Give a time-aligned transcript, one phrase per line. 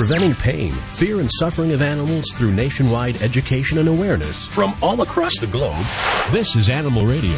[0.00, 5.38] preventing pain, fear, and suffering of animals through nationwide education and awareness from all across
[5.40, 5.84] the globe.
[6.32, 7.36] This is Animal Radio.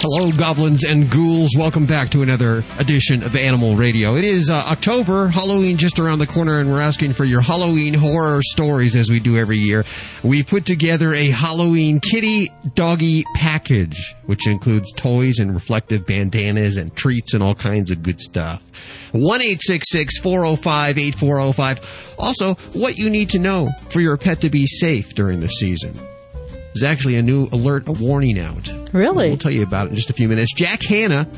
[0.00, 1.50] Hello, goblins and ghouls.
[1.56, 4.16] Welcome back to another edition of Animal Radio.
[4.16, 7.94] It is uh, October, Halloween just around the corner, and we're asking for your Halloween
[7.94, 9.84] horror stories as we do every year.
[10.22, 16.94] We've put together a Halloween kitty doggy package, which includes toys and reflective bandanas and
[16.96, 18.62] treats and all kinds of good stuff.
[19.12, 22.14] 1 405 8405.
[22.18, 25.94] Also, what you need to know for your pet to be safe during the season.
[26.74, 28.72] There's actually a new alert, a warning out.
[28.92, 29.28] Really?
[29.28, 30.52] We'll tell you about it in just a few minutes.
[30.52, 31.28] Jack Hanna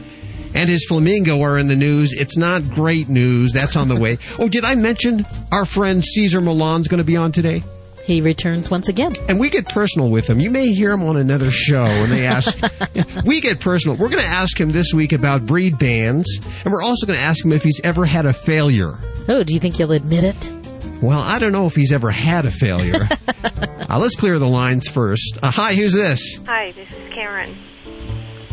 [0.55, 2.15] and his flamingo are in the news.
[2.15, 3.53] It's not great news.
[3.53, 4.19] That's on the way.
[4.39, 7.63] Oh, did I mention our friend Cesar Millan's going to be on today?
[8.05, 9.13] He returns once again.
[9.29, 10.41] And we get personal with him.
[10.41, 12.57] You may hear him on another show and they ask,
[13.27, 13.97] we get personal.
[13.97, 17.25] We're going to ask him this week about breed bans, and we're also going to
[17.25, 18.95] ask him if he's ever had a failure.
[19.29, 20.53] Oh, do you think he'll admit it?
[21.03, 23.07] Well, I don't know if he's ever had a failure.
[23.89, 25.39] uh, let's clear the lines first.
[25.43, 26.41] Uh, hi, who's this?
[26.47, 27.55] Hi, this is Karen.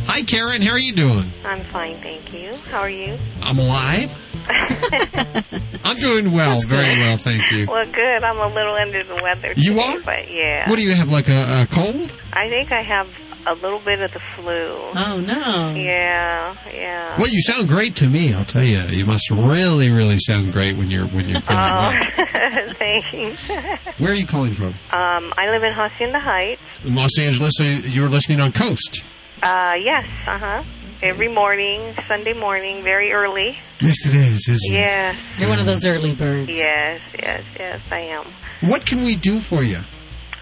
[0.06, 0.62] Hi, Karen.
[0.62, 1.32] How are you doing?
[1.46, 2.56] I'm fine, thank you.
[2.70, 3.18] How are you?
[3.42, 4.20] I'm alive.
[5.86, 7.66] I'm doing well, very well, thank you.
[7.68, 8.24] Well, good.
[8.24, 9.54] I'm a little under the weather.
[9.56, 10.00] You today, are?
[10.02, 10.70] But yeah.
[10.70, 12.12] What do you have, like a, a cold?
[12.34, 13.08] I think I have
[13.46, 14.76] a little bit of the flu.
[14.96, 15.74] Oh, no.
[15.76, 17.18] Yeah, yeah.
[17.18, 18.34] Well, you sound great to me.
[18.34, 21.94] I'll tell you, you must really, really sound great when you're when you're feeling well.
[22.46, 23.48] Oh, thanks.
[24.00, 24.74] Where are you calling from?
[24.92, 26.62] um, I live in Hacienda Heights.
[26.84, 27.54] In Los Angeles.
[27.58, 29.04] So you were listening on Coast.
[29.42, 30.64] Uh, yes, uh huh.
[31.02, 33.58] Every morning, Sunday morning, very early.
[33.82, 34.48] Yes, it is.
[34.48, 36.50] Isn't Yes, You're one of those early birds.
[36.50, 38.26] yes, yes, yes, I am.
[38.62, 39.80] What can we do for you?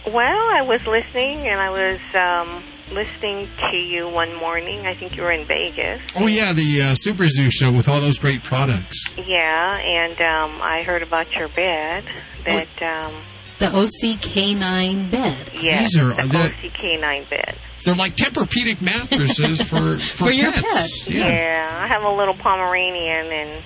[0.07, 4.85] Well, I was listening, and I was um, listening to you one morning.
[4.87, 6.01] I think you were in Vegas.
[6.15, 9.13] Oh yeah, the uh, Super Zoo show with all those great products.
[9.17, 12.03] Yeah, and um, I heard about your bed.
[12.45, 13.13] That um,
[13.59, 15.49] The OCK9 bed.
[15.61, 17.55] yeah, These are- the the- OCK9 bed.
[17.83, 21.03] They're like Tempur-Pedic mattresses for for, For your pets.
[21.05, 21.13] pet.
[21.13, 21.27] Yeah.
[21.29, 21.79] Yeah.
[21.83, 23.63] I have a little Pomeranian, and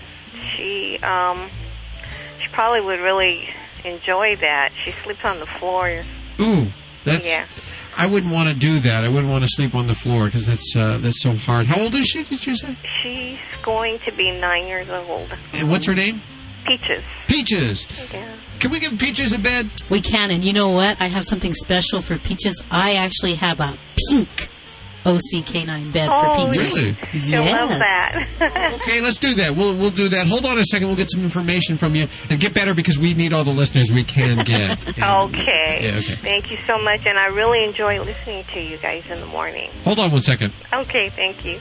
[0.56, 1.50] she um,
[2.42, 3.50] she probably would really
[3.84, 4.72] enjoy that.
[4.86, 6.02] She sleeps on the floor.
[6.40, 6.68] Ooh,
[7.04, 7.26] that's.
[7.26, 7.46] Yeah,
[7.98, 9.04] I wouldn't want to do that.
[9.04, 11.66] I wouldn't want to sleep on the floor because that's uh, that's so hard.
[11.66, 12.24] How old is she?
[12.24, 12.76] Did you say?
[13.02, 15.30] she's going to be nine years old.
[15.54, 16.22] And what's her name?
[16.66, 17.04] Peaches.
[17.28, 17.88] Peaches.
[18.12, 18.36] Yeah.
[18.60, 19.70] Can we give Peaches a bed?
[19.90, 21.00] We can, and you know what?
[21.00, 22.64] I have something special for Peaches.
[22.72, 23.78] I actually have a
[24.10, 24.50] pink
[25.06, 26.76] OCK9 bed for Oh, Peaches.
[26.76, 26.94] Really?
[27.22, 27.80] She'll love Yes.
[28.40, 28.72] that.
[28.86, 29.56] Okay, let's do that.
[29.56, 30.28] We'll we'll do that.
[30.28, 30.88] Hold on a second.
[30.88, 33.92] We'll get some information from you and get better because we need all the listeners
[33.92, 34.88] we can get.
[34.98, 35.80] okay.
[35.84, 36.16] Yeah, okay.
[36.16, 39.70] Thank you so much, and I really enjoy listening to you guys in the morning.
[39.84, 40.54] Hold on one second.
[40.74, 41.60] Okay, thank you.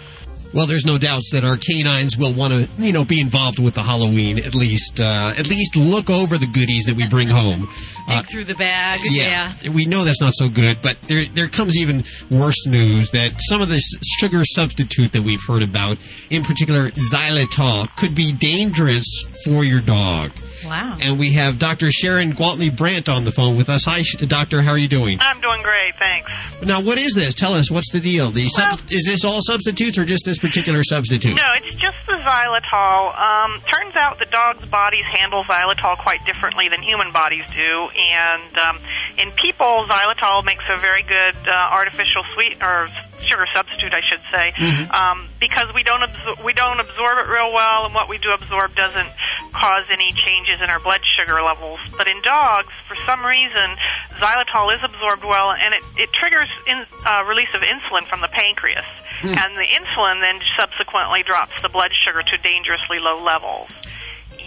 [0.54, 3.74] Well, there's no doubts that our canines will want to, you know, be involved with
[3.74, 4.38] the Halloween.
[4.38, 7.68] At least, uh, at least look over the goodies that we bring home.
[8.06, 9.00] Uh, through the bag.
[9.10, 13.32] yeah, we know that's not so good, but there there comes even worse news that
[13.48, 15.96] some of this sugar substitute that we've heard about,
[16.28, 19.06] in particular xylitol, could be dangerous
[19.46, 20.32] for your dog.
[20.64, 20.96] Wow.
[21.00, 21.90] And we have Dr.
[21.90, 23.84] Sharon Gwaltney Brant on the phone with us.
[23.84, 24.62] Hi, Doctor.
[24.62, 25.18] How are you doing?
[25.20, 26.30] I'm doing great, thanks.
[26.64, 27.34] Now, what is this?
[27.34, 27.70] Tell us.
[27.70, 28.30] What's the deal?
[28.30, 31.36] The sub- Well- is this all substitutes or just this particular substitute?
[31.36, 33.18] No, it's just the xylitol.
[33.18, 38.58] Um, turns out the dogs' bodies handle xylitol quite differently than human bodies do, and
[38.58, 38.78] um,
[39.18, 42.88] in people, xylitol makes a very good uh, artificial sweet or
[43.24, 44.52] sugar substitute, I should say,
[44.90, 48.30] um, because we don't absor- we don't absorb it real well, and what we do
[48.32, 49.08] absorb doesn't
[49.52, 51.80] cause any changes in our blood sugar levels.
[51.96, 53.76] But in dogs, for some reason,
[54.18, 58.28] xylitol is absorbed well, and it, it triggers in, uh, release of insulin from the
[58.28, 58.84] pancreas,
[59.22, 63.70] and the insulin then subsequently drops the blood sugar to dangerously low levels.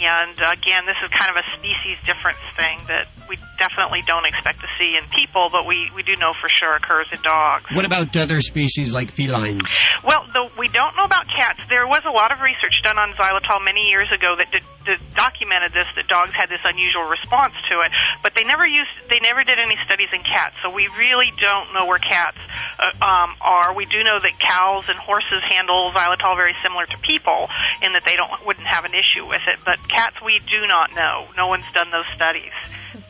[0.04, 4.62] And again, this is kind of a species difference thing that we definitely don't expect
[4.62, 7.66] to see in people, but we, we do know for sure occurs in dogs.
[7.74, 9.68] What about other species like felines?
[10.04, 11.62] Well, the, we don't know about cats.
[11.70, 15.00] There was a lot of research done on xylitol many years ago that, did, that
[15.16, 17.92] documented this that dogs had this unusual response to it,
[18.24, 20.56] but they never used they never did any studies in cats.
[20.64, 22.38] So we really don't know where cats
[22.80, 23.74] uh, um, are.
[23.74, 27.48] We do know that cows and horses handle xylitol very similar to people
[27.82, 30.94] in that they don't wouldn't have an issue with it, but cats we do not
[30.96, 31.28] know.
[31.36, 32.52] No one's done those studies.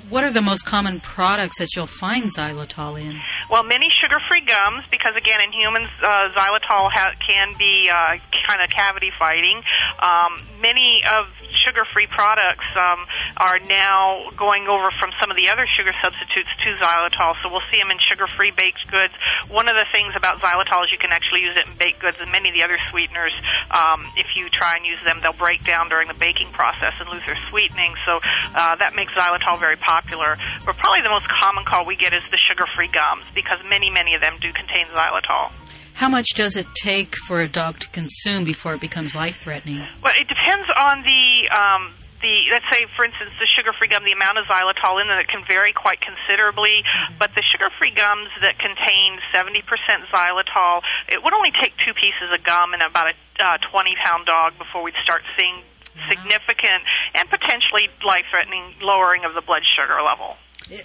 [0.09, 3.19] What are the most common products that you'll find xylitol in?
[3.49, 8.61] Well, many sugar-free gums, because again, in humans, uh, xylitol ha- can be uh, kind
[8.63, 9.61] of cavity fighting.
[9.99, 13.05] Um, many of sugar-free products um,
[13.37, 17.35] are now going over from some of the other sugar substitutes to xylitol.
[17.41, 19.13] So we'll see them in sugar-free baked goods.
[19.49, 22.17] One of the things about xylitol is you can actually use it in baked goods,
[22.19, 23.33] and many of the other sweeteners,
[23.71, 27.09] um, if you try and use them, they'll break down during the baking process and
[27.09, 27.95] lose their sweetening.
[28.05, 28.19] So
[28.55, 30.37] uh, that makes xylitol very popular.
[30.65, 34.15] But probably the most common call we get is the sugar-free gums because many, many
[34.15, 35.51] of them do contain xylitol.
[35.97, 39.81] How much does it take for a dog to consume before it becomes life threatening?
[40.05, 44.05] Well, it depends on the um, the let's say, for instance, the sugar-free gum.
[44.05, 46.85] The amount of xylitol in it can vary quite considerably,
[47.17, 49.65] but the sugar-free gums that contain 70%
[50.13, 54.53] xylitol, it would only take two pieces of gum and about a uh, 20-pound dog
[54.61, 55.65] before we'd start seeing
[56.05, 56.85] significant
[57.17, 60.37] and potentially life-threatening lowering of the blood sugar level.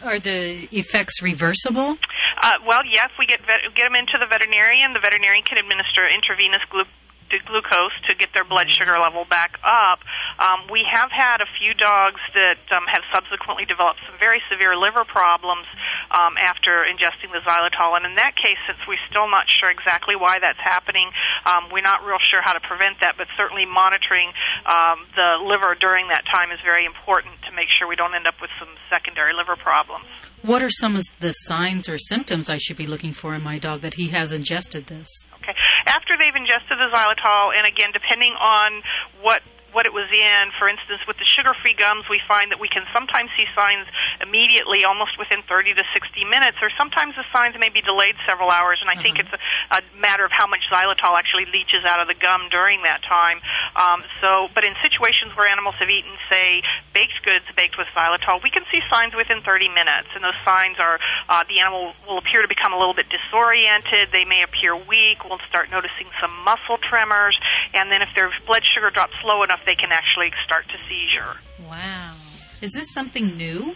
[0.05, 1.99] Are the effects reversible?
[2.43, 4.93] Uh, well, yes, we get vet- get them into the veterinarian.
[4.93, 6.91] The veterinarian can administer intravenous glu-
[7.31, 10.01] to glucose to get their blood sugar level back up.
[10.39, 14.77] Um, we have had a few dogs that um, have subsequently developed some very severe
[14.77, 15.65] liver problems
[16.13, 20.15] um, after ingesting the xylitol, and in that case, since we're still not sure exactly
[20.15, 21.11] why that's happening,
[21.49, 23.17] um, we're not real sure how to prevent that.
[23.17, 24.31] But certainly, monitoring
[24.67, 28.27] um, the liver during that time is very important to make sure we don't end
[28.27, 30.05] up with some secondary liver problems.
[30.43, 33.59] What are some of the signs or symptoms I should be looking for in my
[33.59, 35.09] dog that he has ingested this?
[35.41, 35.55] Okay.
[35.87, 38.83] After they've ingested the xylitol, and again, depending on
[39.23, 40.53] what what it was in.
[40.59, 43.89] For instance, with the sugar-free gums, we find that we can sometimes see signs
[44.21, 48.51] immediately, almost within 30 to 60 minutes, or sometimes the signs may be delayed several
[48.51, 48.79] hours.
[48.81, 49.41] And I think it's a,
[49.77, 53.41] a matter of how much xylitol actually leaches out of the gum during that time.
[53.75, 58.43] Um, so, but in situations where animals have eaten, say, baked goods baked with xylitol,
[58.43, 62.19] we can see signs within 30 minutes, and those signs are uh, the animal will
[62.19, 64.13] appear to become a little bit disoriented.
[64.13, 65.25] They may appear weak.
[65.25, 67.39] We'll start noticing some muscle tremors,
[67.73, 71.37] and then if their blood sugar drops low enough, they can actually start to seizure.
[71.69, 72.15] Wow.
[72.61, 73.75] Is this something new?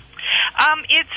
[0.58, 1.10] Um, it's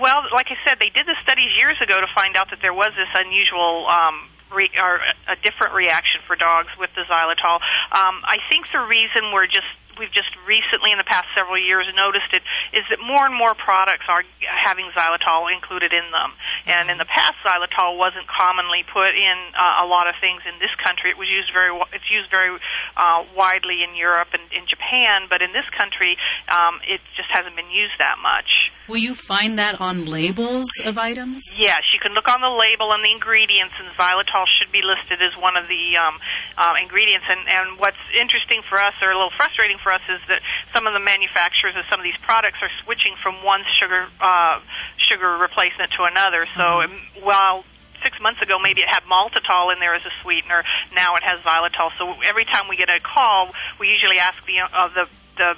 [0.00, 2.74] well, like I said, they did the studies years ago to find out that there
[2.74, 3.86] was this unusual.
[3.88, 7.58] Um, Re, or a different reaction for dogs with the xylitol.
[7.90, 9.66] Um, I think the reason we're just
[9.98, 13.54] we've just recently in the past several years noticed it is that more and more
[13.54, 16.32] products are having xylitol included in them.
[16.66, 20.58] And in the past, xylitol wasn't commonly put in uh, a lot of things in
[20.58, 21.10] this country.
[21.10, 22.56] It was used very it's used very
[22.96, 26.16] uh, widely in Europe and in Japan, but in this country,
[26.48, 28.72] um, it just hasn't been used that much.
[28.88, 31.42] Will you find that on labels of items?
[31.58, 35.18] Yes, you can look on the label and the ingredients, and xylitol should be listed
[35.18, 36.18] as one of the um,
[36.56, 37.26] uh, ingredients.
[37.28, 40.42] And, and what's interesting for us, or a little frustrating for us, is that
[40.74, 44.58] some of the manufacturers of some of these products are switching from one sugar uh,
[44.98, 46.42] sugar replacement to another.
[46.58, 47.22] So mm-hmm.
[47.22, 47.62] while
[48.02, 51.38] six months ago maybe it had maltitol in there as a sweetener, now it has
[51.46, 51.94] xylitol.
[51.98, 55.06] So every time we get a call, we usually ask the uh, the
[55.38, 55.54] the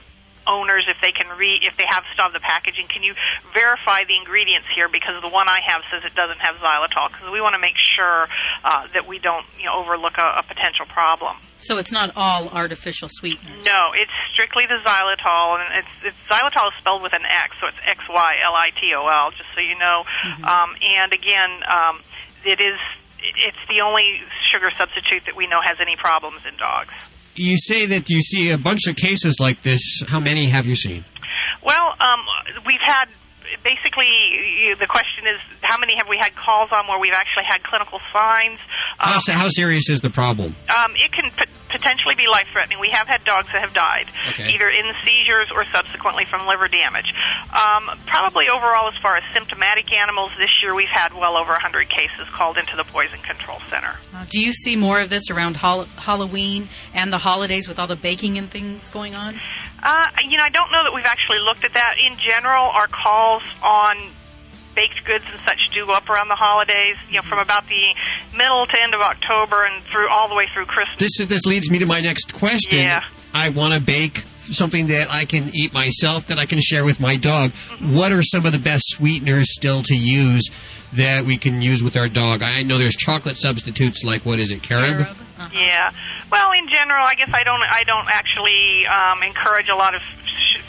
[0.49, 3.15] owners if they can read if they have still have the packaging can you
[3.53, 7.31] verify the ingredients here because the one I have says it doesn't have xylitol because
[7.31, 8.29] we want to make sure
[8.65, 11.37] uh, that we don't you know overlook a, a potential problem.
[11.59, 13.65] So it's not all artificial sweeteners.
[13.65, 17.67] No, it's strictly the xylitol, and it's, it's xylitol is spelled with an X, so
[17.67, 20.05] it's X Y L I T O L, just so you know.
[20.07, 20.45] Mm-hmm.
[20.45, 22.01] Um, and again, um,
[22.45, 22.79] it is
[23.21, 26.95] it's the only sugar substitute that we know has any problems in dogs
[27.37, 30.03] you say that you see a bunch of cases like this.
[30.09, 31.05] How many have you seen?
[31.63, 32.21] Well, um,
[32.67, 33.07] we've had
[33.65, 34.11] basically
[34.79, 38.01] the question is how many have we had calls on where we've actually had clinical
[38.13, 38.59] signs?
[39.01, 40.55] Um, how, how, serious is the problem?
[40.69, 44.09] Um, it can p- potentially be life threatening we have had dogs that have died
[44.31, 44.53] okay.
[44.53, 47.13] either in seizures or subsequently from liver damage.
[47.53, 51.89] Um, probably overall as far as symptomatic animals this year we've had well over 100
[51.89, 53.97] cases called into the poison control center.
[54.15, 57.87] Uh, do you see more of this around hol- halloween and the holidays with all
[57.87, 59.39] the baking and things going on
[59.83, 61.95] uh, you know, I don't know that we've actually looked at that.
[62.05, 63.97] In general, our calls on
[64.75, 66.97] baked goods and such do go up around the holidays.
[67.09, 67.95] You know, from about the
[68.37, 70.99] middle to end of October and through all the way through Christmas.
[70.99, 72.79] This this leads me to my next question.
[72.79, 73.05] Yeah.
[73.35, 74.19] I want to bake
[74.53, 77.51] something that I can eat myself that I can share with my dog.
[77.51, 77.97] Mm-hmm.
[77.97, 80.49] What are some of the best sweeteners still to use
[80.95, 82.43] that we can use with our dog?
[82.43, 84.99] I know there's chocolate substitutes like what is it, carob?
[84.99, 85.17] carob.
[85.49, 85.59] Uh-huh.
[85.59, 85.93] Yeah.
[86.31, 87.63] Well, in general, I guess I don't.
[87.63, 90.03] I don't actually um, encourage a lot of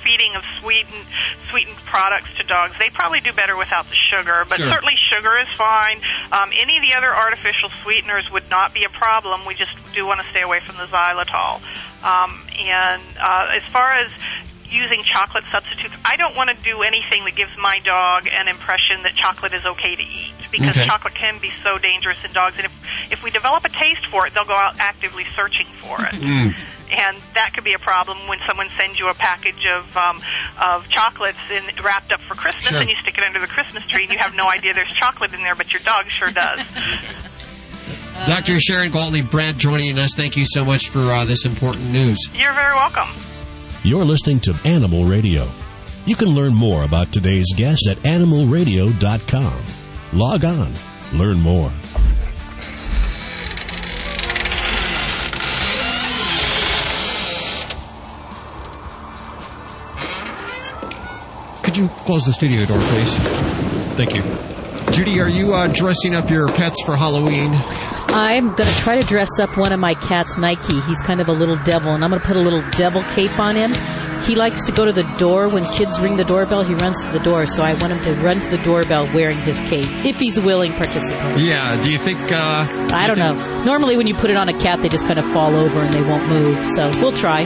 [0.04, 1.06] feeding of sweetened
[1.50, 2.76] sweetened products to dogs.
[2.80, 4.68] They probably do better without the sugar, but sure.
[4.72, 6.02] certainly sugar is fine.
[6.32, 9.46] Um, any of the other artificial sweeteners would not be a problem.
[9.46, 11.62] We just do want to stay away from the xylitol.
[12.04, 14.10] Um, and uh, as far as
[14.72, 15.94] using chocolate substitutes.
[16.06, 19.66] I don't want to do anything that gives my dog an impression that chocolate is
[19.66, 20.88] okay to eat because okay.
[20.88, 22.58] chocolate can be so dangerous in dogs.
[22.58, 26.02] And if, if we develop a taste for it, they'll go out actively searching for
[26.06, 26.14] it.
[26.14, 26.56] Mm.
[26.92, 30.22] and that could be a problem when someone sends you a package of um,
[30.60, 32.82] of chocolates in, wrapped up for Christmas, Sure.
[32.82, 35.34] and you stick it under the Christmas tree, and you have no idea there's chocolate
[35.34, 36.60] in there, but your dog sure does.
[38.26, 38.60] Dr.
[38.60, 40.14] Sharon Gwaltney Brant joining us.
[40.16, 42.18] Thank you so much for uh, this important news.
[42.34, 43.08] You're very welcome.
[43.82, 45.48] You're listening to Animal Radio.
[46.06, 49.64] You can learn more about today's guest at animalradio.com.
[50.12, 50.74] Log on,
[51.14, 51.72] learn more.
[61.64, 63.16] Could you close the studio door, please?
[63.96, 64.59] Thank you.
[64.92, 67.52] Judy, are you uh, dressing up your pets for Halloween?
[68.12, 70.80] I'm going to try to dress up one of my cats, Nike.
[70.82, 73.38] He's kind of a little devil, and I'm going to put a little devil cape
[73.40, 73.72] on him.
[74.24, 76.64] He likes to go to the door when kids ring the doorbell.
[76.64, 79.38] He runs to the door, so I want him to run to the doorbell wearing
[79.38, 81.40] his cape if he's a willing participant.
[81.40, 81.82] Yeah.
[81.84, 82.20] Do you think?
[82.32, 83.64] Uh, I don't know.
[83.66, 85.94] Normally, when you put it on a cat, they just kind of fall over and
[85.94, 86.66] they won't move.
[86.72, 87.46] So we'll try.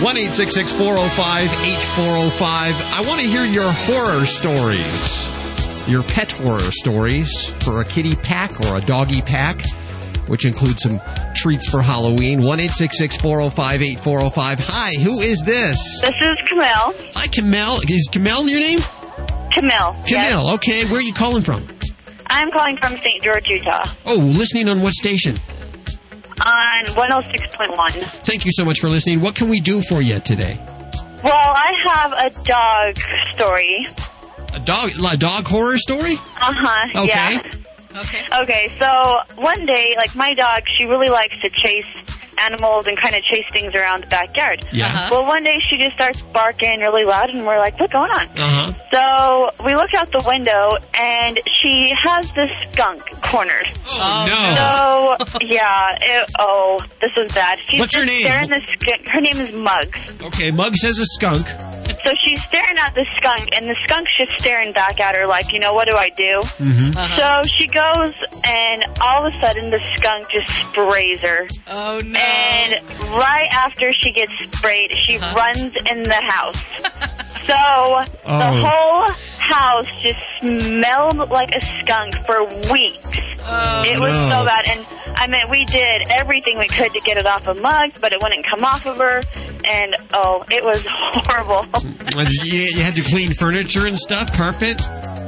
[0.00, 2.74] One eight six six four zero five eight four zero five.
[2.94, 5.26] I want to hear your horror stories,
[5.88, 9.62] your pet horror stories for a kitty pack or a doggy pack,
[10.26, 11.00] which includes some
[11.34, 12.42] treats for Halloween.
[12.42, 14.58] One eight six six four zero five eight four zero five.
[14.60, 16.00] Hi, who is this?
[16.00, 16.94] This is Camille.
[17.14, 17.78] Hi, Camille.
[17.88, 18.78] Is Camille your name?
[19.52, 19.96] Camille.
[20.06, 20.30] Yes.
[20.32, 20.54] Camille.
[20.54, 21.66] Okay, where are you calling from?
[22.28, 23.22] I'm calling from St.
[23.22, 25.36] George, Utah, Oh, listening on what station?
[26.44, 27.92] on 106.1.
[28.24, 29.20] Thank you so much for listening.
[29.20, 30.58] What can we do for you today?
[31.22, 32.96] Well, I have a dog
[33.34, 33.86] story.
[34.54, 36.14] A dog, a dog horror story?
[36.14, 37.02] Uh huh.
[37.04, 37.08] Okay.
[37.08, 37.42] Yeah.
[37.94, 38.22] Okay.
[38.42, 41.86] Okay, so one day, like my dog, she really likes to chase
[42.40, 44.64] animals and kind of chase things around the backyard.
[44.72, 45.10] Yeah.
[45.10, 48.22] Well, one day she just starts barking really loud, and we're like, "What's going on?"
[48.36, 48.72] Uh huh.
[49.58, 53.68] So we look out the window, and she has this skunk cornered.
[53.86, 55.24] Oh, no.
[55.26, 57.58] So yeah, it, oh, this is bad.
[57.66, 58.22] She's What's her name?
[58.22, 59.06] Staring the skunk.
[59.08, 59.98] Her name is Mugs.
[60.22, 61.46] Okay, Mugs has a skunk.
[62.04, 65.52] So she's staring at the skunk, and the skunk's just staring back at her, like,
[65.52, 66.42] you know, what do I do?
[66.42, 67.18] Mm-hmm.
[67.18, 71.48] So she goes, and all of a sudden, the skunk just sprays her.
[71.68, 72.18] Oh no.
[72.18, 76.64] And right after she gets sprayed, she runs in the house.
[77.46, 78.38] So Oh.
[78.38, 83.04] the whole house just smelled like a skunk for weeks.
[83.44, 84.30] Oh, it was no.
[84.30, 87.60] so bad, and I mean, we did everything we could to get it off of
[87.60, 89.20] Mugs, but it wouldn't come off of her,
[89.64, 91.66] and oh, it was horrible.
[92.44, 94.80] You, had to clean furniture and stuff, carpet.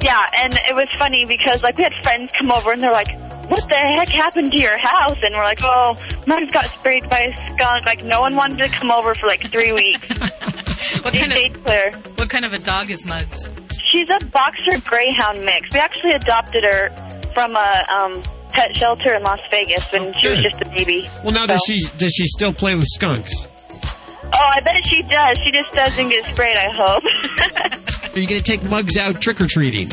[0.03, 3.09] yeah, and it was funny because like we had friends come over, and they're like.
[3.45, 5.19] What the heck happened to your house?
[5.23, 7.85] And we're like, oh, Mugs got sprayed by a skunk.
[7.85, 10.09] Like, no one wanted to come over for like three weeks.
[11.03, 11.93] What They kind of stayed clear.
[12.17, 13.49] what kind of a dog is Mugs?
[13.93, 15.69] She's a boxer greyhound mix.
[15.73, 16.91] We actually adopted her
[17.35, 21.09] from a um, pet shelter in Las Vegas when she was just a baby.
[21.23, 23.33] Well, now does she does she still play with skunks?
[24.25, 25.39] Oh, I bet she does.
[25.39, 26.57] She just doesn't get sprayed.
[26.57, 27.05] I hope.
[28.17, 29.91] Are you going to take Mugs out trick or treating?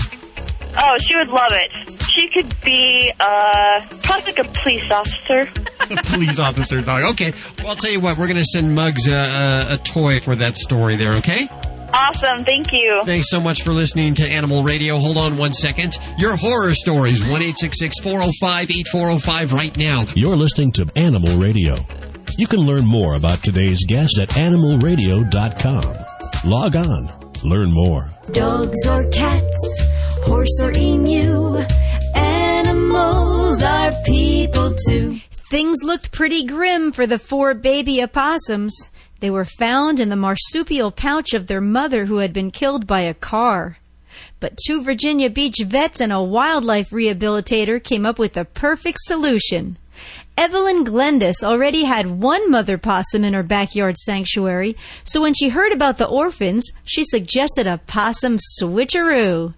[0.78, 1.72] Oh, she would love it.
[2.10, 5.50] She could be uh, probably like a police officer.
[5.80, 7.04] A police officer dog.
[7.14, 7.34] Okay.
[7.60, 8.18] Well, I'll tell you what.
[8.18, 11.14] We're going to send Mugs a, a, a toy for that story there.
[11.16, 11.48] Okay.
[11.94, 12.44] Awesome.
[12.46, 13.02] Thank you.
[13.06, 14.98] Thanks so much for listening to Animal Radio.
[14.98, 15.98] Hold on one second.
[16.18, 19.76] Your horror stories one eight six six four zero five eight four zero five right
[19.78, 20.06] now.
[20.16, 21.76] You're listening to Animal Radio.
[22.38, 26.50] You can learn more about today's guest at animalradio.com.
[26.50, 27.10] Log on,
[27.44, 28.10] learn more.
[28.32, 29.84] Dogs or cats,
[30.24, 31.58] horse or emu,
[32.16, 35.20] animals are people too.
[35.50, 38.90] Things looked pretty grim for the four baby opossums.
[39.20, 43.02] They were found in the marsupial pouch of their mother who had been killed by
[43.02, 43.78] a car.
[44.40, 49.78] But two Virginia Beach vets and a wildlife rehabilitator came up with a perfect solution.
[50.38, 55.72] Evelyn Glendis already had one mother possum in her backyard sanctuary, so when she heard
[55.72, 59.54] about the orphans, she suggested a possum switcheroo.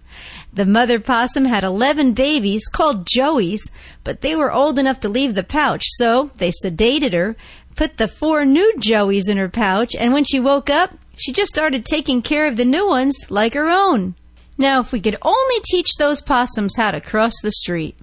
[0.54, 3.70] The mother possum had 11 babies called Joeys,
[4.04, 7.34] but they were old enough to leave the pouch, so they sedated her,
[7.74, 11.52] put the four new Joeys in her pouch, and when she woke up, she just
[11.52, 14.14] started taking care of the new ones like her own.
[14.56, 17.96] Now, if we could only teach those possums how to cross the street.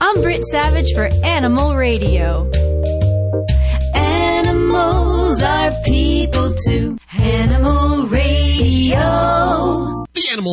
[0.00, 2.50] I'm Britt Savage for Animal Radio.
[3.94, 6.96] Animals are people too.
[7.12, 9.11] Animal Radio.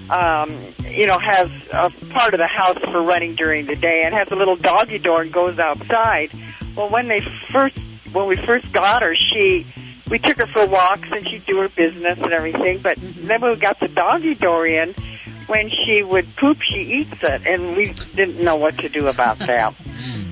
[0.08, 4.14] um, you know, has a part of the house for running during the day and
[4.14, 6.30] has a little doggy door and goes outside.
[6.76, 7.76] Well, when they first,
[8.12, 9.66] when we first got her, she,
[10.08, 13.50] we took her for walks and she'd do her business and everything, but then when
[13.52, 14.94] we got the doggy door in,
[15.48, 19.40] when she would poop, she eats it, and we didn't know what to do about
[19.40, 19.74] that.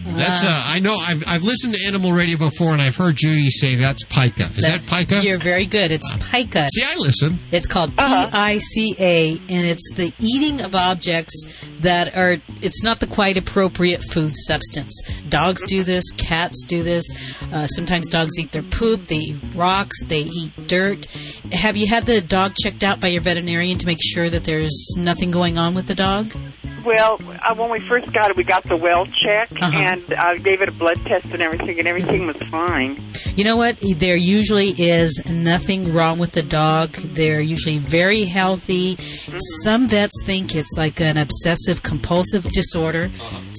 [0.06, 3.50] That's uh, I know I've I've listened to Animal Radio before, and I've heard Judy
[3.50, 4.44] say that's pica.
[4.56, 5.22] Is that, pica?
[5.22, 5.90] You're very good.
[5.90, 6.68] It's pica.
[6.70, 7.38] See, I listen.
[7.52, 8.28] It's called Uh-huh.
[8.30, 11.34] P-I-C-A, and it's the eating of objects
[11.80, 14.92] that are it's not the quite appropriate food substance.
[15.28, 17.04] Dogs do this, cats do this.
[17.52, 21.06] Uh, sometimes dogs eat their poop, they eat rocks, they eat dirt.
[21.52, 24.94] Have you had the dog checked out by your veterinarian to make sure that there's
[24.96, 26.32] nothing going on with the dog?
[26.84, 29.76] Well, uh, when we first got it, we got the well check Uh-huh.
[29.78, 33.02] and uh, gave it a blood test and everything, and everything was fine.
[33.36, 33.78] You know what?
[33.80, 36.92] There usually is nothing wrong with the dog.
[36.92, 38.96] They're usually very healthy.
[39.62, 43.10] Some vets think it's like an obsessive compulsive disorder.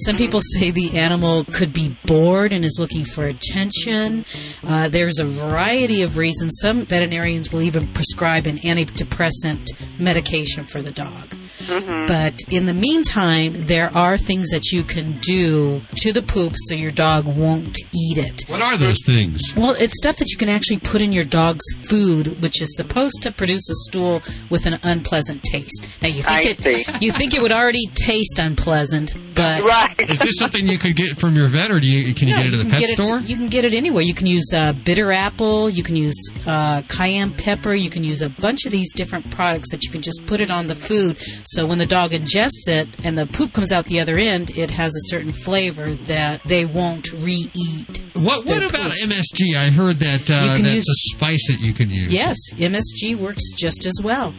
[0.04, 4.24] Some people say the animal could be bored and is looking for attention.
[4.66, 6.58] Uh, there's a variety of reasons.
[6.60, 9.66] Some veterinarians will even prescribe an antidepressant
[9.98, 11.34] medication for the dog.
[11.68, 16.74] But in the meantime, there are things that you can do to the poop so
[16.74, 18.44] your dog won't eat it.
[18.48, 19.40] What are those things?
[19.56, 23.22] Well, it's stuff that you can actually put in your dog's food, which is supposed
[23.22, 25.88] to produce a stool with an unpleasant taste.
[26.02, 26.84] Now you think I it, see.
[27.06, 29.94] you think it would already taste unpleasant, but right.
[30.10, 32.42] Is this something you could get from your vet, or do you can you No,
[32.42, 33.18] get it at the pet get store?
[33.20, 34.02] you can get it anywhere.
[34.02, 35.68] You can use uh, bitter apple.
[35.70, 37.74] You can use uh, cayenne pepper.
[37.74, 40.50] You can use a bunch of these different products that you can just put it
[40.50, 41.18] on the food.
[41.44, 44.70] So when the dog ingests it and the poop comes out the other end, it
[44.70, 48.02] has a certain flavor that they won't re-eat.
[48.14, 49.56] What What about MSG?
[49.56, 52.12] I heard that uh, that's use- a spice that you can use.
[52.12, 54.34] Yes, MSG works just as well.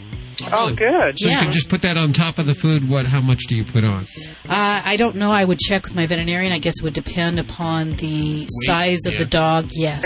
[0.51, 1.19] Oh, good.
[1.19, 2.89] So you can just put that on top of the food.
[2.89, 3.05] What?
[3.05, 4.05] How much do you put on?
[4.49, 5.31] Uh, I don't know.
[5.31, 6.51] I would check with my veterinarian.
[6.51, 9.19] I guess it would depend upon the size of yeah.
[9.19, 9.69] the dog.
[9.73, 10.01] Yes.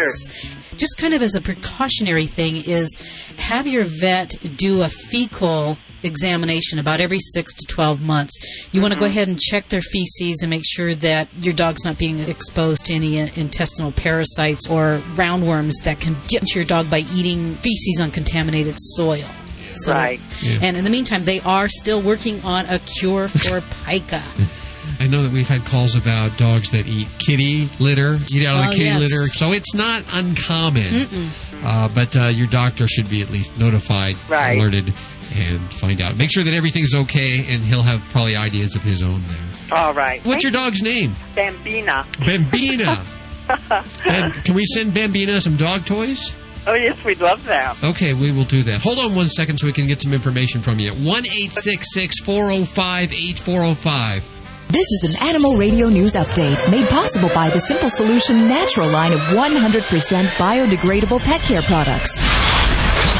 [0.75, 2.93] Just kind of as a precautionary thing is
[3.37, 8.33] have your vet do a fecal examination about every 6 to 12 months.
[8.71, 11.83] You want to go ahead and check their feces and make sure that your dog's
[11.83, 16.65] not being exposed to any uh, intestinal parasites or roundworms that can get into your
[16.65, 19.25] dog by eating feces on contaminated soil.
[19.67, 20.21] So, Right.
[20.41, 20.59] Yeah.
[20.61, 24.21] And in the meantime, they are still working on a cure for pica.
[24.97, 28.65] I know that we've had calls about dogs that eat kitty litter, eat out of
[28.67, 28.99] Oh, the kitty yes.
[29.01, 29.27] litter.
[29.27, 31.07] So it's not uncommon.
[31.63, 34.57] Uh, but uh, your doctor should be at least notified, Right.
[34.57, 34.93] alerted,
[35.33, 36.15] and find out.
[36.17, 39.77] Make sure that everything's okay, and he'll have probably ideas of his own there.
[39.77, 40.23] All right.
[40.25, 41.11] What's your dog's name?
[41.35, 42.05] Bambina.
[42.17, 43.05] Bambina.
[44.05, 46.33] and can we send Bambina some dog toys?
[46.67, 47.75] Oh, yes, we'd love that.
[47.83, 48.81] Okay, we will do that.
[48.81, 50.91] Hold on one second so we can get some information from you.
[50.93, 54.31] 1 405 8405.
[54.69, 59.13] This is an Animal Radio News Update made possible by the Simple Solution Natural line
[59.13, 62.19] of 100% biodegradable pet care products.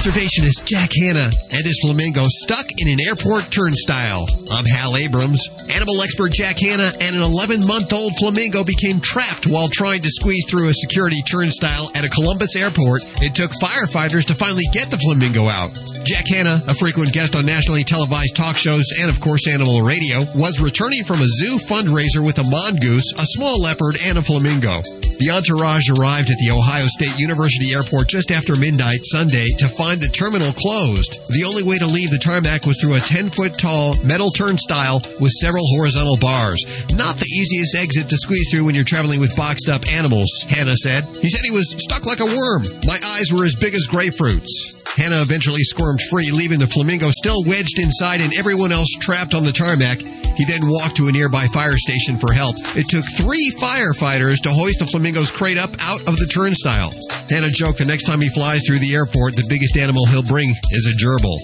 [0.06, 4.28] Conservationist Jack Hanna and his flamingo stuck in an airport turnstile.
[4.52, 5.42] I'm Hal Abrams.
[5.68, 10.10] Animal expert Jack Hanna and an 11 month old flamingo became trapped while trying to
[10.12, 13.02] squeeze through a security turnstile at a Columbus airport.
[13.24, 15.74] It took firefighters to finally get the flamingo out.
[16.06, 20.22] Jack Hanna, a frequent guest on nationally televised talk shows and, of course, animal radio,
[20.36, 24.84] was returning from a zoo fundraiser with a mongoose, a small leopard, and a flamingo.
[25.18, 29.95] The entourage arrived at the Ohio State University airport just after midnight Sunday to find
[30.00, 31.26] the terminal closed.
[31.30, 35.02] The only way to leave the tarmac was through a 10 foot tall metal turnstile
[35.20, 36.64] with several horizontal bars.
[36.96, 40.76] Not the easiest exit to squeeze through when you're traveling with boxed up animals, Hanna
[40.76, 41.06] said.
[41.22, 42.64] He said he was stuck like a worm.
[42.86, 44.75] My eyes were as big as grapefruits.
[44.96, 49.44] Hanna eventually squirmed free, leaving the flamingo still wedged inside and everyone else trapped on
[49.44, 50.00] the tarmac.
[50.00, 52.56] He then walked to a nearby fire station for help.
[52.76, 56.92] It took three firefighters to hoist the flamingo's crate up out of the turnstile.
[57.30, 60.54] Hanna joked the next time he flies through the airport, the biggest animal he'll bring
[60.72, 61.40] is a gerbil.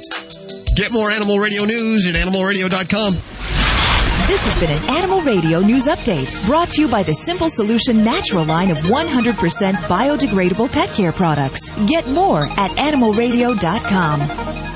[0.76, 3.61] Get more Animal Radio news at animalradio.com.
[4.32, 8.02] This has been an Animal Radio News Update brought to you by the Simple Solution
[8.02, 11.70] Natural line of 100% biodegradable pet care products.
[11.86, 14.71] Get more at animalradio.com.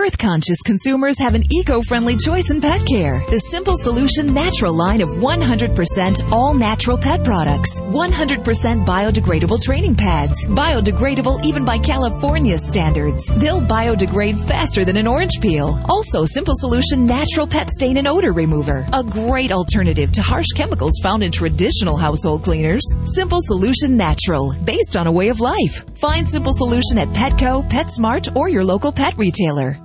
[0.00, 3.22] Earth conscious consumers have an eco friendly choice in pet care.
[3.28, 10.46] The Simple Solution Natural line of 100% all natural pet products, 100% biodegradable training pads,
[10.46, 13.26] biodegradable even by California standards.
[13.26, 15.78] They'll biodegrade faster than an orange peel.
[15.86, 20.98] Also, Simple Solution Natural Pet Stain and Odor Remover, a great alternative to harsh chemicals
[21.02, 22.82] found in traditional household cleaners.
[23.14, 25.84] Simple Solution Natural, based on a way of life.
[25.98, 29.76] Find Simple Solution at Petco, PetSmart, or your local pet retailer.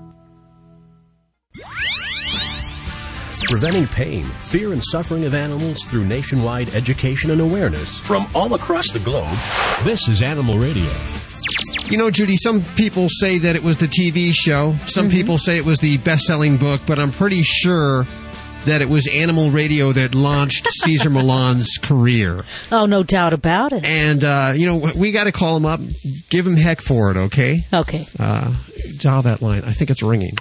[3.49, 8.89] Preventing pain, fear, and suffering of animals through nationwide education and awareness from all across
[8.91, 9.37] the globe.
[9.83, 10.89] This is Animal Radio.
[11.85, 14.73] You know, Judy, some people say that it was the TV show.
[14.87, 18.05] Some people say it was the best selling book, but I'm pretty sure
[18.65, 22.43] that it was Animal Radio that launched Cesar Millan's career.
[22.71, 23.85] Oh, no doubt about it.
[23.85, 25.81] And, uh, you know, we got to call him up,
[26.29, 27.59] give him heck for it, okay?
[27.71, 28.07] Okay.
[28.19, 28.55] Uh,
[28.97, 29.63] dial that line.
[29.63, 30.35] I think it's ringing.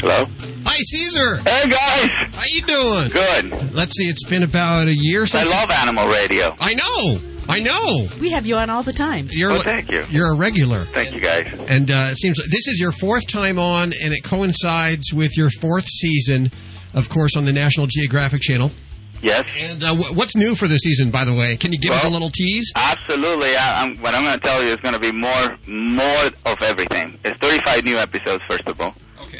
[0.00, 0.26] Hello.
[0.64, 1.36] Hi, Cesar.
[1.38, 2.34] Hey guys.
[2.34, 3.08] How you doing?
[3.10, 3.74] Good.
[3.74, 4.04] Let's see.
[4.04, 5.50] It's been about a year since.
[5.52, 6.54] I love Animal Radio.
[6.60, 7.20] I know.
[7.48, 8.06] I know.
[8.20, 9.26] We have you on all the time.
[9.30, 10.04] You're, Oh, thank you.
[10.10, 10.84] You're a regular.
[10.84, 11.50] Thank you, guys.
[11.68, 15.36] And uh, it seems like this is your fourth time on, and it coincides with
[15.36, 16.50] your fourth season,
[16.94, 18.70] of course, on the National Geographic Channel.
[19.22, 19.46] Yes.
[19.58, 21.56] And uh, what's new for this season, by the way?
[21.56, 22.70] Can you give us a little tease?
[22.76, 23.48] Absolutely.
[23.56, 26.62] I, I'm, what I'm going to tell you is going to be more, more of
[26.62, 27.18] everything.
[27.24, 28.94] It's 35 new episodes, first of all.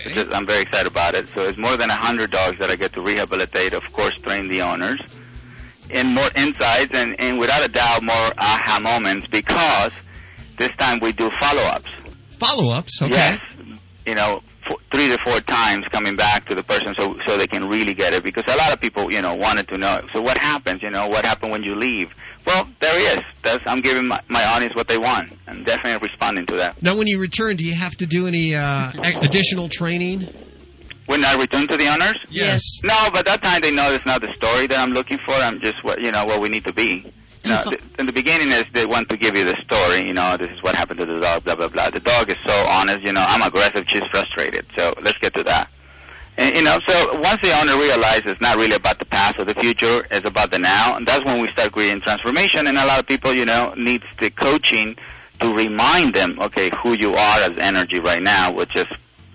[0.06, 0.26] Okay.
[0.32, 1.26] I'm very excited about it.
[1.28, 3.72] So it's more than 100 dogs that I get to rehabilitate.
[3.72, 5.00] Of course, train the owners.
[5.90, 9.92] And more insights, and, and without a doubt, more aha moments because
[10.58, 11.88] this time we do follow-ups.
[12.30, 13.02] Follow-ups.
[13.02, 13.12] Okay.
[13.12, 13.40] Yes.
[14.06, 17.46] You know, four, three to four times coming back to the person so so they
[17.46, 20.02] can really get it because a lot of people you know wanted to know.
[20.12, 20.82] So what happens?
[20.82, 22.12] You know, what happened when you leave?
[22.48, 23.24] Well, there he is.
[23.42, 26.82] That's, I'm giving my, my audience what they want and definitely responding to that.
[26.82, 30.26] Now, when you return, do you have to do any uh, a- additional training?
[31.06, 32.16] When I return to the owners?
[32.30, 32.62] Yes.
[32.82, 35.32] No, but that time they know it's not the story that I'm looking for.
[35.34, 37.12] I'm just what you know what we need to be.
[37.44, 40.06] You know, th- in the beginning, is they want to give you the story.
[40.06, 41.44] You know, this is what happened to the dog.
[41.44, 41.88] Blah blah blah.
[41.90, 43.00] The dog is so honest.
[43.06, 43.86] You know, I'm aggressive.
[43.88, 44.66] She's frustrated.
[44.76, 45.70] So let's get to that.
[46.38, 49.44] And, you know, so once the owner realizes it's not really about the past or
[49.44, 52.68] the future, it's about the now, and that's when we start creating transformation.
[52.68, 54.96] And a lot of people, you know, needs the coaching
[55.40, 58.86] to remind them, okay, who you are as energy right now, which is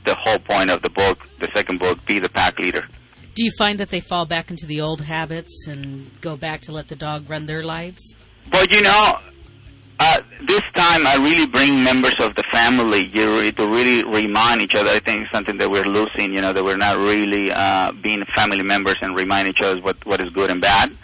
[0.05, 2.87] the whole point of the book, the second book, Be the Pack Leader.
[3.35, 6.71] Do you find that they fall back into the old habits and go back to
[6.71, 8.15] let the dog run their lives?
[8.49, 9.17] But you know,
[9.99, 14.61] uh, this time I really bring members of the family you re- to really remind
[14.61, 14.89] each other.
[14.89, 16.33] I think it's something that we're losing.
[16.33, 20.03] You know, that we're not really uh, being family members and remind each other what
[20.05, 20.95] what is good and bad.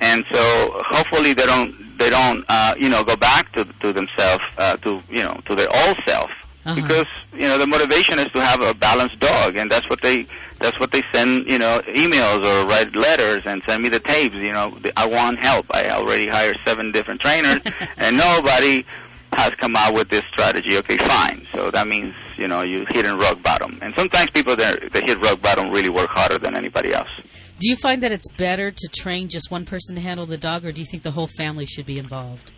[0.00, 4.44] And so hopefully they don't they don't uh, you know go back to to themselves
[4.58, 6.30] uh, to you know to their old self
[6.74, 10.26] because you know the motivation is to have a balanced dog and that's what they
[10.60, 14.36] that's what they send you know emails or write letters and send me the tapes
[14.36, 14.76] you know.
[14.96, 15.66] I want help.
[15.70, 17.60] I already hired seven different trainers
[17.98, 18.84] and nobody
[19.32, 20.76] has come out with this strategy.
[20.78, 21.46] Okay fine.
[21.54, 23.78] So that means you know you hit in rock bottom.
[23.82, 27.10] And sometimes people that, that hit rock bottom really work harder than anybody else.
[27.58, 30.66] Do you find that it's better to train just one person to handle the dog,
[30.66, 32.52] or do you think the whole family should be involved?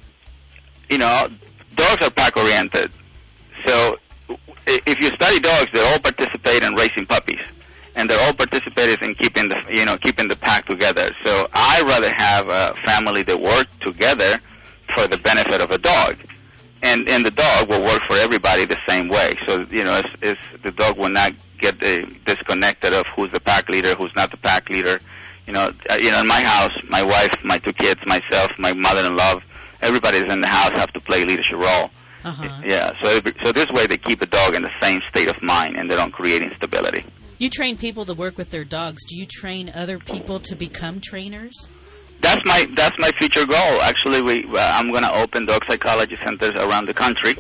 [0.91, 1.29] you know
[1.77, 2.91] dogs are pack oriented
[3.67, 3.97] so
[4.67, 7.41] if you study dogs they all participate in raising puppies
[7.99, 11.11] and they're all participated in keeping the you know keeping the pack together.
[11.25, 14.39] So I rather have a family that work together
[14.95, 16.17] for the benefit of a dog,
[16.83, 19.37] and and the dog will work for everybody the same way.
[19.47, 23.41] So you know, it's, it's the dog will not get the, disconnected of who's the
[23.41, 25.01] pack leader, who's not the pack leader.
[25.49, 28.73] You know, uh, you know, in my house, my wife, my two kids, myself, my
[28.73, 29.41] mother-in-law,
[29.83, 31.91] everybody's in the house have to play a leadership role.
[32.23, 32.61] Uh-huh.
[32.65, 35.77] Yeah, so so this way they keep the dog in the same state of mind
[35.77, 37.05] and they don't create instability.
[37.39, 39.05] You train people to work with their dogs.
[39.07, 41.69] Do you train other people to become trainers?
[42.21, 43.81] That's my that's my future goal.
[43.81, 47.37] Actually, we uh, I'm going to open dog psychology centers around the country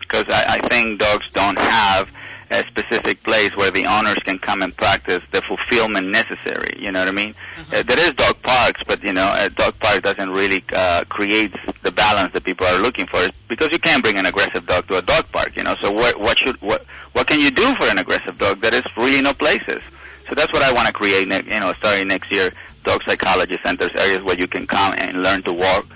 [0.00, 2.08] because I, I think dogs don't have
[2.50, 6.72] a specific place where the owners can come and practice the fulfillment necessary.
[6.78, 7.34] You know what I mean?
[7.72, 11.52] Uh, there is dog parks, but you know, a dog park doesn't really uh, create
[11.82, 14.96] the balance that people are looking for because you can't bring an aggressive dog to
[14.98, 15.56] a dog park.
[15.56, 18.60] You know, so what what should what what can you do for an aggressive dog?
[18.60, 19.82] There is really no places.
[20.28, 21.28] So that's what I want to create.
[21.28, 22.52] ne- You know, starting next year,
[22.84, 25.86] dog psychology centers, areas where you can come and learn to walk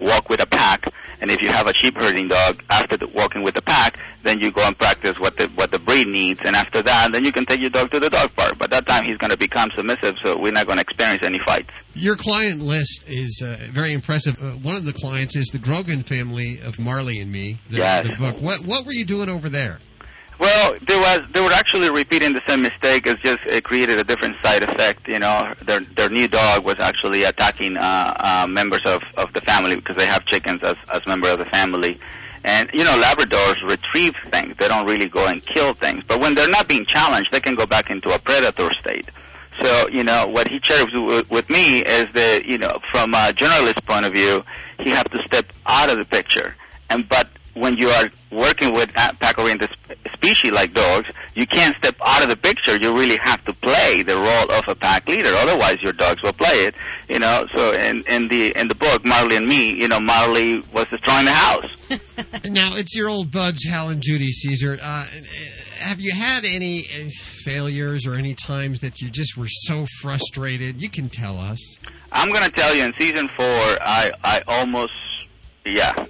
[0.00, 0.86] walk with a pack.
[1.20, 4.40] And if you have a sheep herding dog, after the, walking with the pack, then
[4.40, 6.40] you go and practice what the what the breed needs.
[6.44, 8.54] And after that, then you can take your dog to the dog park.
[8.58, 11.38] But that time he's going to become submissive, so we're not going to experience any
[11.40, 11.70] fights.
[11.94, 14.36] Your client list is uh, very impressive.
[14.40, 18.06] Uh, one of the clients is the Grogan family of Marley and Me, the, Yes.
[18.06, 18.40] the book.
[18.40, 19.80] What what were you doing over there?
[20.38, 23.06] Well, there was they were actually repeating the same mistake.
[23.06, 25.08] It's just it created a different side effect.
[25.08, 29.40] You know, their their new dog was actually attacking uh, uh, members of of the
[29.40, 31.98] family because they have chickens as as member of the family.
[32.44, 34.54] And you know, Labradors retrieve things.
[34.58, 36.04] They don't really go and kill things.
[36.06, 39.08] But when they're not being challenged, they can go back into a predator state.
[39.62, 40.86] So, you know, what he shares
[41.28, 44.44] with, me is that, you know, from a journalist point of view,
[44.78, 46.54] he has to step out of the picture.
[46.90, 49.70] And, but when you are working with pack-oriented
[50.12, 52.76] species like dogs, you can't step out of the picture.
[52.76, 55.30] You really have to play the role of a pack leader.
[55.34, 56.74] Otherwise, your dogs will play it.
[57.08, 57.46] You know.
[57.54, 61.26] So in in the in the book, Marley and Me, you know, Marley was destroying
[61.26, 61.64] the house.
[62.44, 64.76] Now it's your old buds, Hal and Judy Cesar.
[64.82, 65.06] Uh,
[65.80, 67.08] have you had any uh,
[67.44, 70.82] failures or any times that you just were so frustrated?
[70.82, 71.60] You can tell us.
[72.10, 74.92] I'm gonna tell you, in season four, I I almost
[75.64, 76.06] yeah,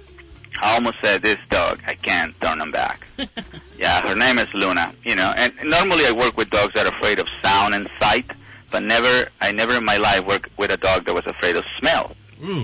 [0.61, 1.81] I almost said this dog.
[1.87, 3.07] I can't turn him back.
[3.77, 4.93] yeah, her name is Luna.
[5.03, 8.29] You know, and normally I work with dogs that are afraid of sound and sight,
[8.71, 11.65] but never, I never in my life worked with a dog that was afraid of
[11.79, 12.15] smell.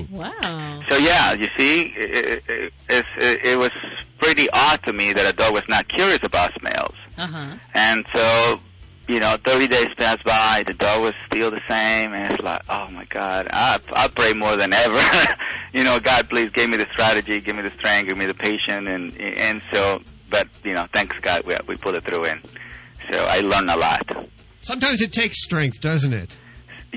[0.09, 0.83] Wow.
[0.89, 3.05] So yeah, you see, it, it, it,
[3.45, 3.71] it was
[4.19, 6.95] pretty odd to me that a dog was not curious about smells.
[7.17, 7.55] Uh huh.
[7.73, 8.59] And so,
[9.07, 12.61] you know, 30 days passed by, the dog was still the same, and it's like,
[12.69, 15.01] oh my God, I, I pray more than ever.
[15.73, 18.33] you know, God, please give me the strategy, give me the strength, give me the
[18.33, 22.41] patience, and and so, but you know, thanks God, we we pulled it through, and
[23.11, 24.27] so I learned a lot.
[24.61, 26.35] Sometimes it takes strength, doesn't it?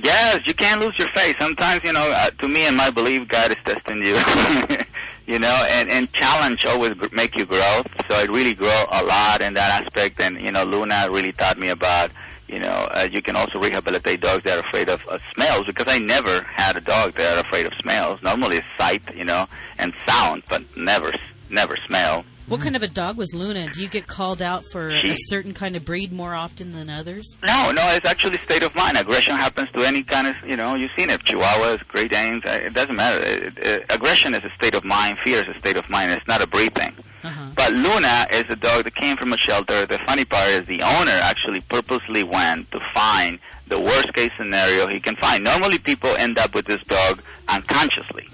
[0.03, 1.37] Yes, you can't lose your faith.
[1.40, 4.14] Sometimes, you know, uh, to me and my belief, God is testing you.
[5.29, 7.83] you know, and and challenge always make you grow.
[8.09, 10.21] So I really grow a lot in that aspect.
[10.23, 12.11] And you know, Luna really taught me about.
[12.49, 15.87] You know, uh, you can also rehabilitate dogs that are afraid of, of smells because
[15.87, 18.23] I never had a dog that are afraid of smells.
[18.23, 21.12] Normally, it's sight, you know, and sound, but never,
[21.51, 22.25] never smell.
[22.49, 23.69] What kind of a dog was Luna?
[23.69, 27.37] Do you get called out for a certain kind of breed more often than others?
[27.47, 28.97] No, no, it's actually state of mind.
[28.97, 31.23] Aggression happens to any kind of, you know, you've seen it.
[31.25, 33.23] Chihuahuas, Great Danes, it doesn't matter.
[33.23, 35.19] It, it, aggression is a state of mind.
[35.25, 36.11] Fear is a state of mind.
[36.11, 36.95] It's not a breed thing.
[37.23, 37.51] Uh-huh.
[37.55, 39.85] But Luna is a dog that came from a shelter.
[39.85, 44.87] The funny part is the owner actually purposely went to find the worst case scenario
[44.89, 45.45] he can find.
[45.45, 48.27] Normally people end up with this dog unconsciously.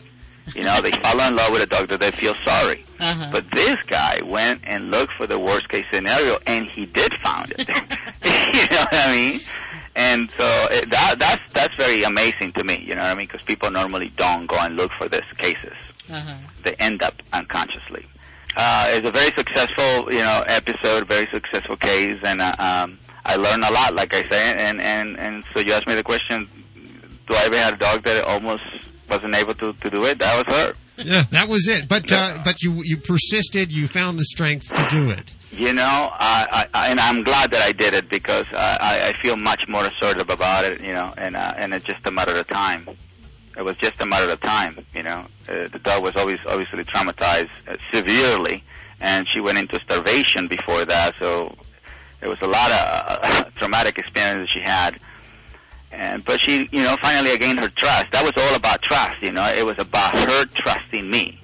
[0.54, 2.85] You know, they fall in love with a dog that they feel sorry.
[3.00, 3.30] Uh-huh.
[3.33, 7.52] But this guy went and looked for the worst case scenario, and he did found
[7.57, 7.68] it.
[7.68, 9.40] you know what I mean?
[9.96, 12.85] And so it, that that's that's very amazing to me.
[12.87, 13.26] You know what I mean?
[13.26, 15.72] Because people normally don't go and look for these cases.
[16.11, 16.35] Uh-huh.
[16.64, 18.07] They end up unconsciously.
[18.57, 23.37] Uh, it's a very successful, you know, episode, very successful case, and uh, um, I
[23.37, 24.54] learned a lot, like I say.
[24.59, 26.48] And and and so you asked me the question:
[27.26, 28.62] Do I ever had a dog that almost
[29.14, 30.18] wasn't able to to do it?
[30.18, 30.74] That was her.
[30.98, 31.88] Yeah, that was it.
[31.88, 33.72] But uh, but you you persisted.
[33.72, 35.33] You found the strength to do it.
[35.53, 39.12] You know, I, I, and I'm glad that I did it because I, I- I
[39.22, 40.85] feel much more assertive about it.
[40.85, 42.88] You know, and uh, and it's just a matter of time.
[43.57, 44.85] It was just a matter of time.
[44.94, 48.64] You know, uh, the dog was always obviously traumatized uh, severely,
[49.00, 51.14] and she went into starvation before that.
[51.20, 51.55] So
[52.20, 54.98] it was a lot of uh, traumatic experiences she had.
[55.94, 58.07] And but she, you know, finally I gained her trust.
[58.12, 59.22] That was all about trust.
[59.22, 61.38] You know, it was about her trusting me.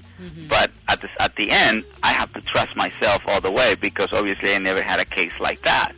[0.48, 4.12] But at the at the end, I have to trust myself all the way because
[4.12, 5.92] obviously I never had a case like that.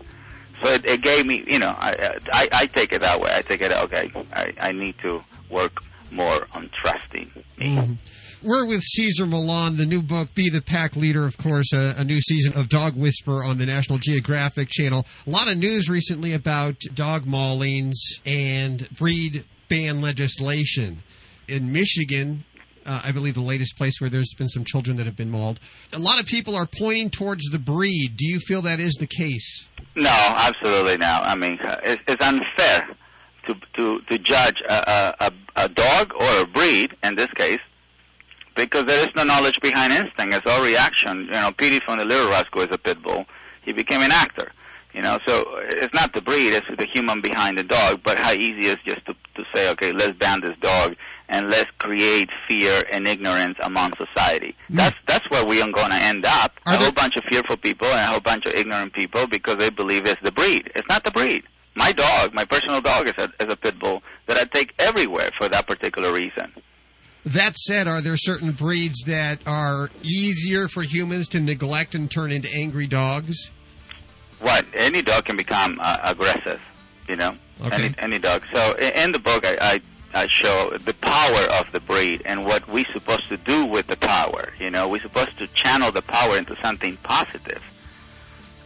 [0.63, 3.31] So it, it gave me, you know, I, I I take it that way.
[3.35, 4.13] I take it okay.
[4.33, 7.31] I I need to work more on trusting.
[7.59, 7.97] Mhm.
[8.45, 12.03] We're with Cesar Millan, the new book, Be the Pack Leader, of course, a, a
[12.03, 15.07] new season of Dog Whisper on the National Geographic Channel.
[15.29, 17.95] A lot of news recently about dog maulings
[18.27, 21.05] and breed ban legislation.
[21.47, 22.43] In Michigan,
[22.85, 25.61] uh, I believe the latest place where there's been some children that have been mauled.
[25.93, 28.17] A lot of people are pointing towards the breed.
[28.17, 29.69] Do you feel that is the case?
[29.95, 31.23] No, absolutely not.
[31.23, 32.89] I mean, it's, it's unfair
[33.47, 37.61] to to to judge a a a dog or a breed in this case
[38.55, 40.35] because there is no knowledge behind instinct.
[40.35, 41.27] It's all reaction.
[41.27, 43.27] You know, Petey from the Little Rascal is a pit bull.
[43.63, 44.53] He became an actor.
[44.93, 48.01] You know, so it's not the breed; it's the human behind the dog.
[48.05, 50.97] But how easy is just to to say, okay, let's ban this dog
[51.33, 54.55] and let's create fear and ignorance among society.
[54.69, 54.77] Hmm.
[54.77, 56.53] That's that's where we are going to end up.
[56.67, 59.71] a whole bunch of fearful people and a whole bunch of ignorant people because they
[59.71, 60.71] believe it's the breed.
[60.75, 61.45] It's not the breed.
[61.75, 65.31] My dog, my personal dog, is a, is a pit bull that I take everywhere
[65.39, 66.53] for that particular reason.
[67.25, 72.33] That said, are there certain breeds that are easier for humans to neglect and turn
[72.33, 73.51] into angry dogs?
[74.41, 76.61] What any dog can become uh, aggressive,
[77.09, 77.37] you know.
[77.65, 77.77] Okay.
[77.77, 78.43] Any any dog.
[78.53, 79.81] So in the book, I, I
[80.15, 83.97] I show the power of the breed and what we're supposed to do with the
[83.97, 84.53] power.
[84.59, 87.63] You know, we're supposed to channel the power into something positive.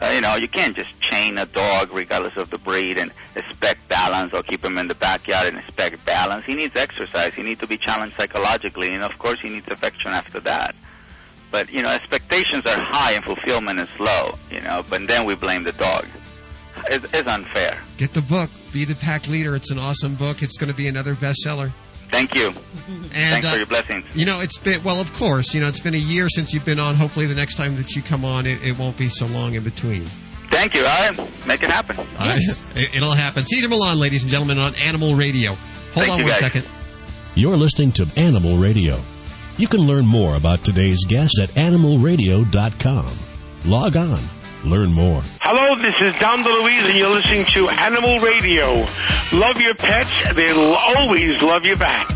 [0.00, 3.88] Uh, you know, you can't just chain a dog regardless of the breed and expect
[3.88, 6.44] balance or keep him in the backyard and expect balance.
[6.44, 7.34] He needs exercise.
[7.34, 10.74] He needs to be challenged psychologically, and of course, he needs affection after that.
[11.50, 14.34] But you know, expectations are high and fulfillment is low.
[14.50, 16.06] You know, but then we blame the dog.
[16.88, 17.80] It's, it's unfair.
[17.96, 19.56] Get the book, Be the Pack Leader.
[19.56, 20.42] It's an awesome book.
[20.42, 21.72] It's going to be another bestseller.
[22.10, 22.52] Thank you.
[22.88, 23.02] And,
[23.42, 24.04] Thanks uh, for your blessings.
[24.14, 26.64] You know, it's been, well, of course, you know, it's been a year since you've
[26.64, 26.94] been on.
[26.94, 29.64] Hopefully, the next time that you come on, it, it won't be so long in
[29.64, 30.04] between.
[30.50, 30.84] Thank you.
[30.84, 31.96] All right, make it happen.
[32.76, 33.44] It, it'll happen.
[33.44, 35.50] Cesar Millan, ladies and gentlemen, on Animal Radio.
[35.52, 35.58] Hold
[35.94, 36.40] Thank on you, one guys.
[36.40, 36.68] second.
[37.34, 39.00] You're listening to Animal Radio.
[39.56, 43.06] You can learn more about today's guest at animalradio.com.
[43.64, 44.20] Log on,
[44.66, 45.22] learn more.
[45.40, 48.84] Hello, this is Dom DeLuise, and you're listening to Animal Radio.
[49.32, 52.08] Love your pets, they'll always love you back.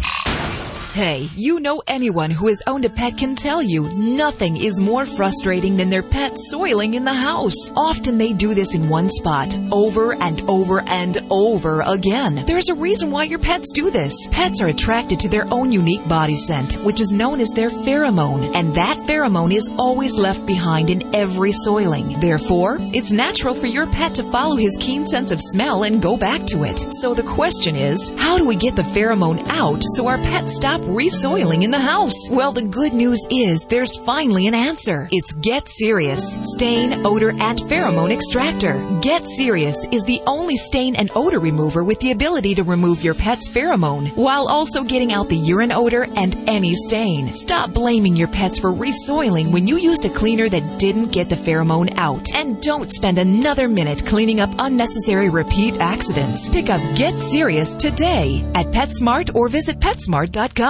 [0.93, 5.07] Hey, you know anyone who has owned a pet can tell you nothing is more
[5.07, 7.71] frustrating than their pet soiling in the house.
[7.77, 12.45] Often they do this in one spot over and over and over again.
[12.45, 14.13] There's a reason why your pets do this.
[14.33, 18.53] Pets are attracted to their own unique body scent, which is known as their pheromone,
[18.57, 22.19] and that pheromone is always left behind in every soiling.
[22.19, 26.17] Therefore, it's natural for your pet to follow his keen sense of smell and go
[26.17, 26.85] back to it.
[26.95, 30.81] So the question is, how do we get the pheromone out so our pets stop
[30.91, 32.29] resoiling in the house?
[32.31, 35.09] Well, the good news is there's finally an answer.
[35.13, 38.75] It's Get Serious Stain, Odor, and Pheromone Extractor.
[39.01, 43.15] Get Serious is the only stain and odor remover with the ability to remove your
[43.15, 47.33] pet's pheromone while also getting out the urine odor and any stain.
[47.33, 51.37] Stop blaming your pets for resoiling when you used a cleaner that didn't get the
[51.37, 52.27] pheromone out.
[52.35, 56.49] And don't spend another minute cleaning up unnecessary repeat accidents.
[56.49, 60.70] Pick up Get Serious today at PetSmart or visit PetSmart.com.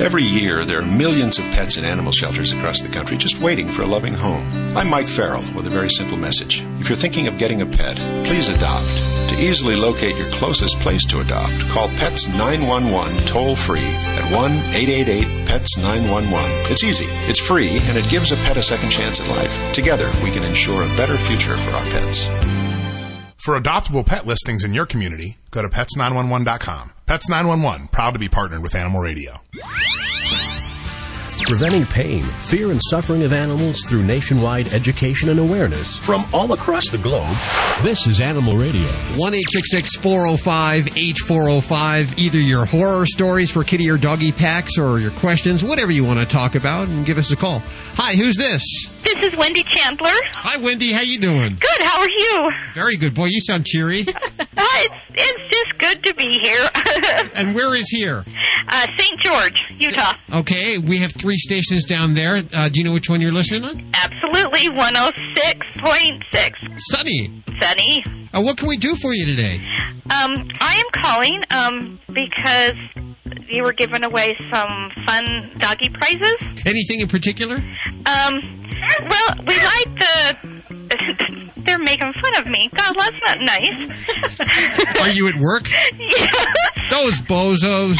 [0.00, 3.68] Every year, there are millions of pets in animal shelters across the country just waiting
[3.68, 4.76] for a loving home.
[4.76, 6.62] I'm Mike Farrell with a very simple message.
[6.80, 8.86] If you're thinking of getting a pet, please adopt.
[9.28, 14.52] To easily locate your closest place to adopt, call Pets 911 toll free at 1
[14.52, 16.72] 888 PETS 911.
[16.72, 19.74] It's easy, it's free, and it gives a pet a second chance at life.
[19.74, 22.24] Together, we can ensure a better future for our pets.
[23.36, 26.92] For adoptable pet listings in your community, go to pets911.com.
[27.08, 29.40] Pets 911, proud to be partnered with Animal Radio.
[31.48, 36.90] Preventing pain, fear, and suffering of animals through nationwide education and awareness from all across
[36.90, 37.34] the globe.
[37.82, 38.86] This is Animal Radio.
[39.16, 39.32] 1
[40.02, 42.18] 405 8405.
[42.18, 46.20] Either your horror stories for kitty or doggy packs or your questions, whatever you want
[46.20, 47.62] to talk about, and give us a call.
[47.94, 48.62] Hi, who's this?
[49.02, 50.10] This is Wendy Chandler.
[50.34, 50.92] Hi, Wendy.
[50.92, 51.56] How you doing?
[51.58, 51.80] Good.
[51.80, 52.50] How are you?
[52.74, 53.14] Very good.
[53.14, 54.04] Boy, you sound cheery.
[54.60, 56.68] Uh, it's, it's just good to be here.
[57.36, 58.24] and where is here?
[58.70, 59.20] Uh, St.
[59.20, 60.14] George, Utah.
[60.34, 62.42] Okay, we have three stations down there.
[62.54, 63.90] Uh, do you know which one you're listening on?
[63.94, 66.52] Absolutely, 106.6.
[66.78, 67.42] Sunny.
[67.60, 68.04] Sunny.
[68.32, 69.56] Uh, what can we do for you today?
[70.10, 72.74] Um, I am calling um, because
[73.48, 76.36] you were giving away some fun doggy prizes.
[76.66, 77.56] Anything in particular?
[77.56, 78.34] Um,
[79.02, 80.36] well, we like the.
[81.64, 82.68] They're making fun of me.
[82.74, 85.00] God, that's not nice.
[85.00, 85.68] Are you at work?
[85.98, 86.26] yeah.
[86.90, 87.96] Those bozos.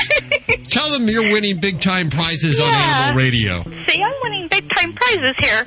[0.71, 3.63] Tell them you're winning big time prizes on Animal Radio.
[3.89, 5.63] See, I'm winning big time prizes here.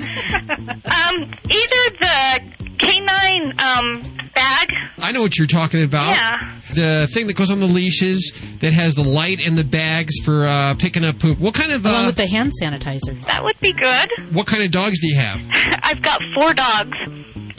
[0.85, 2.39] um, either the
[2.77, 4.01] canine um,
[4.33, 4.73] bag.
[4.99, 6.15] I know what you're talking about.
[6.15, 6.57] Yeah.
[6.73, 10.45] The thing that goes on the leashes that has the light and the bags for
[10.45, 11.39] uh, picking up poop.
[11.39, 13.21] What kind of Along uh, with the hand sanitizer.
[13.25, 14.33] That would be good.
[14.33, 15.41] what kind of dogs do you have?
[15.83, 16.97] I've got four dogs.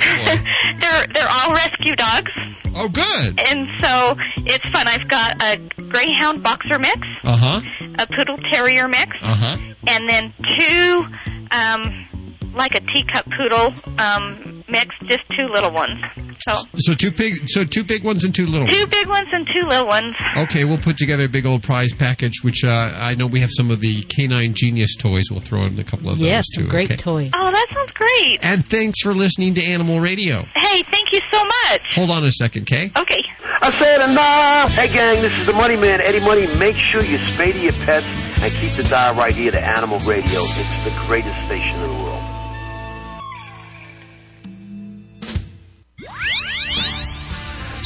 [0.79, 2.33] they're they're all rescue dogs.
[2.75, 3.39] Oh, good.
[3.51, 4.87] And so it's fun.
[4.89, 5.59] I've got a
[5.91, 7.61] greyhound boxer mix, Uh huh.
[7.99, 9.57] a poodle terrier mix, Uh huh.
[9.89, 11.07] and then two
[11.51, 12.07] um,
[12.55, 15.99] like a teacup poodle um, mix, just two little ones.
[16.47, 18.67] So So two big, so two big ones and two little.
[18.69, 18.91] two ones.
[18.91, 20.15] big ones and two little ones.
[20.37, 23.51] Okay, we'll put together a big old prize package, which uh, I know we have
[23.53, 25.25] some of the Canine Genius toys.
[25.31, 26.71] We'll throw in a couple of Yes, those some too.
[26.71, 26.97] great okay?
[26.97, 27.31] toys.
[27.35, 28.39] Oh, that sounds great.
[28.43, 30.45] And thanks for listening to Animal Radio.
[30.55, 31.81] Hey, thank you so much.
[31.95, 32.91] Hold on a second, Kay.
[32.97, 33.21] Okay.
[33.65, 34.75] I said enough.
[34.75, 36.47] Hey, gang, this is the Money Man, Eddie Money.
[36.59, 38.07] Make sure you spay to your pets
[38.43, 40.25] and keep the dial right here to Animal Radio.
[40.43, 42.02] It's the greatest station in the world.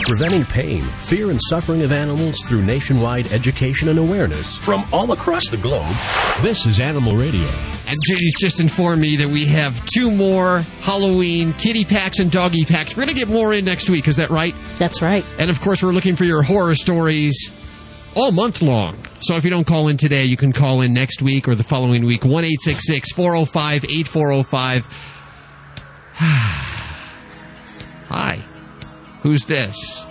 [0.07, 5.49] Preventing pain, fear, and suffering of animals through nationwide education and awareness from all across
[5.49, 5.93] the globe.
[6.43, 7.49] This is Animal Radio.
[7.89, 12.65] And Judy's just informed me that we have two more Halloween kitty packs and doggy
[12.65, 12.97] packs.
[12.97, 14.07] We're going to get more in next week.
[14.07, 14.55] Is that right?
[14.77, 15.25] That's right.
[15.41, 17.35] And of course, we're looking for your horror stories
[18.15, 18.97] all month long.
[19.19, 21.65] So if you don't call in today, you can call in next week or the
[21.65, 22.25] following week.
[22.25, 25.13] 1 405 8405.
[26.19, 26.66] Ah.
[29.27, 30.05] Who's this?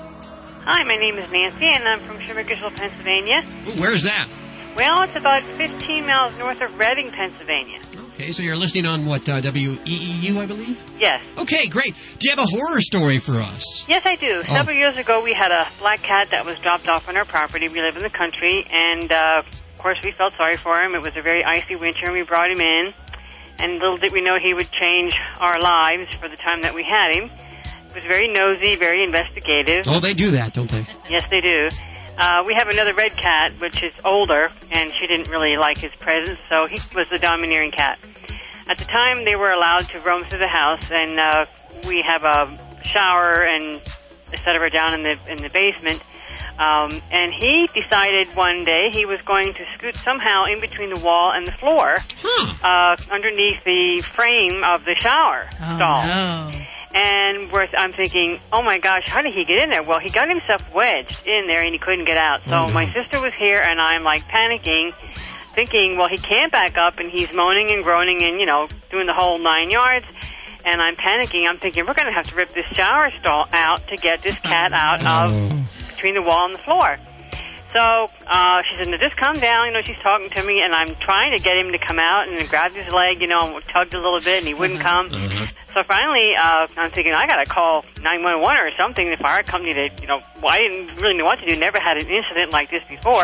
[0.65, 3.43] Hi, my name is Nancy, and I'm from Shoemakersville, Pennsylvania.
[3.79, 4.27] Where's that?
[4.75, 7.79] Well, it's about 15 miles north of Reading, Pennsylvania.
[8.11, 10.83] Okay, so you're listening on what, uh, WEEU, I believe?
[10.99, 11.23] Yes.
[11.37, 11.95] Okay, great.
[12.19, 13.87] Do you have a horror story for us?
[13.87, 14.41] Yes, I do.
[14.49, 14.53] Oh.
[14.53, 17.69] Several years ago, we had a black cat that was dropped off on our property.
[17.69, 20.93] We live in the country, and uh, of course, we felt sorry for him.
[20.93, 22.93] It was a very icy winter, and we brought him in.
[23.59, 26.83] And little did we know he would change our lives for the time that we
[26.83, 27.31] had him.
[27.95, 29.85] He was very nosy, very investigative.
[29.87, 30.85] Oh, they do that, don't they?
[31.09, 31.69] Yes, they do.
[32.17, 35.93] Uh, we have another red cat, which is older, and she didn't really like his
[35.99, 37.97] presence, so he was the domineering cat.
[38.67, 41.45] At the time, they were allowed to roam through the house, and uh,
[41.87, 43.79] we have a shower and
[44.33, 46.03] a set of her down in the in the basement.
[46.59, 50.99] Um, and he decided one day he was going to scoot somehow in between the
[51.01, 51.97] wall and the floor,
[52.63, 56.01] uh, underneath the frame of the shower Oh, stall.
[56.03, 56.51] no.
[56.95, 59.83] And we're, I'm thinking, oh my gosh, how did he get in there?
[59.83, 62.39] Well, he got himself wedged in there and he couldn't get out.
[62.45, 62.93] So my mm.
[62.93, 64.93] sister was here and I'm like panicking,
[65.53, 69.07] thinking, well, he can't back up and he's moaning and groaning and, you know, doing
[69.07, 70.05] the whole nine yards.
[70.63, 71.49] And I'm panicking.
[71.49, 74.39] I'm thinking, we're going to have to rip this shower stall out to get this
[74.39, 74.75] cat mm.
[74.75, 75.65] out of mm.
[75.89, 76.97] between the wall and the floor.
[77.75, 79.67] So uh, she said, no, just calm down.
[79.67, 82.25] You know, she's talking to me, and I'm trying to get him to come out,
[82.29, 84.79] and I grabbed his leg, you know, and tugged a little bit, and he wouldn't
[84.79, 85.09] come.
[85.73, 89.73] So finally, uh, I'm thinking I got to call 911 or something, the fire company.
[89.73, 91.59] To, you know, well, I didn't really know what to do.
[91.59, 93.23] Never had an incident like this before.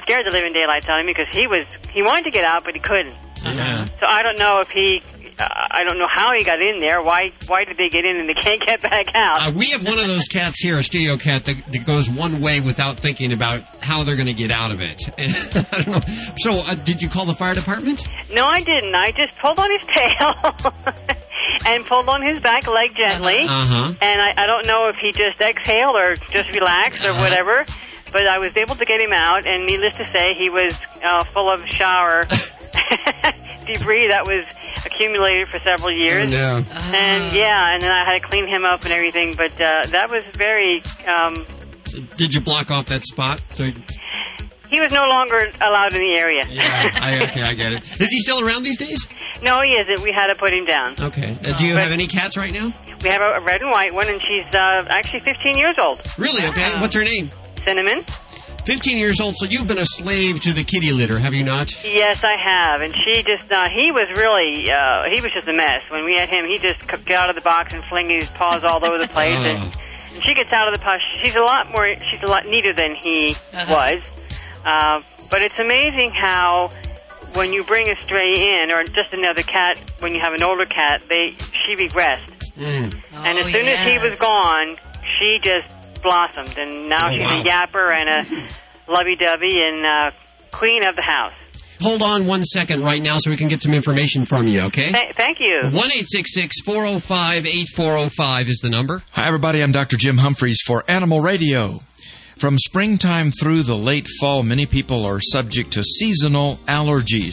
[0.00, 2.64] Scared the living daylights out of me because he was he wanted to get out,
[2.64, 3.14] but he couldn't.
[3.44, 3.84] Yeah.
[4.00, 5.02] So I don't know if he.
[5.38, 7.02] I don't know how he got in there.
[7.02, 7.32] Why?
[7.46, 9.48] Why did they get in and they can't get back out?
[9.48, 12.40] Uh, we have one of those cats here, a studio cat, that, that goes one
[12.40, 15.02] way without thinking about how they're going to get out of it.
[15.18, 16.34] I don't know.
[16.38, 18.06] So, uh, did you call the fire department?
[18.32, 18.94] No, I didn't.
[18.94, 21.14] I just pulled on his tail
[21.66, 23.42] and pulled on his back leg gently.
[23.42, 23.94] Uh-huh.
[24.00, 27.66] And I, I don't know if he just exhaled or just relaxed or whatever.
[28.12, 31.24] But I was able to get him out, and needless to say, he was uh,
[31.32, 32.26] full of shower
[33.66, 34.44] debris that was
[34.84, 36.30] accumulated for several years.
[36.30, 36.64] No.
[36.92, 39.34] And yeah, and then I had to clean him up and everything.
[39.34, 40.82] But uh, that was very.
[41.06, 41.46] Um,
[42.16, 43.40] Did you block off that spot?
[43.50, 43.70] So,
[44.70, 46.46] he was no longer allowed in the area.
[46.48, 48.00] yeah, I, okay, I get it.
[48.00, 49.06] Is he still around these days?
[49.42, 50.02] No, he isn't.
[50.02, 50.94] We had to put him down.
[50.98, 51.36] Okay.
[51.44, 52.72] Uh, do you have any cats right now?
[53.02, 56.00] We have a, a red and white one, and she's uh, actually 15 years old.
[56.16, 56.46] Really?
[56.48, 56.80] Okay.
[56.80, 57.30] What's her name?
[57.66, 58.04] Cinnamon.
[58.64, 61.72] 15 years old, so you've been a slave to the kitty litter, have you not?
[61.84, 65.52] Yes, I have, and she just uh, he was really uh, he was just a
[65.52, 65.82] mess.
[65.88, 68.30] When we had him, he just c- get out of the box and fling his
[68.30, 69.74] paws all over the place, and,
[70.14, 71.00] and she gets out of the paws.
[71.20, 71.88] She's a lot more.
[72.10, 73.34] She's a lot neater than he
[73.68, 74.02] was,
[74.64, 75.00] uh,
[75.30, 76.70] but it's amazing how
[77.34, 80.66] when you bring a stray in or just another cat, when you have an older
[80.66, 81.30] cat, they
[81.64, 82.52] she regressed,
[83.24, 84.76] and as soon as he was gone,
[85.18, 85.66] she just
[86.02, 87.40] blossomed, and now Oh, she's wow.
[87.40, 90.10] a yapper and a lovey-dovey and uh,
[90.50, 91.32] queen of the house.
[91.80, 94.92] Hold on one second right now so we can get some information from you, okay?
[94.92, 95.62] Th- thank you.
[95.62, 99.02] 1 405 8405 is the number.
[99.12, 99.60] Hi, everybody.
[99.62, 99.96] I'm Dr.
[99.96, 101.82] Jim Humphries for Animal Radio.
[102.36, 107.32] From springtime through the late fall, many people are subject to seasonal allergies.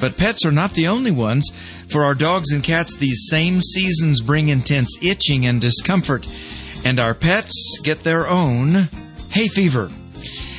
[0.00, 1.50] But pets are not the only ones.
[1.88, 6.26] For our dogs and cats, these same seasons bring intense itching and discomfort.
[6.88, 8.88] And our pets get their own
[9.28, 9.90] hay fever.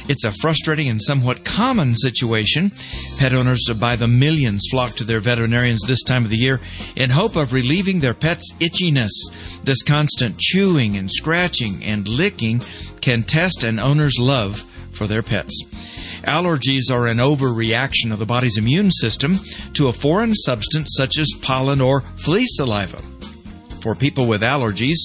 [0.07, 2.71] It's a frustrating and somewhat common situation.
[3.17, 6.59] Pet owners by the millions flock to their veterinarians this time of the year
[6.95, 9.09] in hope of relieving their pet's itchiness.
[9.63, 12.61] This constant chewing and scratching and licking
[13.01, 14.59] can test an owner's love
[14.91, 15.63] for their pets.
[16.25, 19.33] Allergies are an overreaction of the body's immune system
[19.73, 23.01] to a foreign substance such as pollen or flea saliva.
[23.81, 24.97] For people with allergies,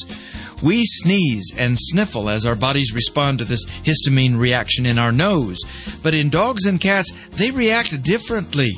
[0.65, 5.59] we sneeze and sniffle as our bodies respond to this histamine reaction in our nose.
[6.03, 8.73] But in dogs and cats, they react differently.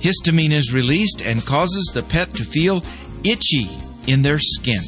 [0.00, 2.82] Histamine is released and causes the pet to feel
[3.22, 3.70] itchy
[4.06, 4.82] in their skin.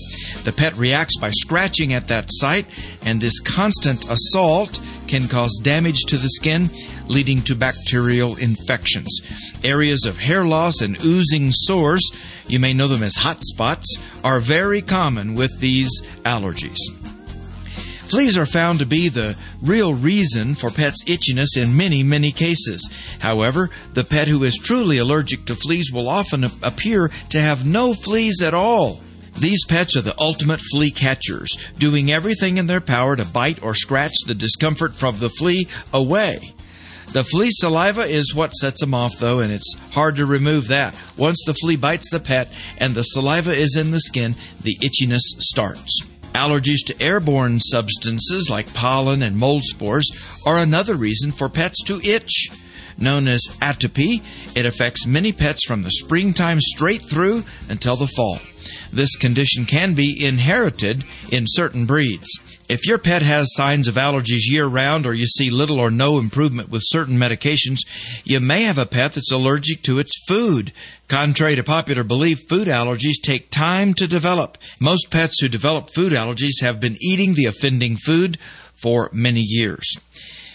[0.45, 2.67] The pet reacts by scratching at that site,
[3.05, 6.69] and this constant assault can cause damage to the skin,
[7.07, 9.21] leading to bacterial infections.
[9.63, 12.11] Areas of hair loss and oozing sores,
[12.49, 13.87] you may know them as hot spots,
[14.25, 16.79] are very common with these allergies.
[18.09, 22.87] Fleas are found to be the real reason for pets' itchiness in many, many cases.
[23.21, 27.95] However, the pet who is truly allergic to fleas will often appear to have no
[27.95, 29.01] fleas at all.
[29.39, 33.75] These pets are the ultimate flea catchers, doing everything in their power to bite or
[33.75, 36.53] scratch the discomfort from the flea away.
[37.13, 40.99] The flea saliva is what sets them off, though, and it's hard to remove that.
[41.19, 45.21] Once the flea bites the pet and the saliva is in the skin, the itchiness
[45.39, 46.07] starts.
[46.35, 50.11] Allergies to airborne substances like pollen and mold spores
[50.47, 52.49] are another reason for pets to itch.
[52.97, 54.23] Known as atopy,
[54.55, 58.39] it affects many pets from the springtime straight through until the fall.
[58.93, 62.29] This condition can be inherited in certain breeds.
[62.69, 66.19] If your pet has signs of allergies year round or you see little or no
[66.19, 67.79] improvement with certain medications,
[68.25, 70.73] you may have a pet that's allergic to its food.
[71.09, 74.59] Contrary to popular belief, food allergies take time to develop.
[74.79, 78.39] Most pets who develop food allergies have been eating the offending food
[78.83, 79.97] for many years.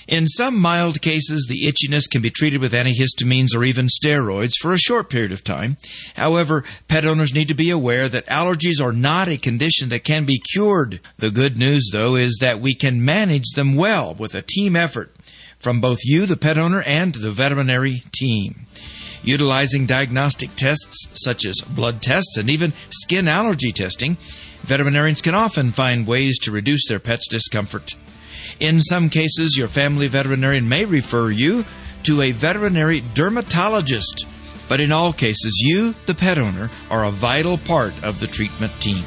[0.07, 4.73] In some mild cases, the itchiness can be treated with antihistamines or even steroids for
[4.73, 5.75] a short period of time.
[6.15, 10.23] However, pet owners need to be aware that allergies are not a condition that can
[10.23, 11.01] be cured.
[11.17, 15.13] The good news, though, is that we can manage them well with a team effort
[15.59, 18.61] from both you, the pet owner, and the veterinary team.
[19.23, 24.15] Utilizing diagnostic tests such as blood tests and even skin allergy testing,
[24.61, 27.95] veterinarians can often find ways to reduce their pet's discomfort.
[28.59, 31.65] In some cases, your family veterinarian may refer you
[32.03, 34.25] to a veterinary dermatologist.
[34.69, 38.73] But in all cases, you, the pet owner, are a vital part of the treatment
[38.81, 39.03] team.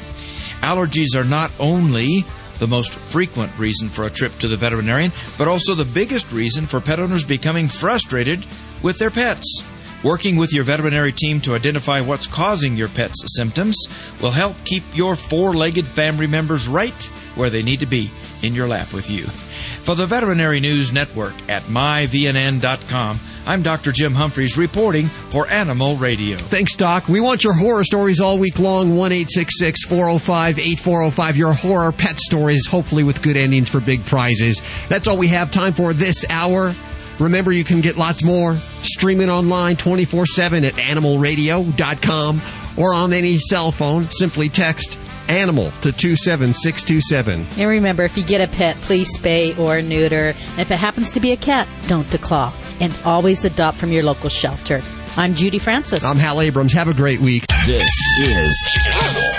[0.61, 2.25] Allergies are not only
[2.59, 6.67] the most frequent reason for a trip to the veterinarian, but also the biggest reason
[6.67, 8.45] for pet owners becoming frustrated
[8.83, 9.63] with their pets.
[10.03, 13.77] Working with your veterinary team to identify what's causing your pet's symptoms
[14.19, 17.03] will help keep your four legged family members right
[17.35, 18.09] where they need to be
[18.41, 19.25] in your lap with you.
[19.25, 23.91] For the Veterinary News Network at myvnn.com, I'm Dr.
[23.91, 26.37] Jim Humphries reporting for Animal Radio.
[26.37, 27.07] Thanks, Doc.
[27.07, 28.95] We want your horror stories all week long.
[28.95, 31.37] 1 405 8405.
[31.37, 34.61] Your horror pet stories, hopefully with good endings for big prizes.
[34.89, 36.73] That's all we have time for this hour.
[37.21, 42.41] Remember, you can get lots more streaming online 24 7 at animalradio.com
[42.77, 44.05] or on any cell phone.
[44.09, 44.99] Simply text
[45.29, 47.45] animal to 27627.
[47.57, 50.35] And remember, if you get a pet, please spay or neuter.
[50.35, 52.51] And if it happens to be a cat, don't declaw.
[52.81, 54.81] And always adopt from your local shelter.
[55.17, 56.03] I'm Judy Francis.
[56.05, 56.73] I'm Hal Abrams.
[56.73, 57.45] Have a great week.
[57.65, 57.91] This
[58.21, 58.69] is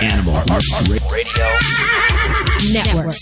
[0.02, 0.34] Animal
[1.10, 1.48] Radio
[2.72, 3.16] Network.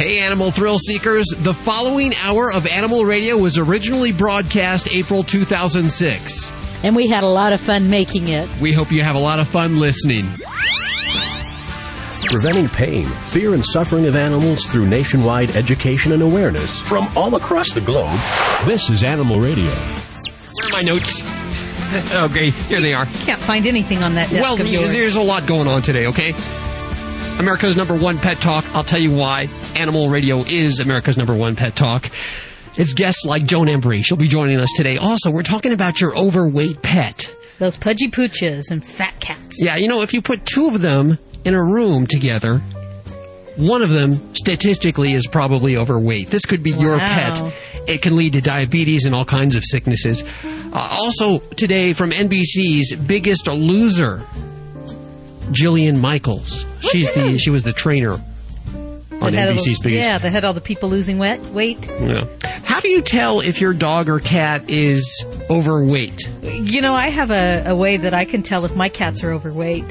[0.00, 1.26] Hey, animal thrill seekers.
[1.26, 6.50] The following hour of Animal Radio was originally broadcast April 2006.
[6.82, 8.48] And we had a lot of fun making it.
[8.62, 10.24] We hope you have a lot of fun listening.
[12.30, 17.70] Preventing pain, fear, and suffering of animals through nationwide education and awareness from all across
[17.74, 18.18] the globe.
[18.64, 19.66] This is Animal Radio.
[19.70, 21.20] Where are my notes?
[22.14, 23.04] okay, here they are.
[23.04, 24.88] Can't find anything on that desk Well, of yours.
[24.88, 26.32] there's a lot going on today, okay?
[27.40, 28.66] America's number one pet talk.
[28.74, 29.48] I'll tell you why.
[29.74, 32.10] Animal Radio is America's number one pet talk.
[32.76, 34.04] It's guests like Joan Embrey.
[34.04, 34.98] She'll be joining us today.
[34.98, 37.34] Also, we're talking about your overweight pet.
[37.58, 39.56] Those pudgy pooches and fat cats.
[39.58, 42.58] Yeah, you know, if you put two of them in a room together,
[43.56, 46.28] one of them statistically is probably overweight.
[46.28, 47.40] This could be your pet.
[47.88, 50.24] It can lead to diabetes and all kinds of sicknesses.
[50.44, 54.22] Uh, also, today from NBC's Biggest Loser,
[55.50, 56.64] Jillian Michaels.
[56.80, 58.12] She's the she was the trainer
[59.22, 60.06] on NBC's Biggest.
[60.06, 61.86] Yeah, that had all the people losing wet, weight.
[62.00, 62.26] Yeah.
[62.64, 66.28] How do you tell if your dog or cat is overweight?
[66.42, 69.32] You know, I have a, a way that I can tell if my cats are
[69.32, 69.84] overweight.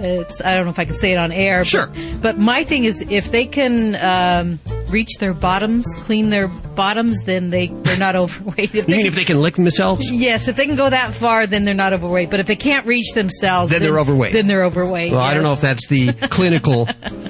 [0.00, 1.64] It's I don't know if I can say it on air.
[1.64, 1.86] Sure.
[1.86, 4.58] But, but my thing is, if they can um,
[4.90, 8.58] reach their bottoms, clean their bottoms, then they they're not overweight.
[8.58, 10.10] If You they mean if they can lick themselves?
[10.10, 12.30] Yes, if they can go that far, then they're not overweight.
[12.30, 14.32] But if they can't reach themselves, Then they're overweight.
[14.32, 15.12] Then they're overweight.
[15.12, 16.88] Well, I don't know if that's the clinical.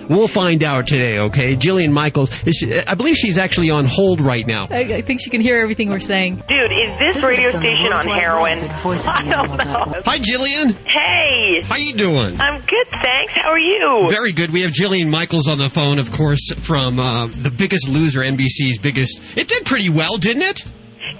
[0.08, 1.54] We'll find out today, okay?
[1.54, 4.66] Jillian Michaels, is she, I believe she's actually on hold right now.
[4.70, 6.36] I, I think she can hear everything we're saying.
[6.48, 8.58] Dude, is this radio station on heroin?
[8.68, 10.02] I don't know.
[10.06, 10.72] Hi, Jillian.
[10.86, 11.60] Hey.
[11.64, 12.40] How you doing?
[12.40, 13.34] I'm good, thanks.
[13.34, 14.08] How are you?
[14.10, 14.50] Very good.
[14.50, 18.78] We have Jillian Michaels on the phone, of course, from uh, The Biggest Loser, NBC's
[18.78, 19.36] biggest.
[19.36, 20.64] It did pretty well, didn't it?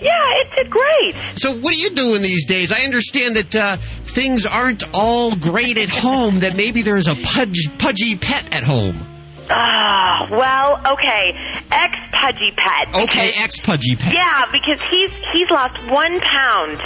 [0.01, 1.15] Yeah, it did great.
[1.37, 2.73] So, what are you doing these days?
[2.73, 6.41] I understand that uh, things aren't all great at home.
[6.41, 9.18] That maybe there's a pudge, pudgy pet at home.
[9.51, 11.33] Ah, well, okay.
[11.71, 12.89] Ex pudgy pet.
[13.05, 14.13] Okay, ex pudgy pet.
[14.15, 16.81] Yeah, because he's he's lost one pound.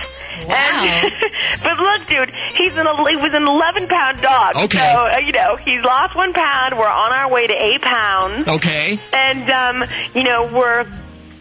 [0.48, 1.12] And,
[1.62, 4.56] but look, dude, he's an he was an eleven pound dog.
[4.56, 4.78] Okay.
[4.78, 6.78] So uh, you know he's lost one pound.
[6.78, 8.48] We're on our way to eight pounds.
[8.48, 8.98] Okay.
[9.12, 10.86] And um, you know we're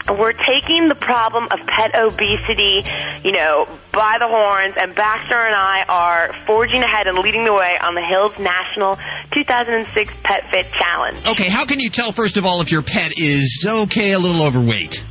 [0.09, 2.83] we're taking the problem of pet obesity,
[3.23, 7.53] you know, by the horns, and Baxter and I are forging ahead and leading the
[7.53, 8.97] way on the Hill's National
[9.33, 11.17] 2006 Pet Fit Challenge.
[11.27, 14.43] Okay, how can you tell, first of all, if your pet is okay, a little
[14.43, 15.05] overweight?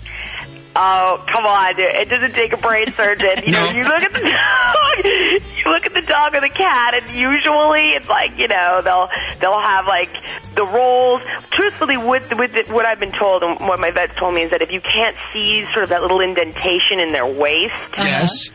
[0.77, 1.87] Oh, come on, dude.
[1.87, 3.35] It doesn't take a brain surgeon.
[3.45, 6.95] You know, you look at the dog, you look at the dog or the cat,
[6.95, 9.09] and usually it's like, you know, they'll
[9.41, 10.11] they'll have like
[10.55, 11.23] the rolls.
[11.51, 14.51] Truthfully, with with the, what I've been told and what my vet told me is
[14.53, 18.51] that if you can't see sort of that little indentation in their waist, Yes.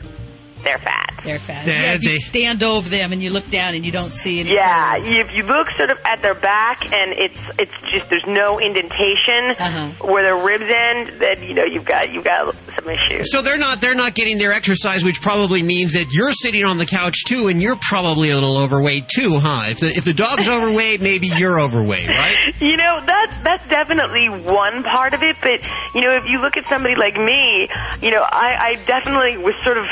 [0.66, 1.22] They're fat.
[1.24, 1.66] They're fat.
[1.66, 4.10] They- yeah, if you they- stand over them and you look down and you don't
[4.12, 4.54] see any.
[4.54, 5.10] Yeah, curves.
[5.12, 9.56] if you look sort of at their back and it's it's just there's no indentation
[9.58, 9.90] Uh-huh.
[10.12, 13.32] where their ribs end, then you know you've got you've got some issues.
[13.32, 16.78] So they're not they're not getting their exercise, which probably means that you're sitting on
[16.78, 19.66] the couch too, and you're probably a little overweight too, huh?
[19.70, 22.36] If the if the dog's overweight, maybe you're overweight, right?
[22.60, 25.60] You know, that that's definitely one part of it, but
[25.94, 27.68] you know, if you look at somebody like me,
[28.02, 29.86] you know, I, I definitely was sort of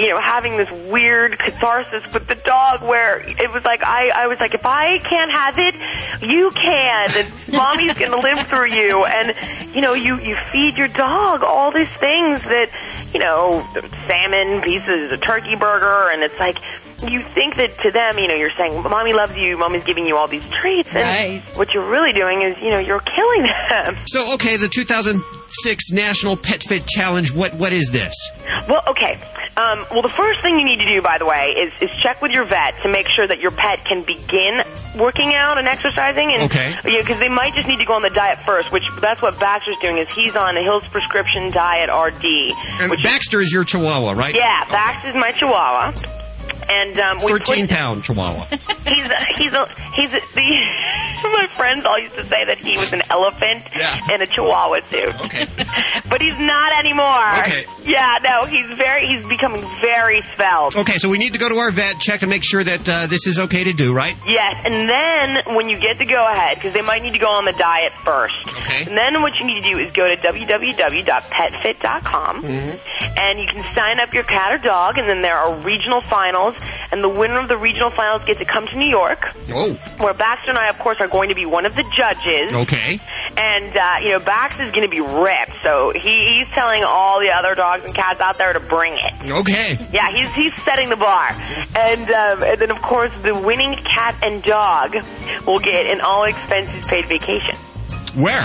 [0.00, 4.26] you know, having this weird catharsis with the dog where it was like I, I
[4.28, 5.74] was like, if I can't have it,
[6.22, 7.10] you can.
[7.16, 9.04] And mommy's gonna live through you.
[9.04, 12.70] And you know, you, you feed your dog all these things that,
[13.12, 13.62] you know,
[14.06, 16.10] salmon pieces, a turkey burger.
[16.10, 16.56] And it's like
[17.08, 19.56] you think that to them, you know, you're saying, "Mommy loves you.
[19.56, 23.00] Mommy's giving you all these treats," and what you're really doing is, you know, you're
[23.00, 23.96] killing them.
[24.06, 27.32] So okay, the 2006 National Pet Fit Challenge.
[27.34, 28.14] What what is this?
[28.68, 29.18] Well, okay.
[29.56, 32.22] Um, well, the first thing you need to do, by the way, is, is check
[32.22, 34.62] with your vet to make sure that your pet can begin
[34.96, 36.32] working out and exercising.
[36.32, 36.70] And, Okay.
[36.84, 39.38] Yeah, because they might just need to go on the diet first, which that's what
[39.38, 39.98] Baxter's doing.
[39.98, 42.24] Is he's on a Hill's prescription diet RD.
[42.80, 44.34] And Baxter is your Chihuahua, right?
[44.34, 45.92] Yeah, Baxter's my Chihuahua.
[46.68, 48.46] And um, we put- 13 pound Chihuahua.
[48.86, 50.66] he's a, he's a he's a, the
[51.32, 53.64] my friends all used to say that he was an elephant
[54.10, 55.20] in a chihuahua suit.
[55.26, 55.46] Okay.
[56.08, 57.30] but he's not anymore.
[57.40, 57.66] Okay.
[57.84, 60.76] Yeah, no, he's very he's becoming very svelte.
[60.76, 63.06] Okay, so we need to go to our vet, check and make sure that uh,
[63.06, 64.14] this is okay to do, right?
[64.26, 67.28] Yes, and then when you get to go ahead, because they might need to go
[67.30, 68.34] on the diet first.
[68.48, 68.84] Okay.
[68.86, 74.00] And then what you need to do is go to www.petfit.com, and you can sign
[74.00, 76.39] up your cat or dog, and then there are regional finals,
[76.92, 79.74] and the winner of the regional finals gets to come to New York, Oh.
[79.98, 82.52] where Baxter and I, of course, are going to be one of the judges.
[82.52, 83.00] Okay.
[83.36, 87.30] And, uh, you know, Baxter's going to be ripped, so he, he's telling all the
[87.30, 89.30] other dogs and cats out there to bring it.
[89.30, 89.78] Okay.
[89.92, 91.30] Yeah, he's he's setting the bar,
[91.76, 94.94] and um, and then of course the winning cat and dog
[95.46, 97.54] will get an all expenses paid vacation.
[98.16, 98.40] Where?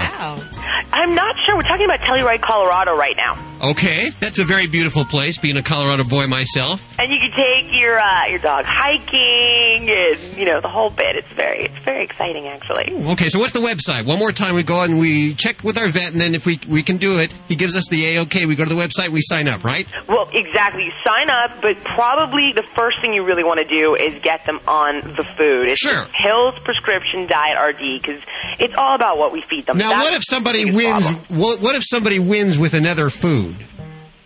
[0.93, 1.55] I'm not sure.
[1.55, 5.39] We're talking about Telluride, Colorado, right now, Okay, that's a very beautiful place.
[5.39, 6.81] Being a Colorado boy myself.
[6.99, 11.15] and you can take your uh, your dog hiking, and you know the whole bit.
[11.15, 12.93] It's very it's very exciting, actually.
[13.13, 14.05] Okay, so what's the website?
[14.05, 16.59] One more time, we go and we check with our vet, and then if we
[16.67, 18.45] we can do it, he gives us the a okay.
[18.45, 19.87] We go to the website, and we sign up, right?
[20.07, 20.83] Well, exactly.
[20.85, 24.45] You sign up, but probably the first thing you really want to do is get
[24.45, 25.69] them on the food.
[25.69, 26.05] It's Sure.
[26.13, 28.21] Hill's Prescription Diet RD because
[28.59, 29.77] it's all about what we feed them.
[29.77, 31.09] Now, That's what if somebody wins?
[31.29, 33.54] What, what if somebody wins with another food?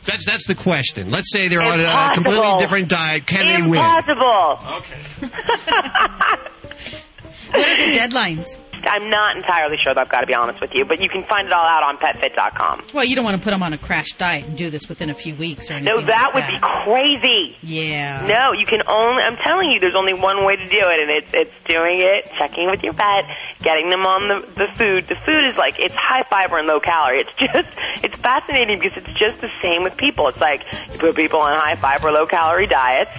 [0.10, 1.12] That's that's the question.
[1.12, 2.24] Let's say they're on a Impossible.
[2.24, 3.26] completely different diet.
[3.28, 3.80] Can they win?
[3.80, 4.57] Impossible.
[4.78, 5.30] Okay.
[7.51, 8.60] What are the deadlines?
[8.84, 11.23] I'm not entirely sure, though, I've got to be honest with you, but you can
[11.25, 12.86] find it all out on petfit.com.
[12.93, 15.09] Well, you don't want to put them on a crash diet and do this within
[15.09, 15.95] a few weeks or anything.
[15.95, 17.57] No, that like would be crazy.
[17.61, 18.25] Yeah.
[18.27, 21.09] No, you can only, I'm telling you, there's only one way to do it, and
[21.09, 23.25] it's, it's doing it, checking with your vet,
[23.59, 25.07] getting them on the, the food.
[25.07, 27.21] The food is like, it's high fiber and low calorie.
[27.21, 27.69] It's just,
[28.03, 30.27] it's fascinating because it's just the same with people.
[30.27, 33.11] It's like, you put people on high fiber, low calorie diets,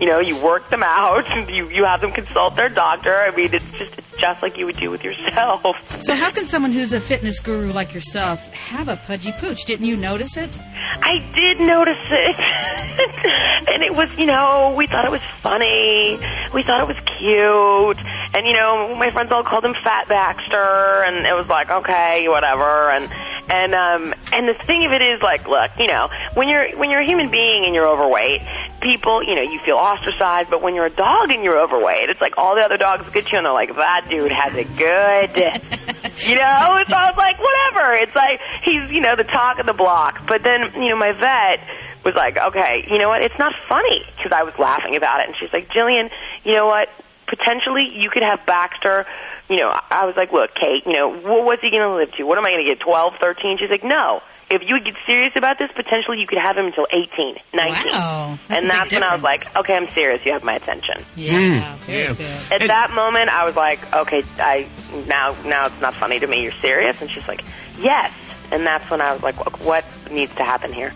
[0.00, 3.14] you know, you work them out, you, you have them consult their doctor.
[3.16, 5.76] I mean, it's just, it's just like you would do with yourself.
[6.02, 9.64] So how can someone who's a fitness guru like yourself have a pudgy pooch?
[9.64, 10.56] Didn't you notice it?
[11.02, 12.38] I did notice it.
[13.68, 16.18] and it was, you know, we thought it was funny.
[16.52, 17.98] We thought it was cute.
[18.36, 21.04] And, you know, my friends all called him Fat Baxter.
[21.04, 22.90] And it was like, okay, whatever.
[22.90, 23.10] And,
[23.48, 26.90] and, um, and the thing of it is like, look, you know, when you're, when
[26.90, 28.42] you're a human being and you're overweight,
[28.82, 30.50] people, you know, you feel ostracized.
[30.50, 33.16] But when you're a dog and you're overweight, it's like all the other dogs look
[33.16, 35.62] at you and they're like, that dude has it good.
[36.24, 37.92] You know, so I was like, whatever.
[37.92, 40.26] It's like he's, you know, the talk of the block.
[40.26, 41.60] But then, you know, my vet
[42.06, 43.20] was like, okay, you know what?
[43.20, 46.10] It's not funny because I was laughing about it, and she's like, Jillian,
[46.42, 46.88] you know what?
[47.28, 49.06] Potentially, you could have Baxter.
[49.48, 52.12] You know, I was like, look, Kate, you know, wh- what's he going to live
[52.12, 52.24] to?
[52.24, 52.80] What am I going to get?
[52.80, 53.58] Twelve, thirteen?
[53.58, 54.22] She's like, no.
[54.48, 57.90] If you would get serious about this, potentially you could have him until 18, 19.
[57.92, 58.38] Wow.
[58.46, 60.24] That's and a big that's when I was like, okay, I'm serious.
[60.24, 61.02] You have my attention.
[61.16, 61.74] Yeah.
[61.78, 61.82] Hmm.
[61.82, 62.52] Very good.
[62.52, 64.68] At that moment, I was like, okay, I
[65.08, 66.44] now now it's not funny to me.
[66.44, 67.00] You're serious?
[67.02, 67.42] And she's like,
[67.80, 68.12] yes.
[68.52, 70.94] And that's when I was like, "Look, what needs to happen here?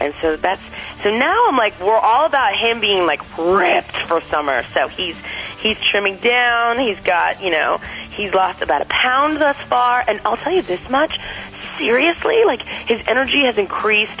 [0.00, 0.62] And so that's
[1.02, 4.64] so now I'm like, we're all about him being like ripped for summer.
[4.74, 5.16] So he's
[5.60, 6.78] he's trimming down.
[6.78, 7.78] He's got you know
[8.10, 10.02] he's lost about a pound thus far.
[10.08, 11.18] And I'll tell you this much,
[11.76, 14.18] seriously, like his energy has increased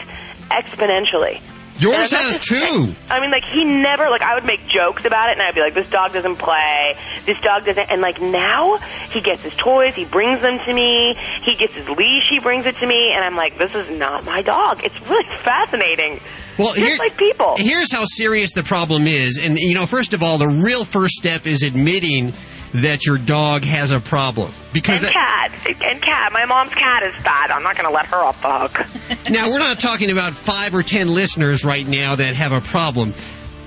[0.50, 1.40] exponentially.
[1.80, 2.94] Yours has just- two.
[3.10, 5.60] I mean, like he never like I would make jokes about it, and I'd be
[5.60, 6.96] like, "This dog doesn't play.
[7.26, 8.76] This dog doesn't." And like now,
[9.10, 11.16] he gets his toys, he brings them to me.
[11.42, 14.24] He gets his leash, he brings it to me, and I'm like, "This is not
[14.24, 16.20] my dog." It's really fascinating.
[16.58, 17.54] Well, here- like people.
[17.56, 19.38] Here's how serious the problem is.
[19.42, 22.34] And, you know, first of all, the real first step is admitting
[22.74, 24.52] that your dog has a problem.
[24.72, 25.52] Because and cat,
[25.82, 26.32] and cat.
[26.32, 27.50] My mom's cat is fat.
[27.50, 29.30] I'm not going to let her off the hook.
[29.30, 33.14] now, we're not talking about five or ten listeners right now that have a problem.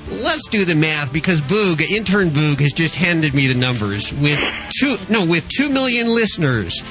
[0.10, 4.14] Let's do the math because Boog, intern Boog, has just handed me the numbers.
[4.14, 4.40] With
[4.80, 6.84] two, no, with two million listeners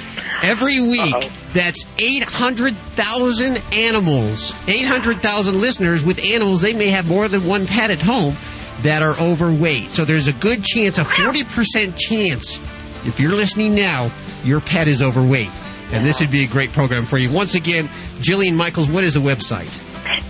[0.42, 4.54] every week, that's eight hundred thousand animals.
[4.66, 6.62] Eight hundred thousand listeners with animals.
[6.62, 8.34] They may have more than one pet at home
[8.82, 9.90] that are overweight.
[9.90, 12.60] So there's a good chance, a forty percent chance,
[13.04, 14.12] if you're listening now,
[14.44, 15.50] your pet is overweight.
[15.90, 17.30] And this would be a great program for you.
[17.30, 17.88] Once again,
[18.20, 19.68] Jillian Michaels, what is the website?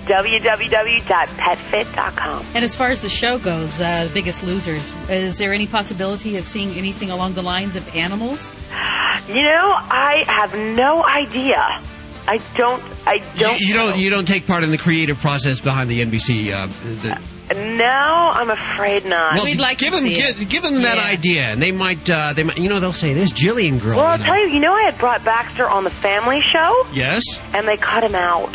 [0.07, 2.47] www.petfit.com.
[2.55, 6.37] And as far as the show goes, uh, The Biggest Losers, is there any possibility
[6.37, 8.53] of seeing anything along the lines of animals?
[9.29, 11.81] You know, I have no idea.
[12.27, 12.83] I don't.
[13.07, 13.61] I don't.
[13.61, 13.97] You, you don't.
[13.99, 16.53] You don't take part in the creative process behind the NBC.
[16.53, 16.67] Uh,
[17.03, 17.21] the,
[17.55, 17.85] No,
[18.35, 19.35] I'm afraid not.
[19.37, 19.45] well,
[19.75, 22.09] give them give, give them that idea, and they might.
[22.09, 22.59] Uh, they might.
[22.59, 23.97] You know, they'll say this Jillian girl.
[23.99, 24.25] Well, I'll know.
[24.25, 24.49] tell you.
[24.55, 27.23] You know, I had brought Baxter on the Family Show, Yes.
[27.55, 28.53] and they cut him out.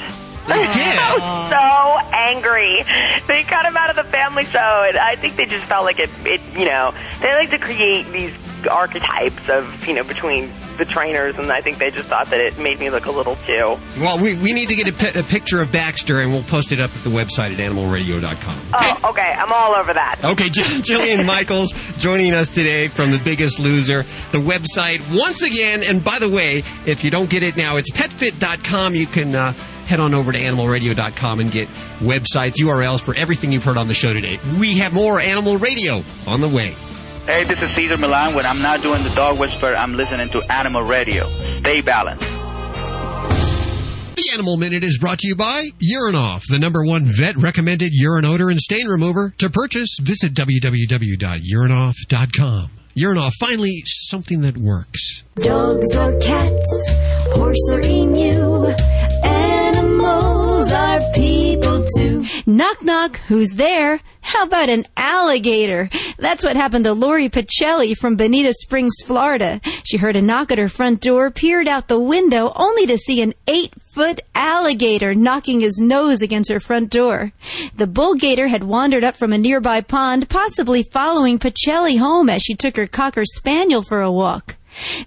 [0.48, 0.78] They did?
[0.78, 2.84] I was so angry.
[3.28, 6.00] They cut him out of the Family Show, and I think they just felt like
[6.00, 6.10] it.
[6.26, 8.32] It, you know, they like to create these
[8.70, 12.58] archetypes of, you know, between the trainers, and I think they just thought that it
[12.60, 13.78] made me look a little too.
[14.00, 16.72] Well, we, we need to get a, pi- a picture of Baxter, and we'll post
[16.72, 18.58] it up at the website at animalradio.com.
[18.74, 19.34] Oh, okay.
[19.38, 20.20] I'm all over that.
[20.24, 24.04] Okay, Jill- Jillian Michaels joining us today from The Biggest Loser.
[24.32, 27.92] The website, once again, and by the way, if you don't get it now, it's
[27.92, 28.94] petfit.com.
[28.96, 29.54] You can uh,
[29.88, 31.68] head on over to animalradio.com and get
[32.00, 34.40] websites, URLs for everything you've heard on the show today.
[34.60, 36.74] We have more Animal Radio on the way.
[37.28, 38.34] Hey, this is Cesar Millan.
[38.36, 41.26] When I'm not doing the dog whisper, I'm listening to Animal Radio.
[41.26, 42.24] Stay balanced.
[44.16, 48.24] The Animal Minute is brought to you by Urinoff, the number one vet recommended urine
[48.24, 49.34] odor and stain remover.
[49.40, 52.70] To purchase, visit www.urinoff.com.
[52.96, 55.24] Urinoff, finally, something that works.
[55.36, 56.92] Dogs or cats,
[57.36, 58.68] horse or emu,
[60.72, 62.26] animals are people too.
[62.46, 63.18] Knock, knock.
[63.28, 64.00] Who's there?
[64.22, 65.90] How about an alligator?
[66.18, 69.62] That's what happened to Lori Pacelli from Bonita Springs, Florida.
[69.84, 73.22] She heard a knock at her front door, peered out the window, only to see
[73.22, 77.32] an eight foot alligator knocking his nose against her front door.
[77.76, 82.42] The bull gator had wandered up from a nearby pond, possibly following Pacelli home as
[82.42, 84.58] she took her cocker spaniel for a walk.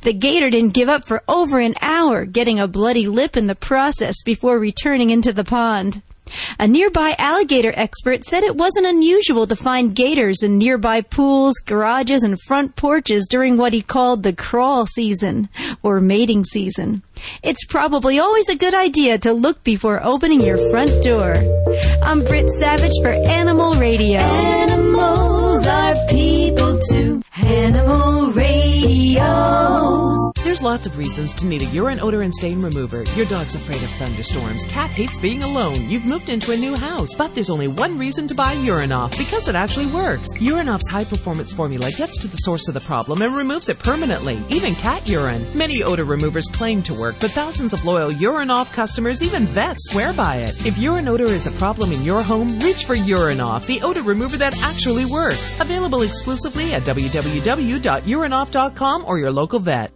[0.03, 3.55] The gator didn't give up for over an hour, getting a bloody lip in the
[3.55, 6.03] process before returning into the pond.
[6.59, 12.23] A nearby alligator expert said it wasn't unusual to find gators in nearby pools, garages,
[12.23, 15.49] and front porches during what he called the crawl season,
[15.83, 17.03] or mating season.
[17.43, 21.35] It's probably always a good idea to look before opening your front door.
[22.03, 24.21] I'm Britt Savage for Animal Radio.
[25.63, 27.23] Animals are people too.
[27.37, 30.20] Animal Radio.
[30.51, 33.05] There's lots of reasons to need a urine odor and stain remover.
[33.15, 34.65] Your dog's afraid of thunderstorms.
[34.65, 35.89] Cat hates being alone.
[35.89, 37.15] You've moved into a new house.
[37.15, 40.35] But there's only one reason to buy Urinoff because it actually works.
[40.39, 44.43] Urinoff's high performance formula gets to the source of the problem and removes it permanently,
[44.49, 45.47] even cat urine.
[45.55, 50.13] Many odor removers claim to work, but thousands of loyal Urinoff customers, even vets, swear
[50.13, 50.67] by it.
[50.67, 54.37] If urine odor is a problem in your home, reach for Urinoff, the odor remover
[54.39, 55.61] that actually works.
[55.61, 59.93] Available exclusively at www.urinoff.com or your local vet.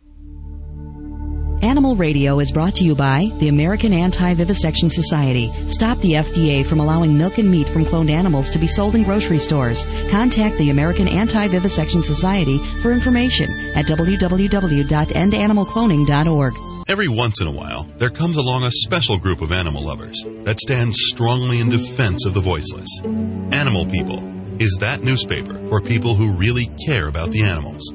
[1.65, 5.51] Animal Radio is brought to you by the American Anti-Vivisection Society.
[5.71, 9.03] Stop the FDA from allowing milk and meat from cloned animals to be sold in
[9.03, 9.87] grocery stores.
[10.11, 16.55] Contact the American Anti-Vivisection Society for information at www.endanimalcloning.org.
[16.87, 20.61] Every once in a while, there comes along a special group of animal lovers that
[20.61, 22.91] stands strongly in defense of the voiceless.
[23.53, 24.23] Animal People
[24.61, 27.95] is that newspaper for people who really care about the animals.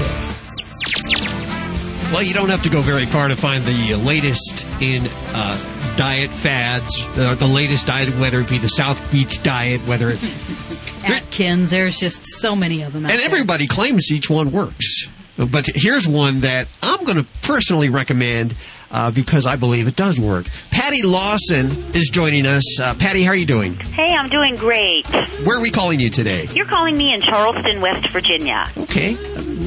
[2.12, 5.02] Well, you don't have to go very far to find the latest in
[5.34, 10.10] uh, diet fads, uh, the latest diet, whether it be the South Beach diet, whether
[10.10, 10.20] it.
[11.04, 13.04] Atkins, there's just so many of them.
[13.06, 13.26] out and there.
[13.26, 15.08] everybody claims each one works.
[15.36, 18.54] But here's one that I'm going to personally recommend
[18.92, 20.46] uh, because I believe it does work.
[20.70, 22.80] Patty Lawson is joining us.
[22.80, 23.74] Uh, Patty, how are you doing?
[23.78, 25.06] Hey, I'm doing great.
[25.44, 26.46] Where are we calling you today?
[26.52, 28.68] You're calling me in Charleston, West Virginia.
[28.76, 29.14] Okay,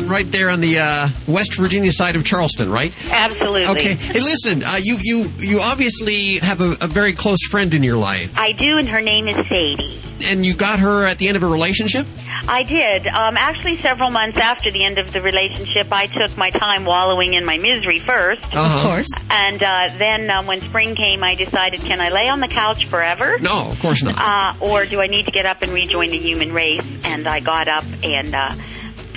[0.03, 2.93] right there on the uh, West Virginia side of Charleston, right?
[3.11, 3.65] Absolutely.
[3.67, 3.93] Okay.
[3.95, 7.97] Hey, listen, uh, you you you obviously have a, a very close friend in your
[7.97, 9.99] life, I do, and her name is Sadie.
[10.29, 12.05] and you got her at the end of a relationship.
[12.47, 13.07] I did.
[13.07, 17.33] Um, actually, several months after the end of the relationship, I took my time wallowing
[17.33, 18.43] in my misery first.
[18.55, 18.77] Uh-huh.
[18.77, 19.07] Of course.
[19.31, 22.85] And uh, then um, when spring came, I decided, can I lay on the couch
[22.85, 23.39] forever?
[23.39, 24.15] No, of course not.
[24.19, 26.83] Uh, or do I need to get up and rejoin the human race?
[27.03, 28.35] And I got up and.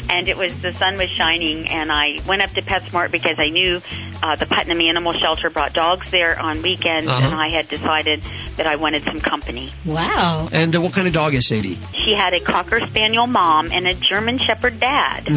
[0.08, 3.50] And it was the sun was shining, and I went up to PetSmart because I
[3.50, 3.80] knew
[4.22, 7.26] uh, the Putnam Animal Shelter brought dogs there on weekends, Uh-huh.
[7.30, 8.22] and I had decided
[8.56, 9.70] that I wanted some company.
[9.84, 10.48] Wow.
[10.52, 11.78] And uh, what kind of dog is Sadie?
[11.94, 15.28] She had a Cocker Spaniel mom and a German Shepherd dad.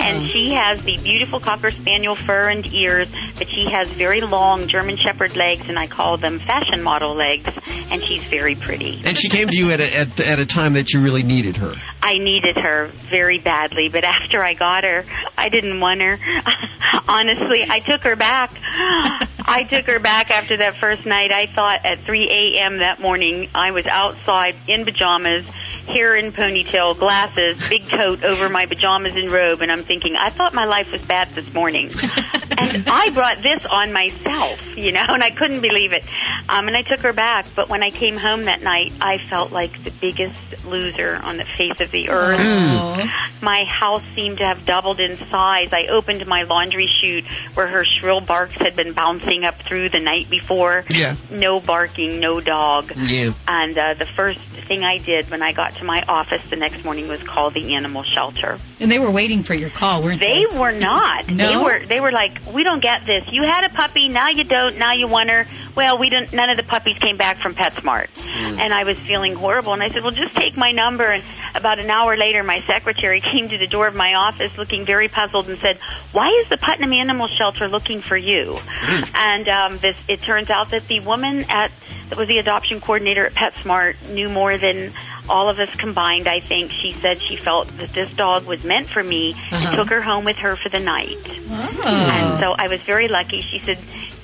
[0.00, 3.08] And she has the beautiful Cocker Spaniel fur and ears,
[3.38, 7.48] but she has very long German Shepherd legs, and I call them fashion model legs,
[7.90, 9.00] and she's very pretty.
[9.04, 11.56] And she came to you at a, at, at a time that you really needed
[11.56, 11.74] her.
[12.02, 15.04] I needed her very badly, but after I got her,
[15.36, 16.18] I didn't want her.
[17.08, 19.28] Honestly, I took her back back.
[19.46, 21.32] I took her back after that first night.
[21.32, 22.78] I thought at 3 a.m.
[22.78, 25.46] that morning I was outside in pajamas,
[25.86, 30.30] hair in ponytail, glasses, big coat over my pajamas and robe, and I'm thinking, I
[30.30, 31.92] thought my life was bad this morning.
[32.58, 36.04] and I brought this on myself, you know, and I couldn't believe it.
[36.48, 39.52] Um, and I took her back, but when I came home that night, I felt
[39.52, 43.06] like the biggest loser on the face of the earth.
[43.42, 45.72] My house seemed to have doubled in size.
[45.72, 47.24] I opened my laundry chute
[47.54, 50.84] where her shrill barks had been bouncing up through the night before.
[50.90, 51.16] Yeah.
[51.30, 52.92] No barking, no dog.
[52.96, 53.32] Yeah.
[53.46, 56.84] And uh, the first thing I did when I got to my office the next
[56.84, 58.58] morning was call the animal shelter.
[58.80, 60.44] And they were waiting for your call, weren't they?
[60.44, 61.28] They were not.
[61.30, 61.46] No?
[61.46, 61.86] They were.
[61.86, 63.24] They were like, we don't get this.
[63.30, 64.78] You had a puppy, now you don't.
[64.78, 65.46] Now you want her.
[65.76, 66.32] Well, we didn't.
[66.32, 69.72] None of the puppies came back from PetSmart, and I was feeling horrible.
[69.72, 71.04] And I said, well, just take my number.
[71.04, 71.22] And
[71.54, 75.08] about an hour later, my secretary came to the door of my office, looking very
[75.08, 75.78] puzzled, and said,
[76.12, 78.58] why is the Putnam Animal Shelter looking for you?
[79.26, 81.72] And um, this, it turns out that the woman at
[82.10, 84.92] that was the adoption coordinator at PetSmart knew more than
[85.28, 86.28] all of us combined.
[86.28, 89.56] I think she said she felt that this dog was meant for me Uh-huh.
[89.56, 91.18] and took her home with her for the night.
[91.50, 91.82] Oh.
[91.84, 93.42] And so I was very lucky.
[93.42, 93.78] She said,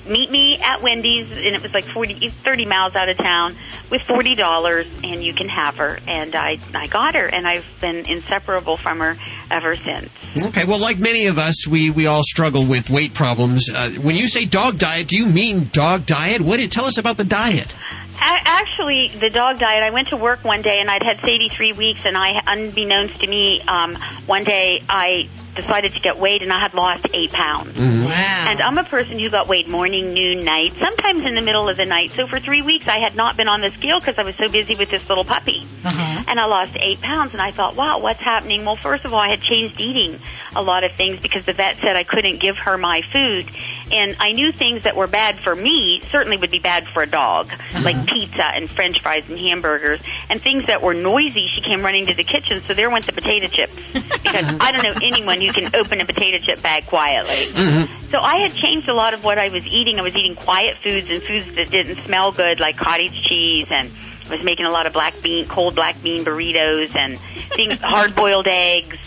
[0.05, 3.55] "Meet me at Wendy's," and it was like 40, 30 miles out of town
[3.89, 5.99] with forty dollars, and you can have her.
[6.07, 9.15] And I, I got her, and I've been inseparable from her
[9.51, 10.09] ever since.
[10.41, 13.69] Okay, well, like many of us, we, we all struggle with weight problems.
[13.69, 16.41] Uh, when you say dog diet, do you mean dog diet?
[16.41, 17.75] What did tell us about the diet?
[18.19, 19.83] Actually, the dog diet.
[19.83, 23.19] I went to work one day and I'd had Sadie three weeks, and I, unbeknownst
[23.19, 23.95] to me, um,
[24.25, 27.77] one day I decided to get weighed, and I had lost eight pounds.
[27.77, 28.05] Mhm.
[28.05, 28.45] Wow.
[28.49, 31.77] And I'm a person who got weighed morning, noon, night, sometimes in the middle of
[31.77, 32.11] the night.
[32.11, 34.49] So for three weeks, I had not been on the scale because I was so
[34.49, 35.65] busy with this little puppy.
[35.83, 36.23] Uh-huh.
[36.27, 38.65] And I lost eight pounds, and I thought, wow, what's happening?
[38.65, 40.19] Well, first of all, I had changed eating
[40.55, 43.49] a lot of things because the vet said I couldn't give her my food.
[43.91, 47.07] And I knew things that were bad for me certainly would be bad for a
[47.07, 47.51] dog,
[47.81, 49.99] like pizza and french fries and hamburgers.
[50.29, 53.13] And things that were noisy, she came running to the kitchen, so there went the
[53.13, 53.75] potato chips.
[54.23, 57.53] Because I don't know anyone who can open a potato chip bag quietly.
[57.53, 58.09] Mm-hmm.
[58.09, 59.99] So I had changed a lot of what I was eating.
[59.99, 63.91] I was eating quiet foods and foods that didn't smell good, like cottage cheese, and
[64.27, 67.19] I was making a lot of black bean, cold black bean burritos, and
[67.55, 68.97] things, hard boiled eggs.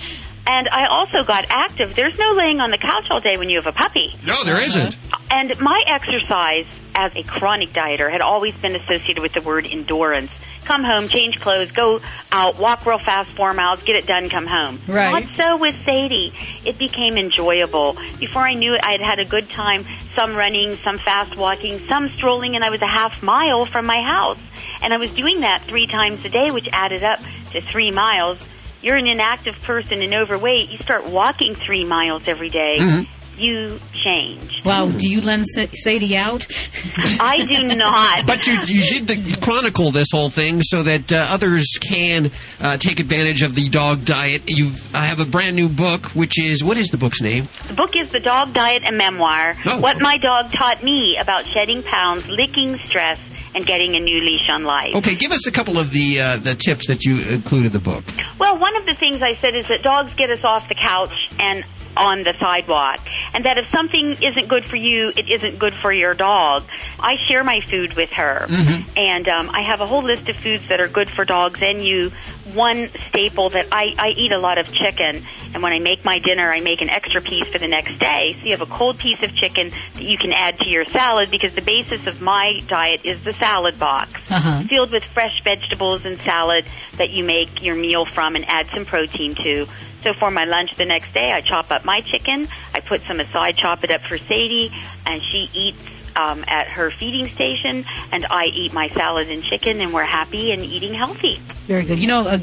[0.47, 1.97] And I also got active.
[1.97, 4.15] There's no laying on the couch all day when you have a puppy.
[4.25, 4.65] No, there uh-huh.
[4.67, 4.99] isn't.
[5.31, 10.31] And my exercise as a chronic dieter had always been associated with the word endurance.
[10.67, 12.01] Come home, change clothes, go
[12.33, 14.81] out, walk real fast four miles, get it done, come home.
[14.87, 15.25] Right.
[15.25, 16.33] Not so with Sadie.
[16.65, 17.97] It became enjoyable.
[18.19, 19.87] Before I knew it, I had had a good time.
[20.15, 24.03] Some running, some fast walking, some strolling, and I was a half mile from my
[24.03, 24.39] house.
[24.83, 27.21] And I was doing that three times a day, which added up
[27.53, 28.47] to three miles.
[28.83, 30.71] You're an inactive person and overweight.
[30.71, 33.09] You start walking three miles every day, Mhm.
[33.37, 34.63] You change.
[34.65, 36.47] Wow, do you lend Sadie out?
[37.21, 38.27] I do not.
[38.27, 42.31] But you, you did the, chronicle this whole thing so that uh, others can
[42.61, 44.43] uh, take advantage of the dog diet.
[44.47, 47.49] You uh, have a brand new book, which is what is the book's name?
[47.69, 49.55] The book is The Dog Diet and Memoir.
[49.67, 49.81] Oh.
[49.81, 53.19] What my dog taught me about shedding pounds, licking stress,
[53.55, 54.95] and getting a new leash on life.
[54.95, 57.79] Okay, give us a couple of the uh, the tips that you included in the
[57.81, 58.05] book.
[58.39, 61.31] Well, one of the things I said is that dogs get us off the couch
[61.39, 61.65] and
[61.97, 63.01] on the sidewalk,
[63.35, 66.65] and that if something isn't good for you, it isn't good for your dog.
[67.01, 68.85] I share my food with her, Mhm.
[68.97, 71.85] and um, I have a whole list of foods that are good for dogs and
[71.85, 72.13] you.
[72.55, 76.19] One staple that I, I eat a lot of chicken, and when I make my
[76.21, 78.37] dinner, I make an extra piece for the next day.
[78.39, 81.31] So you have a cold piece of chicken that you can add to your salad
[81.31, 84.63] because the basis of my diet is the salad box Uh-huh.
[84.69, 86.65] filled with fresh vegetables and salad
[86.99, 89.67] that you make your meal from and add some protein to.
[90.07, 93.19] So for my lunch the next day, I chop up my chicken, I put some
[93.19, 94.71] aside, chop it up for Sadie,
[95.05, 95.83] and she eats
[96.17, 100.51] um, at her feeding station, and I eat my salad and chicken, and we're happy
[100.53, 101.41] and eating healthy.
[101.67, 101.99] Very good.
[101.99, 102.39] You know, uh,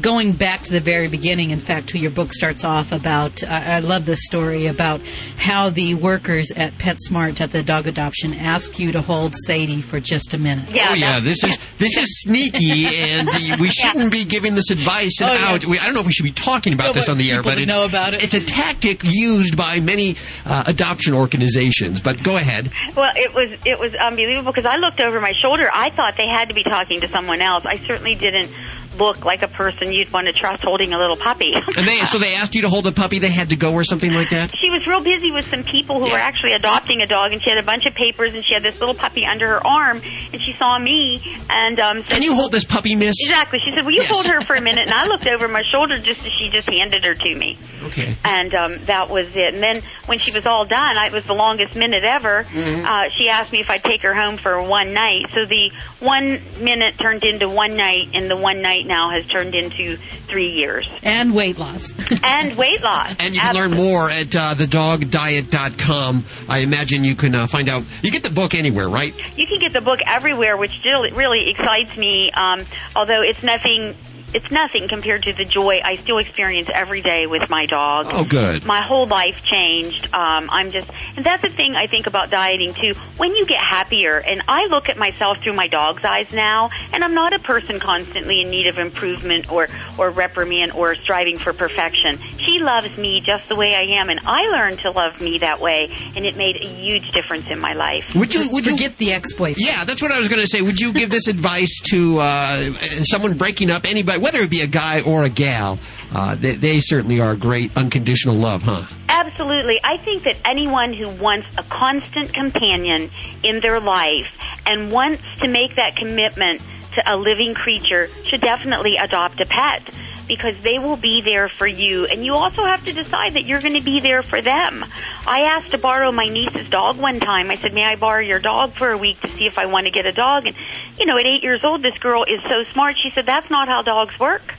[0.00, 3.46] going back to the very beginning, in fact, who your book starts off about, uh,
[3.48, 5.00] I love this story about
[5.38, 9.98] how the workers at PetSmart at the dog adoption ask you to hold Sadie for
[10.00, 10.72] just a minute.
[10.74, 14.70] Yeah, oh yeah, this is this is sneaky, and uh, we shouldn't be giving this
[14.70, 15.48] advice Oh, yeah.
[15.48, 15.64] out.
[15.64, 17.42] We, I don't know if we should be talking about No, this on the air,
[17.42, 18.22] but it's, know about it.
[18.22, 22.00] it's a tactic used by many uh, adoption organizations.
[22.00, 22.70] But go ahead.
[22.96, 25.68] Well, it was it was unbelievable because I looked over my shoulder.
[25.72, 27.64] I thought they had to be talking to someone else.
[27.66, 28.52] I certainly didn't
[28.98, 31.54] look like a person you'd want to trust holding a little puppy.
[31.76, 33.18] And they so they asked you to hold a puppy.
[33.18, 34.52] They had to go or something like that.
[34.58, 37.50] She was real busy with some people who were actually adopting a dog, and she
[37.50, 40.00] had a bunch of papers, and she had this little puppy under her arm,
[40.32, 41.20] and she saw me,
[41.50, 43.14] and um, said, Can you hold this puppy, Miss?
[43.20, 43.58] Exactly.
[43.58, 44.10] She said, "Will you Yes.
[44.10, 46.68] hold her for a minute?" And I looked over my shoulder just as she just
[46.68, 48.14] handed her to me, Okay.
[48.24, 49.52] and um, that was it.
[49.54, 52.44] And then when she was all done, I, it was the longest minute ever.
[52.44, 52.84] Mhm.
[52.86, 55.26] Uh, she asked me if I'd take her home for one night.
[55.34, 55.70] So the
[56.00, 59.96] one minute turned into one night, and the one night now has turned into
[60.28, 61.92] three years And weight loss.
[62.22, 63.14] and weight loss.
[63.18, 66.24] And you can learn more at uh, thedogdiet.com.
[66.48, 67.84] I imagine you can uh, find out.
[68.02, 69.14] You get the book anywhere, right?
[69.36, 72.30] You can get the book everywhere, which still really excites me.
[72.32, 72.60] Um,
[72.94, 73.96] although it's nothing,
[74.36, 78.08] it's nothing compared to the joy I still experience every day with my dog.
[78.10, 78.66] Oh, good.
[78.66, 80.12] My whole life changed.
[80.12, 82.92] Um, I'm just, and that's the thing I think about dieting too.
[83.16, 87.02] When you get happier, and I look at myself through my dog's eyes now, and
[87.02, 91.54] I'm not a person constantly in need of improvement or or reprimand or striving for
[91.54, 92.20] perfection.
[92.36, 95.60] She loves me just the way I am, and I learned to love me that
[95.62, 98.14] way, and it made a huge difference in my life.
[98.14, 99.56] Would you would you get the ex-boyfriend?
[99.58, 100.60] Yeah, that's what I was going to say.
[100.60, 103.86] Would you give this advice to uh, someone breaking up?
[103.86, 105.78] Anybody, whether it be a guy or a gal,
[106.12, 108.82] uh, they, they certainly are great unconditional love, huh?
[109.08, 109.78] Absolutely.
[109.84, 113.08] I think that anyone who wants a constant companion
[113.44, 114.26] in their life
[114.66, 116.60] and wants to make that commitment
[116.96, 119.82] to a living creature should definitely adopt a pet
[120.26, 123.60] because they will be there for you and you also have to decide that you're
[123.60, 124.84] going to be there for them.
[125.26, 127.50] I asked to borrow my niece's dog one time.
[127.50, 129.86] I said, "May I borrow your dog for a week to see if I want
[129.86, 130.56] to get a dog?" And
[130.98, 132.96] you know, at 8 years old this girl is so smart.
[133.02, 134.54] She said, "That's not how dogs work."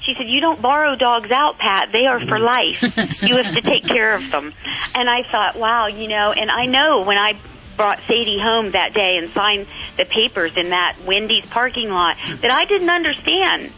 [0.00, 1.92] She said, "You don't borrow dogs out, Pat.
[1.92, 2.82] They are for life.
[3.22, 4.52] you have to take care of them."
[4.94, 7.36] And I thought, "Wow, you know." And I know when I
[7.76, 9.66] brought Sadie home that day and signed
[9.96, 13.72] the papers in that Wendy's parking lot that I didn't understand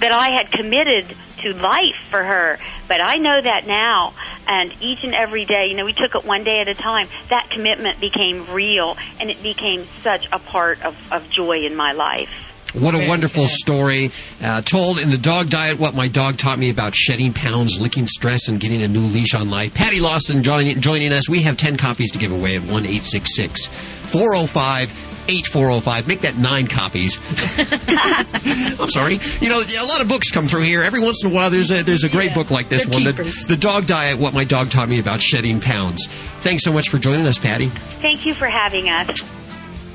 [0.00, 2.58] that I had committed to life for her.
[2.88, 4.14] But I know that now,
[4.46, 7.08] and each and every day, you know, we took it one day at a time.
[7.28, 11.92] That commitment became real, and it became such a part of, of joy in my
[11.92, 12.30] life.
[12.74, 14.10] What a wonderful story.
[14.42, 18.06] Uh, told in the dog diet what my dog taught me about shedding pounds, licking
[18.06, 19.74] stress, and getting a new leash on life.
[19.74, 21.26] Patti Lawson joining, joining us.
[21.26, 26.08] We have 10 copies to give away at 1 405 8405.
[26.08, 27.18] Make that nine copies.
[28.80, 29.18] I'm sorry.
[29.40, 30.82] You know, a lot of books come through here.
[30.82, 33.04] Every once in a while, there's a there's a great book like this they're one,
[33.04, 36.06] the, the Dog Diet: What My Dog Taught Me About Shedding Pounds.
[36.40, 37.68] Thanks so much for joining us, Patti.
[37.68, 39.22] Thank you for having us.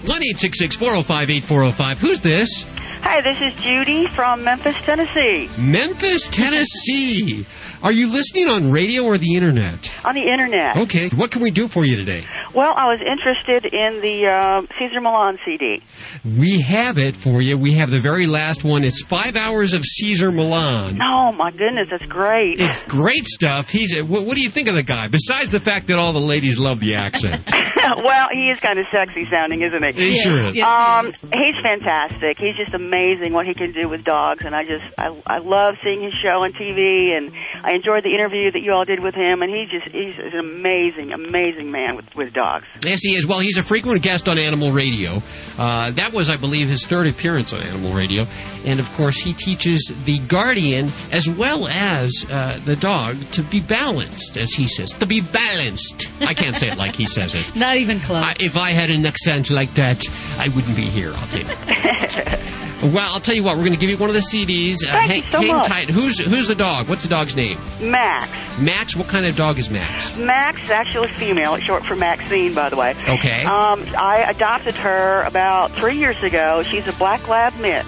[0.05, 1.99] One eight six six four zero five eight four zero five.
[1.99, 2.65] Who's this?
[3.03, 5.49] Hi, this is Judy from Memphis, Tennessee.
[5.57, 7.45] Memphis, Tennessee.
[7.83, 9.91] Are you listening on radio or the internet?
[10.05, 10.77] On the internet.
[10.77, 11.09] Okay.
[11.09, 12.25] What can we do for you today?
[12.53, 15.81] Well, I was interested in the uh, Cesar Millan CD.
[16.23, 17.57] We have it for you.
[17.57, 18.83] We have the very last one.
[18.83, 20.99] It's five hours of Cesar Millan.
[21.01, 22.59] Oh my goodness, that's great.
[22.59, 23.69] It's great stuff.
[23.71, 23.99] He's.
[24.03, 25.07] What, what do you think of the guy?
[25.07, 27.49] Besides the fact that all the ladies love the accent.
[28.03, 30.11] well, he is kind of sexy sounding, isn't he?
[30.11, 30.55] He sure is.
[30.55, 32.37] Yes, um, he's fantastic.
[32.37, 35.75] He's just amazing what he can do with dogs, and I just I I love
[35.83, 37.31] seeing his show on TV, and
[37.63, 40.37] I enjoyed the interview that you all did with him, and he just he's an
[40.37, 42.65] amazing, amazing man with with dogs.
[42.83, 43.25] Yes, he is.
[43.25, 45.21] Well, he's a frequent guest on Animal Radio.
[45.57, 48.25] Uh, that was, I believe, his third appearance on Animal Radio,
[48.65, 53.61] and of course, he teaches the guardian as well as uh, the dog to be
[53.61, 56.11] balanced, as he says, to be balanced.
[56.21, 57.55] I can't say it like he says it.
[57.55, 58.23] Not even close.
[58.23, 60.03] I, if I had an accent like that,
[60.37, 61.13] I wouldn't be here.
[61.15, 62.37] I'll tell you.
[62.83, 63.57] well, I'll tell you what.
[63.57, 64.77] We're going to give you one of the CDs.
[64.83, 65.67] Uh, Thank hang, you so hang much.
[65.67, 65.89] tight.
[65.89, 66.89] Who's who's the dog?
[66.89, 67.57] What's the dog's name?
[67.81, 68.31] Max.
[68.59, 68.95] Max.
[68.95, 70.17] What kind of dog is Max?
[70.17, 71.55] Max is actually female.
[71.55, 72.95] It's short for Maxine, by the way.
[73.07, 73.43] Okay.
[73.45, 76.63] Um, I adopted her about three years ago.
[76.63, 77.87] She's a black lab mix.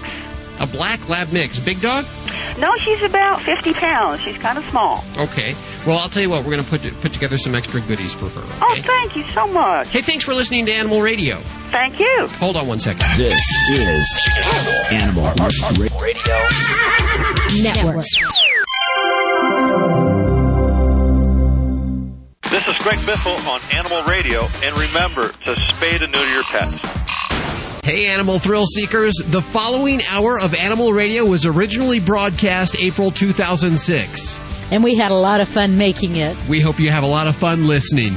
[0.60, 1.58] A black lab mix.
[1.58, 2.04] Big dog.
[2.58, 4.20] No, she's about 50 pounds.
[4.20, 5.04] She's kind of small.
[5.18, 5.54] Okay.
[5.86, 6.44] Well, I'll tell you what.
[6.44, 8.42] We're going to put put together some extra goodies for her.
[8.62, 9.88] Oh, thank you so much.
[9.88, 11.40] Hey, thanks for listening to Animal Radio.
[11.70, 12.26] Thank you.
[12.38, 13.04] Hold on one second.
[13.16, 13.40] This
[13.70, 14.20] is
[14.92, 15.26] Animal
[16.00, 16.36] Radio
[17.62, 18.06] Network.
[22.50, 26.78] This is Greg Biffle on Animal Radio, and remember to spay and neuter your pets.
[27.84, 29.12] Hey, animal thrill seekers.
[29.26, 34.72] The following hour of Animal Radio was originally broadcast April 2006.
[34.72, 36.34] And we had a lot of fun making it.
[36.48, 38.14] We hope you have a lot of fun listening.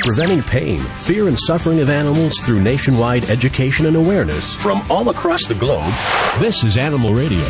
[0.00, 5.46] Preventing pain, fear, and suffering of animals through nationwide education and awareness from all across
[5.46, 5.94] the globe.
[6.40, 7.46] This is Animal Radio.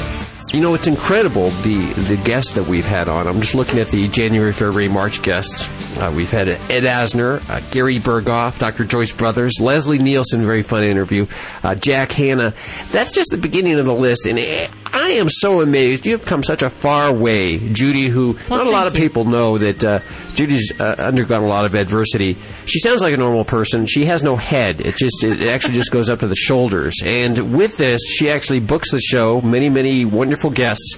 [0.53, 3.29] You know, it's incredible the the guests that we've had on.
[3.29, 5.69] I'm just looking at the January, February, March guests.
[5.97, 8.85] Uh, we've had Ed Asner, uh, Gary Burghoff, Dr.
[8.85, 11.29] Joyce Brothers, Leslie Nielsen, very fun interview,
[11.63, 12.53] uh, Jack Hanna.
[12.91, 16.07] That's just the beginning of the list, and eh, I am so amazed.
[16.07, 18.09] You've come such a far way, Judy.
[18.09, 20.01] Who not a lot of people know that uh,
[20.35, 22.37] Judy's uh, undergone a lot of adversity.
[22.67, 23.87] She sounds like a normal person.
[23.87, 24.81] She has no head.
[24.81, 27.01] It just it actually just goes up to the shoulders.
[27.05, 29.41] And with this, she actually books the show.
[29.41, 30.97] Many many wonderful guests.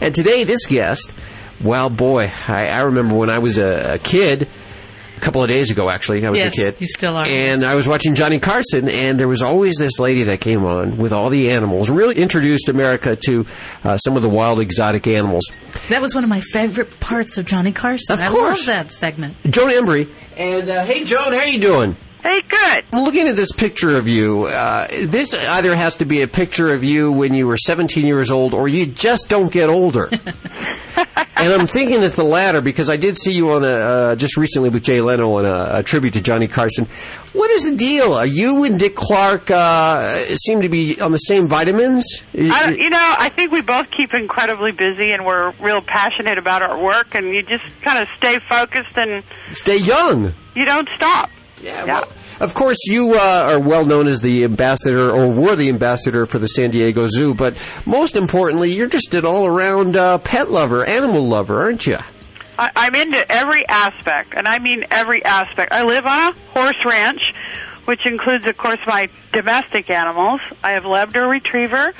[0.00, 1.14] And today, this guest,
[1.62, 4.48] well, boy, I, I remember when I was a, a kid.
[5.16, 6.80] A couple of days ago, actually, I was Yes, a kid.
[6.80, 7.24] you still are.
[7.26, 10.96] And I was watching Johnny Carson, and there was always this lady that came on
[10.98, 11.88] with all the animals.
[11.88, 13.46] Really introduced America to
[13.84, 15.44] uh, some of the wild, exotic animals.
[15.88, 18.12] That was one of my favorite parts of Johnny Carson.
[18.14, 18.58] Of I course.
[18.58, 19.36] love that segment.
[19.48, 20.10] Joan Embrey.
[20.36, 21.96] And uh, hey, Joan, how are you doing?
[22.24, 22.84] Hey, good.
[22.90, 24.44] Looking at this picture of you.
[24.46, 28.30] Uh, this either has to be a picture of you when you were 17 years
[28.30, 30.08] old, or you just don't get older.
[31.36, 34.38] and I'm thinking it's the latter because I did see you on a uh, just
[34.38, 36.88] recently with Jay Leno on a, a tribute to Johnny Carson.
[37.34, 38.14] What is the deal?
[38.14, 42.22] Are you and Dick Clark uh, seem to be on the same vitamins?
[42.32, 46.62] I, you know, I think we both keep incredibly busy, and we're real passionate about
[46.62, 49.22] our work, and you just kind of stay focused and
[49.52, 50.32] Stay young.
[50.54, 51.28] you don't stop.
[51.64, 52.02] Yeah.
[52.40, 56.38] Of course, you uh, are well known as the ambassador, or were the ambassador for
[56.38, 60.84] the San Diego Zoo, but most importantly, you're just an all around uh, pet lover,
[60.84, 61.98] animal lover, aren't you?
[62.58, 65.72] I, I'm into every aspect, and I mean every aspect.
[65.72, 67.20] I live on a horse ranch,
[67.84, 70.40] which includes, of course, my domestic animals.
[70.62, 71.94] I have Labrador Retriever,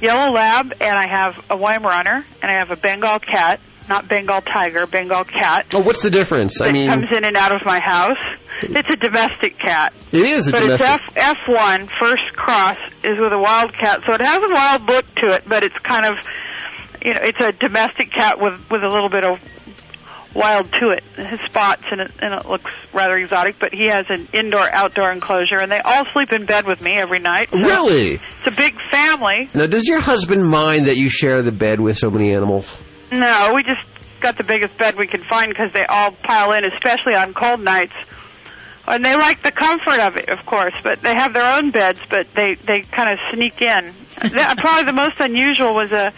[0.00, 4.40] Yellow Lab, and I have a Weimaraner, and I have a Bengal cat, not Bengal
[4.40, 5.66] tiger, Bengal cat.
[5.72, 6.60] Oh, what's the difference?
[6.60, 8.18] I mean, comes in and out of my house.
[8.62, 9.92] It's a domestic cat.
[10.12, 10.88] it is a but domestic.
[11.14, 14.82] it's F F1 first cross is with a wild cat, so it has a wild
[14.88, 16.16] look to it, but it's kind of
[17.04, 19.38] you know it's a domestic cat with with a little bit of
[20.34, 21.02] wild to it.
[21.16, 25.10] His spots and it and it looks rather exotic, but he has an indoor outdoor
[25.12, 27.48] enclosure, and they all sleep in bed with me every night.
[27.50, 28.20] so Really?
[28.44, 29.48] it's a big family.
[29.54, 32.76] Now, does your husband mind that you share the bed with so many animals?
[33.10, 33.80] No, we just
[34.20, 37.60] got the biggest bed we could find because they all pile in, especially on cold
[37.60, 37.94] nights.
[38.88, 42.00] And they like the comfort of it, of course, but they have their own beds,
[42.10, 43.94] but they they kind of sneak in.
[44.32, 46.12] That- Probably the most unusual was a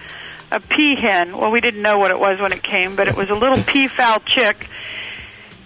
[0.52, 1.36] a pea hen.
[1.36, 3.62] Well, we didn't know what it was when it came, but it was a little
[3.64, 4.68] peafowl chick,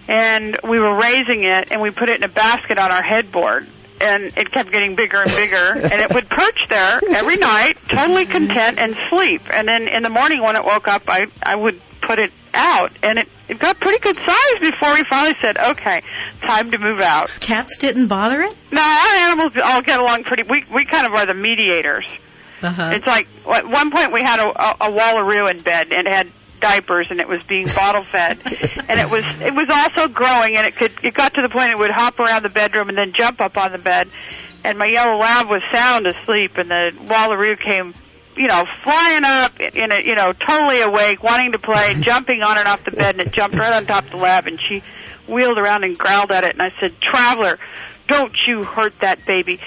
[0.07, 3.67] and we were raising it, and we put it in a basket on our headboard.
[4.01, 8.25] And it kept getting bigger and bigger, and it would perch there every night, totally
[8.25, 9.41] content, and sleep.
[9.49, 12.91] And then in the morning when it woke up, I I would put it out,
[13.03, 16.01] and it it got pretty good size before we finally said, "Okay,
[16.41, 18.57] time to move out." Cats didn't bother it?
[18.71, 20.43] No, our animals all get along pretty.
[20.43, 22.05] We we kind of are the mediators.
[22.61, 22.91] Uh-huh.
[22.93, 26.13] It's like at one point we had a, a, a wallaroo in bed and it
[26.13, 28.39] had diapers and it was being bottle fed,
[28.87, 31.71] and it was it was also growing and it could it got to the point
[31.71, 34.09] it would hop around the bedroom and then jump up on the bed,
[34.63, 37.93] and my yellow lab was sound asleep and the wallaroo came
[38.35, 42.57] you know, flying up in a, you know, totally awake, wanting to play, jumping on
[42.57, 44.83] and off the bed, and it jumped right on top of the lab, and she
[45.27, 47.59] wheeled around and growled at it, and I said, Traveler,
[48.07, 49.59] don't you hurt that baby.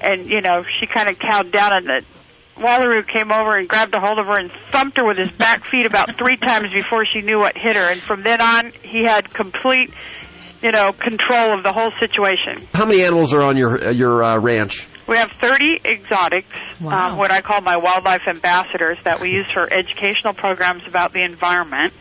[0.00, 2.04] And, you know, she kind of cowed down, and the
[2.56, 5.64] Wallaroo came over and grabbed a hold of her and thumped her with his back
[5.70, 9.04] feet about three times before she knew what hit her, and from then on, he
[9.04, 9.92] had complete,
[10.62, 12.66] you know, control of the whole situation.
[12.74, 14.86] How many animals are on your uh, your uh, ranch?
[15.12, 19.70] We have 30 exotics, um, what I call my wildlife ambassadors, that we use for
[19.70, 21.92] educational programs about the environment.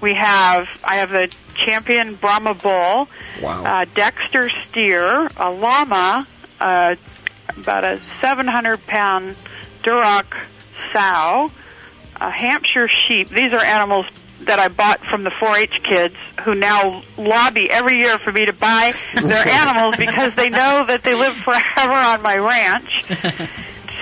[0.00, 3.08] We have, I have a champion Brahma bull,
[3.42, 3.64] wow.
[3.64, 6.28] uh, Dexter steer, a llama,
[6.60, 6.94] uh,
[7.56, 9.34] about a 700 pound
[9.82, 10.32] Duroc
[10.92, 11.50] sow,
[12.20, 13.30] a Hampshire sheep.
[13.30, 14.06] These are animals
[14.42, 18.52] that I bought from the 4-H kids who now lobby every year for me to
[18.52, 23.04] buy their animals because they know that they live forever on my ranch.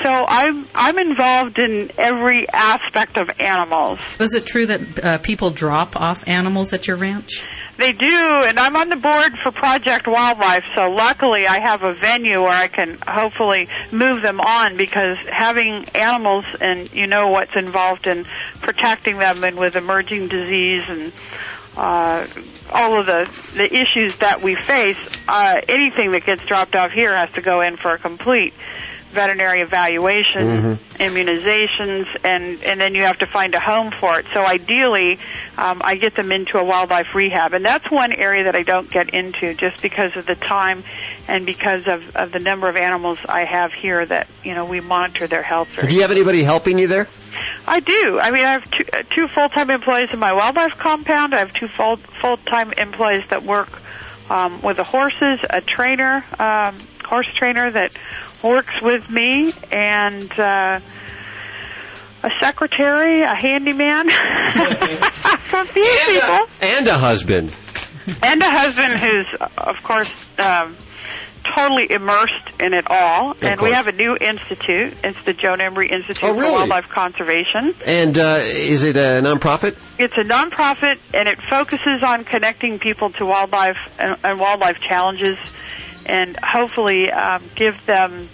[0.02, 4.04] So I'm I'm involved in every aspect of animals.
[4.18, 7.46] Was it true that uh, people drop off animals at your ranch?
[7.78, 11.92] They do, and I'm on the board for Project Wildlife, so luckily I have a
[11.92, 17.54] venue where I can hopefully move them on because having animals and you know what's
[17.54, 18.24] involved in
[18.62, 21.12] protecting them and with emerging disease and
[21.76, 22.26] uh,
[22.72, 24.96] all of the the issues that we face,
[25.28, 28.54] uh, anything that gets dropped off here has to go in for a complete
[29.16, 30.78] veterinary evaluation, Mhm.
[31.06, 34.26] immunizations, and and then you have to find a home for it.
[34.32, 35.18] So ideally,
[35.58, 38.88] um, I get them into a wildlife rehab, and that's one area that I don't
[38.90, 40.84] get into just because of the time
[41.28, 44.80] and because of, of the number of animals I have here that you know we
[44.80, 45.68] monitor their health.
[45.88, 47.08] Do you have anybody helping you there?
[47.66, 48.20] I do.
[48.20, 51.34] I mean, I have two, uh, two full-time employees in my wildlife compound.
[51.34, 53.68] I have two full full-time employees that work
[54.30, 56.74] um, with the horses, a trainer, um,
[57.06, 57.96] horse trainer that
[58.42, 60.80] works with me, and uh,
[62.22, 67.56] a secretary, a handyman, a few people, And a husband.
[68.22, 69.26] and a husband who's,
[69.58, 70.76] of course, um,
[71.54, 73.34] totally immersed in it all.
[73.42, 74.92] and we have a new institute.
[75.04, 76.48] It's the Joan Embrey Institute Oh, really?
[76.50, 77.74] for Wildlife Conservation.
[77.84, 79.76] And uh, is it a nonprofit?
[79.98, 85.38] It's a nonprofit, and it focuses on connecting people to wildlife and, and wildlife challenges,
[86.06, 88.28] and hopefully um, give them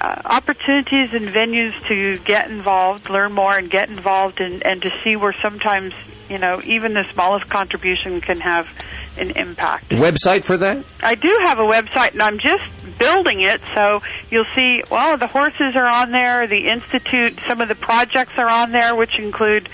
[0.00, 4.90] uh, opportunities and venues to get involved, learn more, and get involved, and, and to
[5.02, 5.92] see where sometimes
[6.28, 8.72] you know even the smallest contribution can have
[9.18, 9.90] an impact.
[9.90, 10.84] Website for that?
[11.02, 12.62] I do have a website, and I'm just
[12.98, 13.60] building it.
[13.74, 14.00] So
[14.30, 14.82] you'll see.
[14.90, 16.46] Well, the horses are on there.
[16.46, 19.68] The institute, some of the projects are on there, which include.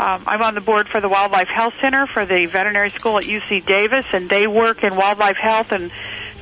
[0.00, 3.24] Um, I'm on the board for the Wildlife Health Center for the veterinary school at
[3.24, 5.92] UC Davis, and they work in wildlife health and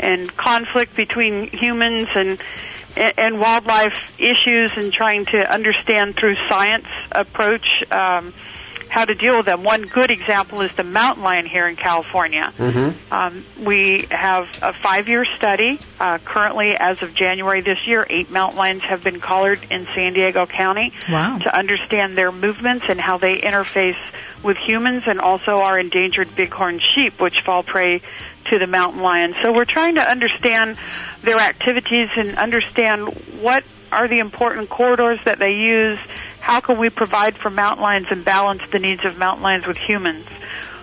[0.01, 2.41] and conflict between humans and
[2.97, 7.85] and wildlife issues, and trying to understand through science approach.
[7.91, 8.35] Um,
[8.91, 9.63] how to deal with them.
[9.65, 12.55] One good example is the mountain lion here in California.
[12.57, 13.13] Mm-hmm.
[13.13, 15.79] Um, we have a five-year study.
[16.01, 20.15] Uh, currently, as of January this year, eight mountain lions have been collared in San
[20.15, 21.37] Diego County Wow.
[21.37, 23.99] to understand their movements and how they interface
[24.43, 28.03] with humans and also our endangered bighorn sheep, which fall prey
[28.51, 29.35] to the mountain lion.
[29.43, 30.79] So we're trying to understand
[31.23, 33.09] their activities and understand
[33.41, 35.99] what are the important corridors that they use.
[36.41, 39.77] How can we provide for mountain lions and balance the needs of mountain lions with
[39.77, 40.27] humans?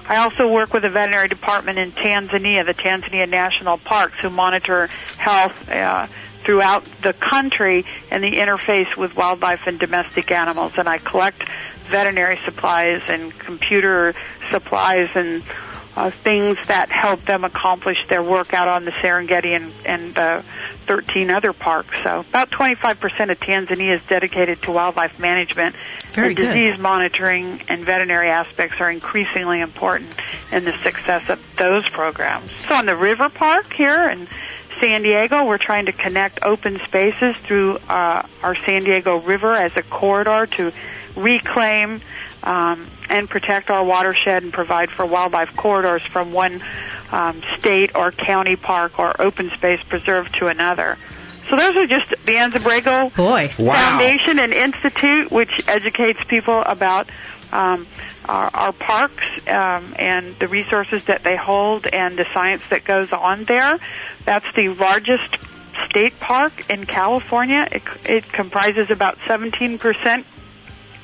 [0.08, 4.88] I also work with the veterinary department in Tanzania, the Tanzania National Parks, who monitor
[5.18, 6.08] health uh,
[6.44, 10.74] throughout the country and the interface with wildlife and domestic animals.
[10.78, 11.44] And I collect
[11.86, 14.14] veterinary supplies and computer
[14.52, 15.44] supplies and
[15.96, 20.42] uh, things that help them accomplish their work out on the Serengeti and, and uh,
[20.88, 21.98] 13 other parks.
[22.04, 25.76] So about 25% of Tanzania is dedicated to wildlife management.
[26.12, 26.48] Very and good.
[26.48, 30.14] disease monitoring and veterinary aspects are increasingly important
[30.52, 32.52] in the success of those programs.
[32.52, 34.28] So on the river park here in
[34.80, 39.76] San Diego, we're trying to connect open spaces through uh, our San Diego River as
[39.78, 40.74] a corridor to
[41.16, 42.02] reclaim
[42.44, 46.64] um, and protect our watershed and provide for wildlife corridors from one
[47.12, 50.98] um, state or county park or open space preserve to another.
[51.50, 53.52] So those are just the Anza-Borrego Boy.
[53.60, 53.74] Wow.
[53.76, 57.10] Foundation and Institute, which educates people about
[57.52, 57.86] um,
[58.28, 63.12] our, our parks um, and the resources that they hold and the science that goes
[63.12, 63.80] on there.
[64.26, 65.38] That's the largest
[65.88, 67.68] state park in California.
[67.72, 70.26] It, it comprises about 17%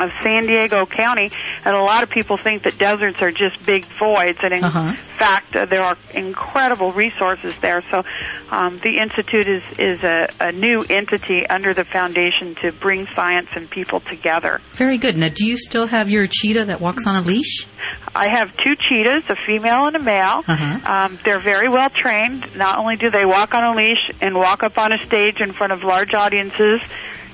[0.01, 1.29] of San Diego County,
[1.65, 4.93] and a lot of people think that deserts are just big voids, and in Uh-huh.
[5.17, 7.83] fact, uh, there are incredible resources there.
[7.91, 8.03] So,
[8.51, 13.47] um, the institute is is a, a new entity under the foundation to bring science
[13.55, 14.59] and people together.
[14.73, 15.15] Very good.
[15.17, 17.67] Now, do you still have your cheetah that walks on a leash?
[18.13, 20.43] I have two cheetahs, a female and a male.
[20.47, 20.91] Uh-huh.
[20.93, 22.45] Um, they're very well trained.
[22.57, 25.53] Not only do they walk on a leash and walk up on a stage in
[25.53, 26.81] front of large audiences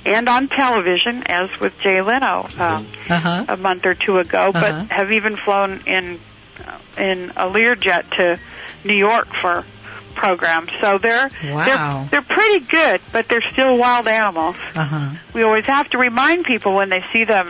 [0.07, 3.45] and on television, as with Jay Leno uh, Uh-huh.
[3.49, 4.61] a month or two ago, Uh-huh.
[4.61, 6.19] but have even flown in
[6.97, 8.39] in a Learjet to
[8.83, 9.63] New York for
[10.15, 10.71] programs.
[10.81, 12.07] So they're Wow.
[12.09, 14.55] they're they're pretty good, but they're still wild animals.
[14.75, 15.09] Uh-huh.
[15.33, 17.47] We always have to remind people when they see them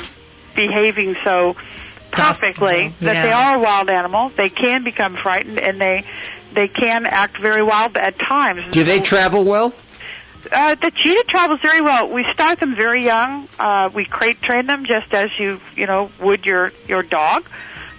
[0.56, 1.56] behaving so
[2.12, 4.30] perfectly Docile, that they are a wild animal.
[4.36, 6.04] They can become frightened, and they
[6.54, 8.68] they can act very wild at times.
[8.72, 9.74] Do they travel well?
[10.52, 12.10] Uh, the cheetah travels very well.
[12.10, 13.48] We start them very young.
[13.60, 17.46] Uh, we crate train them just as you you know would your your dog.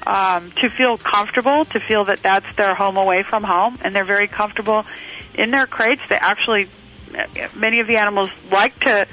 [0.06, 4.06] Um, to feel comfortable, to feel that that's their home away from home, and they're
[4.06, 4.86] very comfortable
[5.34, 6.00] in their crates.
[6.08, 6.68] They actually,
[7.54, 9.06] many of the animals like to,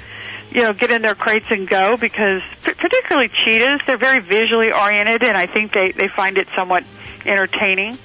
[0.52, 5.22] you know, get in their crates and go because, particularly cheetahs, they're very visually oriented,
[5.22, 6.84] and I think they they find it somewhat
[7.26, 7.98] entertaining.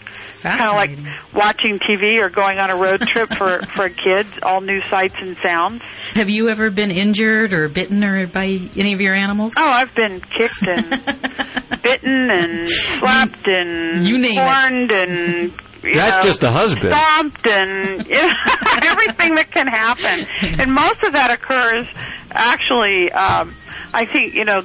[0.44, 0.98] Kind of like
[1.34, 5.38] watching TV or going on a road trip for for kids, all new sights and
[5.44, 5.84] sounds.
[6.14, 9.54] Have you ever been injured or bitten or by any of your animals?
[9.58, 10.90] Oh, I've been kicked and
[11.84, 14.92] bitten and slapped and You name it.
[14.92, 15.54] and
[15.84, 16.94] you That's know, just a husband.
[16.94, 18.34] stomped and you know,
[18.84, 20.28] everything that can happen.
[20.60, 21.88] And most of that occurs
[22.32, 23.12] actually.
[23.12, 23.56] Um,
[23.94, 24.62] I think you know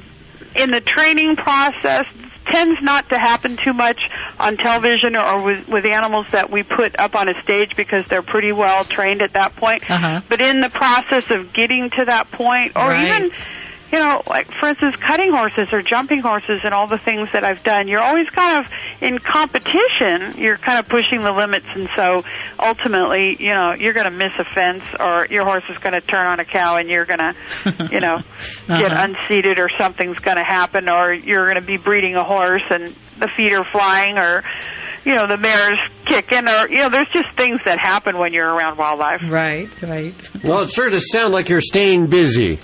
[0.55, 2.05] in the training process
[2.51, 3.99] tends not to happen too much
[4.39, 8.21] on television or with, with animals that we put up on a stage because they're
[8.21, 9.89] pretty well trained at that point.
[9.89, 10.21] Uh-huh.
[10.29, 13.05] But in the process of getting to that point, or Right.
[13.07, 13.31] even
[13.91, 17.43] you know, like for instance, cutting horses or jumping horses and all the things that
[17.43, 20.37] I've done, you're always kind of in competition.
[20.37, 22.23] You're kind of pushing the limits, and so
[22.59, 26.01] ultimately, you know, you're going to miss a fence, or your horse is going to
[26.01, 27.33] turn on a cow, and you're going to,
[27.91, 28.21] you know,
[28.67, 29.07] get Uh-huh.
[29.09, 32.93] unseated, or something's going to happen, or you're going to be breeding a horse, and
[33.19, 34.43] the feet are flying, or
[35.05, 38.53] you know, the mare's kicking, or you know, there's just things that happen when you're
[38.53, 39.21] around wildlife.
[39.29, 40.13] Right, right.
[40.43, 42.59] Well, it sure does sound like you're staying busy.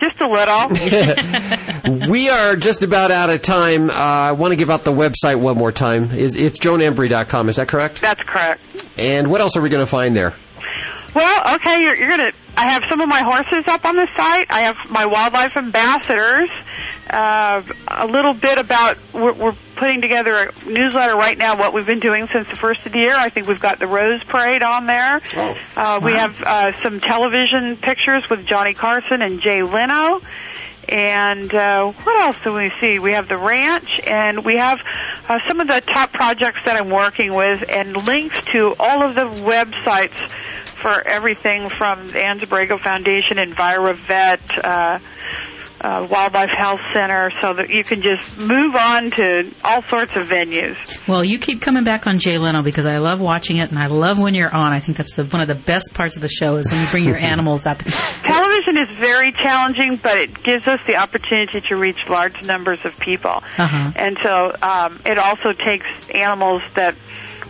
[0.00, 2.08] Just a little.
[2.10, 3.90] we are just about out of time.
[3.90, 6.12] Uh, I want to give out the website one more time.
[6.12, 8.00] Is It's joanembry.com, is that correct?
[8.00, 8.60] That's correct.
[8.96, 10.34] And what else are we going to find there?
[11.14, 12.32] Well, okay, you're, you're gonna.
[12.56, 14.46] I have some of my horses up on the site.
[14.50, 16.50] I have my wildlife ambassadors.
[17.08, 21.56] Uh, a little bit about we're, we're putting together a newsletter right now.
[21.56, 23.14] What we've been doing since the first of the year.
[23.16, 25.20] I think we've got the Rose Parade on there.
[25.76, 30.20] uh, We have uh, some television pictures with Johnny Carson and Jay Leno.
[30.88, 32.98] And uh, what else do we see?
[32.98, 34.80] We have the ranch, and we have
[35.28, 39.14] uh, some of the top projects that I'm working with, and links to all of
[39.14, 40.16] the websites
[40.80, 44.98] for everything from the Anza-Borrego Foundation, EnviroVet, uh,
[45.80, 50.28] uh, Wildlife Health Center, so that you can just move on to all sorts of
[50.28, 50.76] venues.
[51.08, 53.86] Well, you keep coming back on Jay Leno because I love watching it and I
[53.86, 54.72] love when you're on.
[54.72, 56.86] I think that's the, one of the best parts of the show is when you
[56.90, 57.92] bring your animals out there.
[58.22, 62.96] Television is very challenging, but it gives us the opportunity to reach large numbers of
[62.98, 63.42] people.
[63.56, 63.92] Uh-huh.
[63.94, 66.94] And so um, it also takes animals that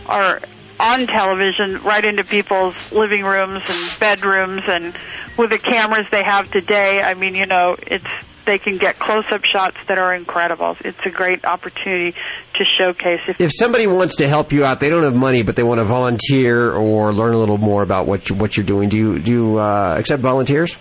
[0.05, 0.41] are
[0.79, 4.95] on television right into people's living rooms and bedrooms and
[5.37, 8.05] with the cameras they have today, I mean, you know, it's
[8.45, 10.75] they can get close-up shots that are incredible.
[10.83, 12.17] It's a great opportunity
[12.55, 15.55] to showcase if If somebody wants to help you out, they don't have money, but
[15.55, 18.89] they want to volunteer or learn a little more about what you, what you're doing.
[18.89, 20.79] Do you do you uh, accept volunteers?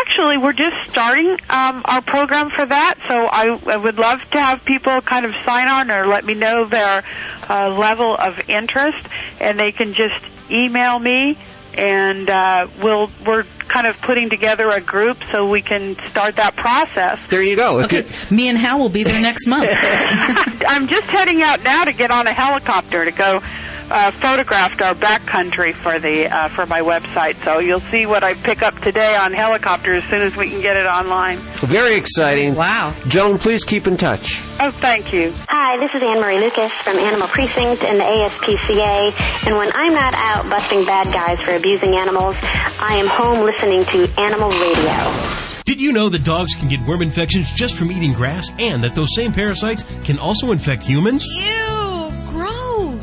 [0.00, 4.40] Actually, we're just starting um, our program for that, so I, I would love to
[4.40, 7.04] have people kind of sign on or let me know their
[7.48, 9.06] uh, level of interest,
[9.40, 10.18] and they can just
[10.50, 11.38] email me,
[11.76, 16.56] and uh, we'll we're kind of putting together a group so we can start that
[16.56, 17.18] process.
[17.28, 17.78] There you go.
[17.78, 19.68] If Okay, me and Hal will be there next month.
[20.66, 23.42] I'm just heading out now to get on a helicopter to go
[23.90, 27.42] uh, photograph our backcountry for the uh, for my website.
[27.44, 30.60] So you'll see what I pick up today on helicopter as soon as we can
[30.60, 31.38] get it online.
[31.54, 32.54] Very exciting.
[32.54, 32.94] Wow.
[33.08, 34.40] Joan, please keep in touch.
[34.60, 35.32] Oh, thank you.
[35.48, 39.46] Hi, this is Annemarie Lucas from Animal Precinct and the ASPCA.
[39.46, 42.36] And when I'm not out busting bad guys for abusing animals,
[42.80, 45.44] I am home listening to Animal Radio.
[45.64, 48.94] Did you know that dogs can get worm infections just from eating grass and that
[48.94, 51.24] those same parasites can also infect humans?
[51.24, 51.83] Ew,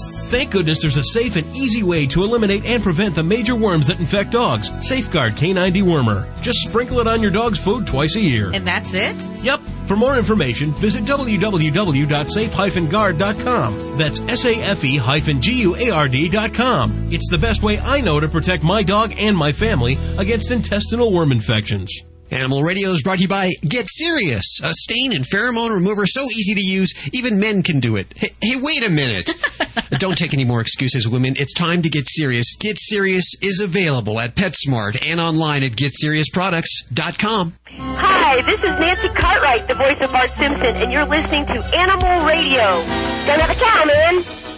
[0.02, 0.11] gross.
[0.22, 0.32] worms.
[0.32, 3.88] Thank goodness there's a safe and easy way to eliminate and prevent the major worms
[3.88, 4.69] that infect dogs.
[4.88, 6.28] Safeguard Canine Dewormer.
[6.41, 8.52] Just sprinkle it on your dog's food twice a year.
[8.53, 9.15] And that's it?
[9.44, 9.60] Yep.
[9.88, 13.98] For more information, visit www.safe-guard.com.
[13.98, 17.07] That's S-A-F-E-G-U-A-R-D.com.
[17.10, 21.11] It's the best way I know to protect my dog and my family against intestinal
[21.11, 21.91] worm infections.
[22.30, 26.23] Animal Radio is brought to you by Get Serious, a stain and pheromone remover so
[26.23, 28.07] easy to use, even men can do it.
[28.15, 29.30] Hey, hey wait a minute.
[29.99, 31.34] Don't take any more excuses, women.
[31.38, 32.55] It's time to get serious.
[32.55, 37.53] Get Serious is available at PetSmart and online at GetSeriousProducts.com.
[37.77, 42.26] Hi, this is Nancy Cartwright, the voice of Bart Simpson, and you're listening to Animal
[42.26, 42.63] Radio.
[43.26, 44.51] Don't have a cow, man.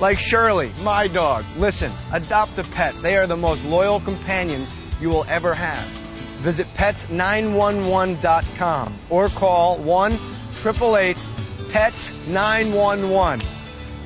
[0.01, 1.45] Like Shirley, my dog.
[1.57, 2.95] Listen, adopt a pet.
[3.01, 4.71] They are the most loyal companions
[5.01, 5.85] you will ever have.
[6.45, 11.17] Visit pets911.com or call 1 888
[11.71, 13.47] PETS 911.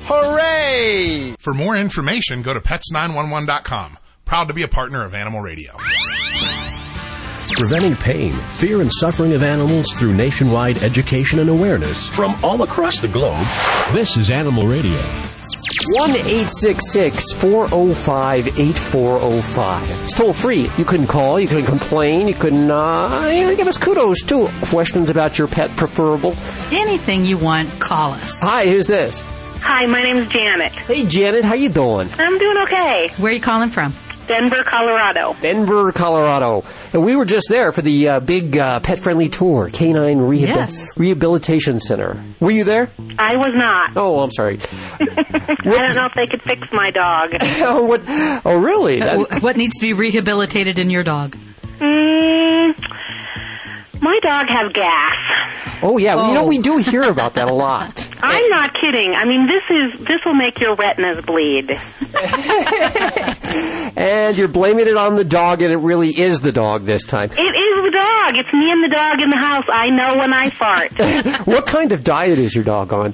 [0.03, 1.35] Hooray!
[1.39, 3.97] For more information, go to pets911.com.
[4.25, 5.75] Proud to be a partner of Animal Radio.
[7.59, 13.01] Preventing pain, fear, and suffering of animals through nationwide education and awareness from all across
[13.01, 13.45] the globe.
[13.91, 14.97] This is Animal Radio.
[15.97, 20.03] 1 405 8405.
[20.03, 20.69] It's toll free.
[20.77, 24.47] You can call, you can complain, you can uh, give us kudos too.
[24.61, 26.35] Questions about your pet preferable.
[26.71, 28.41] Anything you want, call us.
[28.41, 29.25] Hi, who's this?
[29.63, 30.71] Hi, my name's Janet.
[30.71, 32.09] Hey, Janet, how you doing?
[32.13, 33.09] I'm doing okay.
[33.17, 33.93] Where are you calling from?
[34.29, 35.35] Denver, Colorado.
[35.41, 36.63] Denver, Colorado.
[36.93, 40.41] And we were just there for the uh, big uh, pet friendly tour, Canine Rehabil-
[40.55, 40.95] Yes.
[40.97, 42.23] Rehabilitation Center.
[42.39, 42.91] Were you there?
[43.17, 43.93] I was not.
[43.97, 44.59] Oh, I'm sorry.
[44.99, 45.05] I
[45.63, 47.31] don't know if they could fix my dog.
[47.41, 48.01] oh, what?
[48.45, 49.01] Oh, really?
[49.01, 51.35] Uh, what needs to be rehabilitated in your dog?
[51.79, 52.08] Mm,
[54.09, 55.83] my dog has gas.
[55.83, 56.27] Oh, yeah.
[56.27, 56.61] You know, we oh.
[56.61, 58.09] do hear about that a lot.
[58.21, 59.13] I'm not kidding.
[59.13, 61.69] I mean, this is this will make your retinas bleed.
[63.95, 67.31] And you're blaming it on the dog, and it really is the dog this time.
[67.31, 68.37] It is the dog.
[68.37, 69.65] It's me and the dog in the house.
[69.67, 70.91] I know when I fart.
[71.45, 73.13] what kind of diet is your dog on?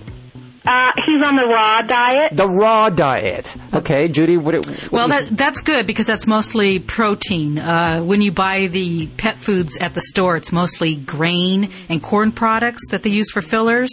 [0.66, 2.36] Uh, he's on the raw diet.
[2.36, 3.56] The raw diet.
[3.74, 7.60] Okay, Judy, what it, what Well, that that's good because that's mostly protein.
[7.60, 12.32] Uh, when you buy the pet foods at the store, it's mostly grain and corn
[12.32, 13.92] products that they use for fillers,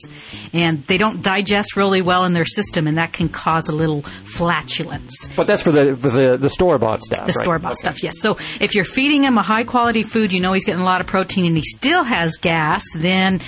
[0.52, 4.02] and they don't digest really well in their system, and that can cause a little
[4.02, 5.28] flatulence.
[5.36, 7.20] But that's for the for the, the store bought stuff.
[7.20, 7.44] The right?
[7.44, 8.18] store bought stuff, yes.
[8.20, 11.00] So if you're feeding him a high quality food, you know he's getting a lot
[11.00, 13.40] of protein, and he still has gas, then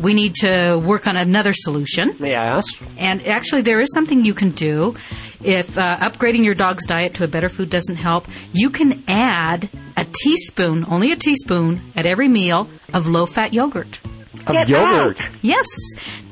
[0.00, 2.14] we need to work on another solution.
[2.18, 2.80] May I ask?
[2.96, 4.94] And actually, there is something you can do.
[5.42, 9.68] If uh, upgrading your dog's diet to a better food doesn't help, you can add
[9.96, 14.00] a teaspoon, only a teaspoon, at every meal of low fat yogurt.
[14.46, 15.20] Of Get yogurt?
[15.20, 15.28] out.
[15.42, 15.66] Yes.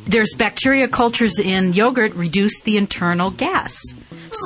[0.06, 3.78] There's bacteria cultures in yogurt reduce the internal gas.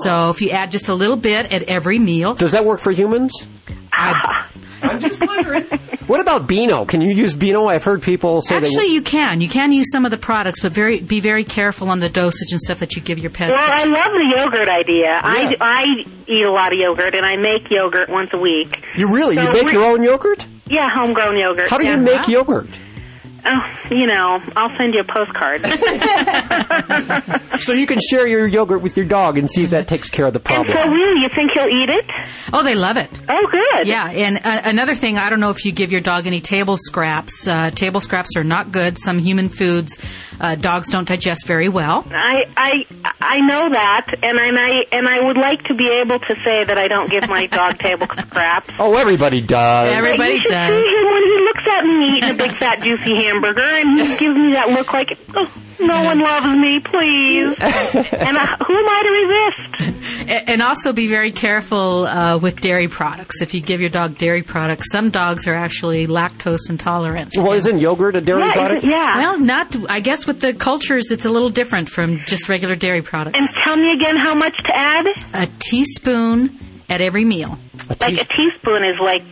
[0.02, 2.34] So if you add just a little bit at every meal.
[2.34, 3.46] Does that work for humans?
[3.92, 4.46] I,
[4.82, 5.64] I'm just wondering.
[6.06, 6.84] what about Beano?
[6.84, 7.66] Can you use Beano?
[7.66, 8.94] I've heard people say Actually, they.
[8.94, 9.40] you can.
[9.40, 12.52] You can use some of the products, but very be very careful on the dosage
[12.52, 13.52] and stuff that you give your pets.
[13.52, 15.18] Well, I love the yogurt idea.
[15.22, 15.84] I, I
[16.26, 18.82] eat a lot of yogurt, and I make yogurt once a week.
[18.96, 19.36] You really?
[19.36, 20.48] So you make your own yogurt?
[20.66, 21.68] Yeah, homegrown yogurt.
[21.68, 21.96] How do yeah.
[21.96, 22.80] you make yogurt?
[23.44, 25.60] Oh, you know, I'll send you a postcard.
[27.60, 30.26] so you can share your yogurt with your dog and see if that takes care
[30.26, 30.76] of the problem.
[30.76, 32.04] so, really, you think he'll eat it?
[32.52, 33.10] Oh, they love it.
[33.28, 33.88] Oh, good.
[33.88, 36.76] Yeah, and uh, another thing, I don't know if you give your dog any table
[36.78, 37.48] scraps.
[37.48, 38.96] Uh, table scraps are not good.
[38.98, 39.98] Some human foods
[40.42, 42.04] uh, dogs don't digest very well.
[42.10, 42.84] I I
[43.20, 46.64] I know that, and and I and I would like to be able to say
[46.64, 48.68] that I don't give my dog table scraps.
[48.78, 49.94] Oh, everybody does.
[49.94, 50.84] Everybody you should does.
[50.84, 54.06] See him when he looks at me eating a big fat juicy hamburger, and he
[54.18, 57.54] gives me that look like, oh, no one loves me, please.
[58.12, 60.48] and uh, who am I to resist?
[60.48, 63.42] And also be very careful uh, with dairy products.
[63.42, 67.32] If you give your dog dairy products, some dogs are actually lactose intolerant.
[67.36, 68.84] Well, isn't yogurt a dairy product?
[68.84, 69.18] Yeah.
[69.18, 69.76] Well, not.
[69.90, 73.38] I guess with the cultures, it's a little different from just regular dairy products.
[73.38, 75.06] And tell me again how much to add?
[75.34, 76.58] A teaspoon
[76.92, 77.58] at every meal.
[78.00, 79.24] like a teaspoon is like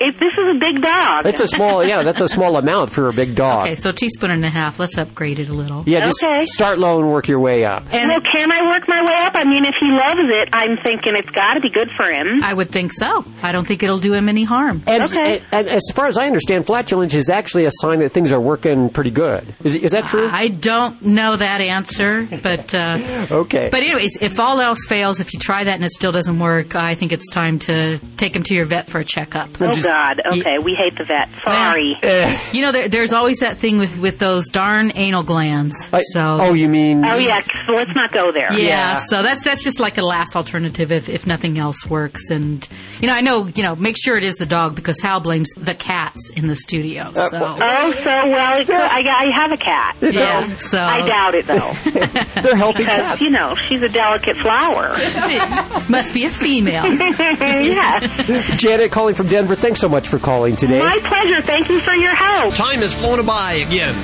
[0.00, 1.26] it, this is a big dog.
[1.26, 3.66] It's a small, yeah, that's a small amount for a big dog.
[3.66, 4.78] Okay, so a teaspoon and a half.
[4.78, 5.84] Let's upgrade it a little.
[5.86, 7.82] Yeah, just start low and work your way up.
[7.92, 9.34] And well, can I work my way up?
[9.34, 12.42] I mean, if he loves it, I'm thinking it's got to be good for him.
[12.42, 13.24] I would think so.
[13.42, 14.82] I don't think it'll do him any harm.
[14.86, 18.32] And, and, and as far as I understand, flatulence is actually a sign that things
[18.32, 19.54] are working pretty good.
[19.64, 20.28] Is, is that true?
[20.30, 23.68] I don't know that answer, but uh, okay.
[23.70, 26.74] But anyways, if all else fails, if you try that and it still doesn't work,
[26.74, 29.50] I think it's time to take him to your vet for a checkup.
[29.60, 30.20] Oh God.
[30.24, 31.28] Okay, we hate the vet.
[31.44, 31.96] Sorry.
[32.02, 32.38] Eh.
[32.52, 35.90] You know, there, there's always that thing with with those darn anal glands.
[36.12, 36.38] so.
[36.40, 37.04] oh, you mean?
[37.04, 37.42] Oh yeah.
[37.66, 38.52] So let's not go there.
[38.52, 42.30] Yeah, so that's that's just like a last alternative if, if nothing else works.
[42.30, 42.66] And
[43.00, 45.50] you know, I know you know, make sure it is the dog because Hal blames
[45.56, 47.12] the cats in the studio.
[47.14, 49.96] So Oh, so well, it I, I have a cat.
[50.00, 51.72] Yeah, so- I doubt it though.
[52.42, 53.20] They're healthy because, cats.
[53.20, 54.88] You know, she's a delicate flower.
[55.88, 56.84] must be a female.
[56.86, 58.60] yes.
[58.60, 59.54] Janet calling from Denver.
[59.54, 60.78] Thanks so much for calling today.
[60.78, 61.42] My pleasure.
[61.42, 62.54] Thank you for your help.
[62.54, 63.94] Time has flown by again.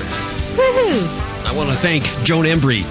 [0.56, 1.44] Woohoo!
[1.46, 2.84] I want to thank Joan Embrey.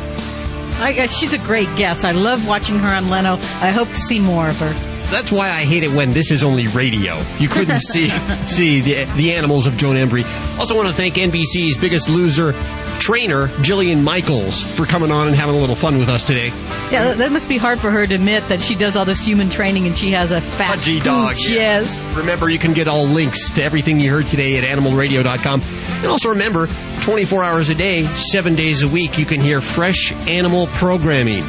[0.82, 2.04] I, uh, she's a great guest.
[2.04, 3.34] I love watching her on Leno.
[3.62, 4.93] I hope to see more of her.
[5.14, 7.22] That's why I hate it when this is only radio.
[7.38, 8.10] You couldn't see
[8.48, 10.24] see the, the animals of Joan Embrey.
[10.60, 12.54] Also want to thank NBC's Biggest Loser
[13.00, 16.48] trainer, Jillian Michaels, for coming on and having a little fun with us today.
[16.90, 19.50] Yeah, that- must be hard for her to admit that she does all this human
[19.50, 21.36] training and she has a fat Pudgy dog.
[21.48, 21.54] yeah.
[21.82, 22.16] Yes.
[22.16, 25.62] Remember, you can get all links to everything you heard today at animalradio.com.
[25.62, 26.68] And also remember,
[27.02, 31.44] 24 hours a day, 7 days a week, you can hear fresh animal programming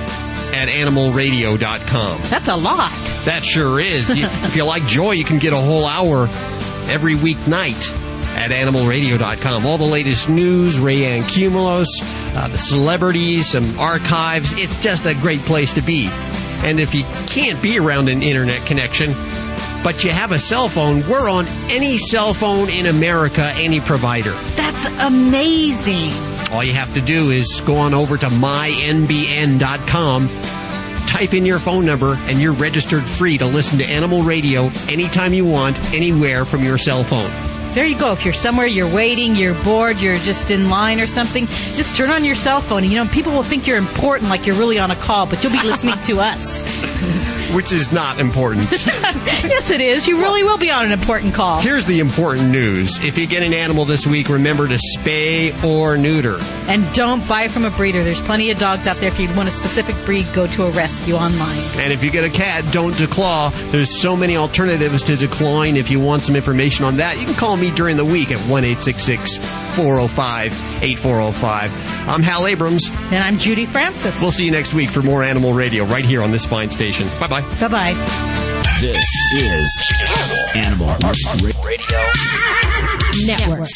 [0.52, 2.20] at animalradio.com.
[2.28, 2.90] That's a lot.
[3.24, 4.14] That sure is.
[4.14, 6.24] You- if you like joy, you can get a whole hour
[6.90, 7.90] every weeknight
[8.36, 9.64] at animalradio.com.
[9.66, 11.86] All the latest news, Rayanne Cumulos,
[12.36, 14.52] uh, the celebrities, some archives.
[14.60, 16.08] It's just a great place to be.
[16.64, 19.12] And if you can't be around an internet connection,
[19.84, 24.32] but you have a cell phone, we're on any cell phone in America, any provider.
[24.56, 26.10] That's amazing.
[26.54, 30.28] All you have to do is go on over to mynbn.com,
[31.08, 35.34] type in your phone number, and you're registered free to listen to Animal Radio anytime
[35.34, 37.28] you want, anywhere from your cell phone.
[37.74, 38.12] There you go.
[38.12, 42.10] If you're somewhere, you're waiting, you're bored, you're just in line or something, just turn
[42.10, 42.84] on your cell phone.
[42.84, 45.52] You know, people will think you're important, like you're really on a call, but you'll
[45.52, 46.62] be listening to us.
[47.54, 48.68] Which is not important.
[48.72, 50.08] yes, it is.
[50.08, 51.60] You really will be on an important call.
[51.60, 52.98] Here's the important news.
[53.04, 56.38] If you get an animal this week, remember to spay or neuter.
[56.66, 58.02] And don't buy from a breeder.
[58.02, 59.08] There's plenty of dogs out there.
[59.08, 61.58] If you want a specific breed, go to a rescue online.
[61.76, 63.52] And if you get a cat, don't declaw.
[63.70, 65.76] There's so many alternatives to declawing.
[65.76, 68.40] If you want some information on that, you can call me during the week at
[68.48, 72.08] 1 405 8405.
[72.08, 72.88] I'm Hal Abrams.
[73.12, 74.20] And I'm Judy Francis.
[74.20, 77.06] We'll see you next week for more Animal Radio right here on this fine station.
[77.20, 77.43] Bye bye.
[77.60, 77.94] Bye bye.
[78.80, 79.04] This
[79.38, 79.84] is
[80.56, 80.88] Animal
[81.62, 82.00] Radio
[83.26, 83.68] Network.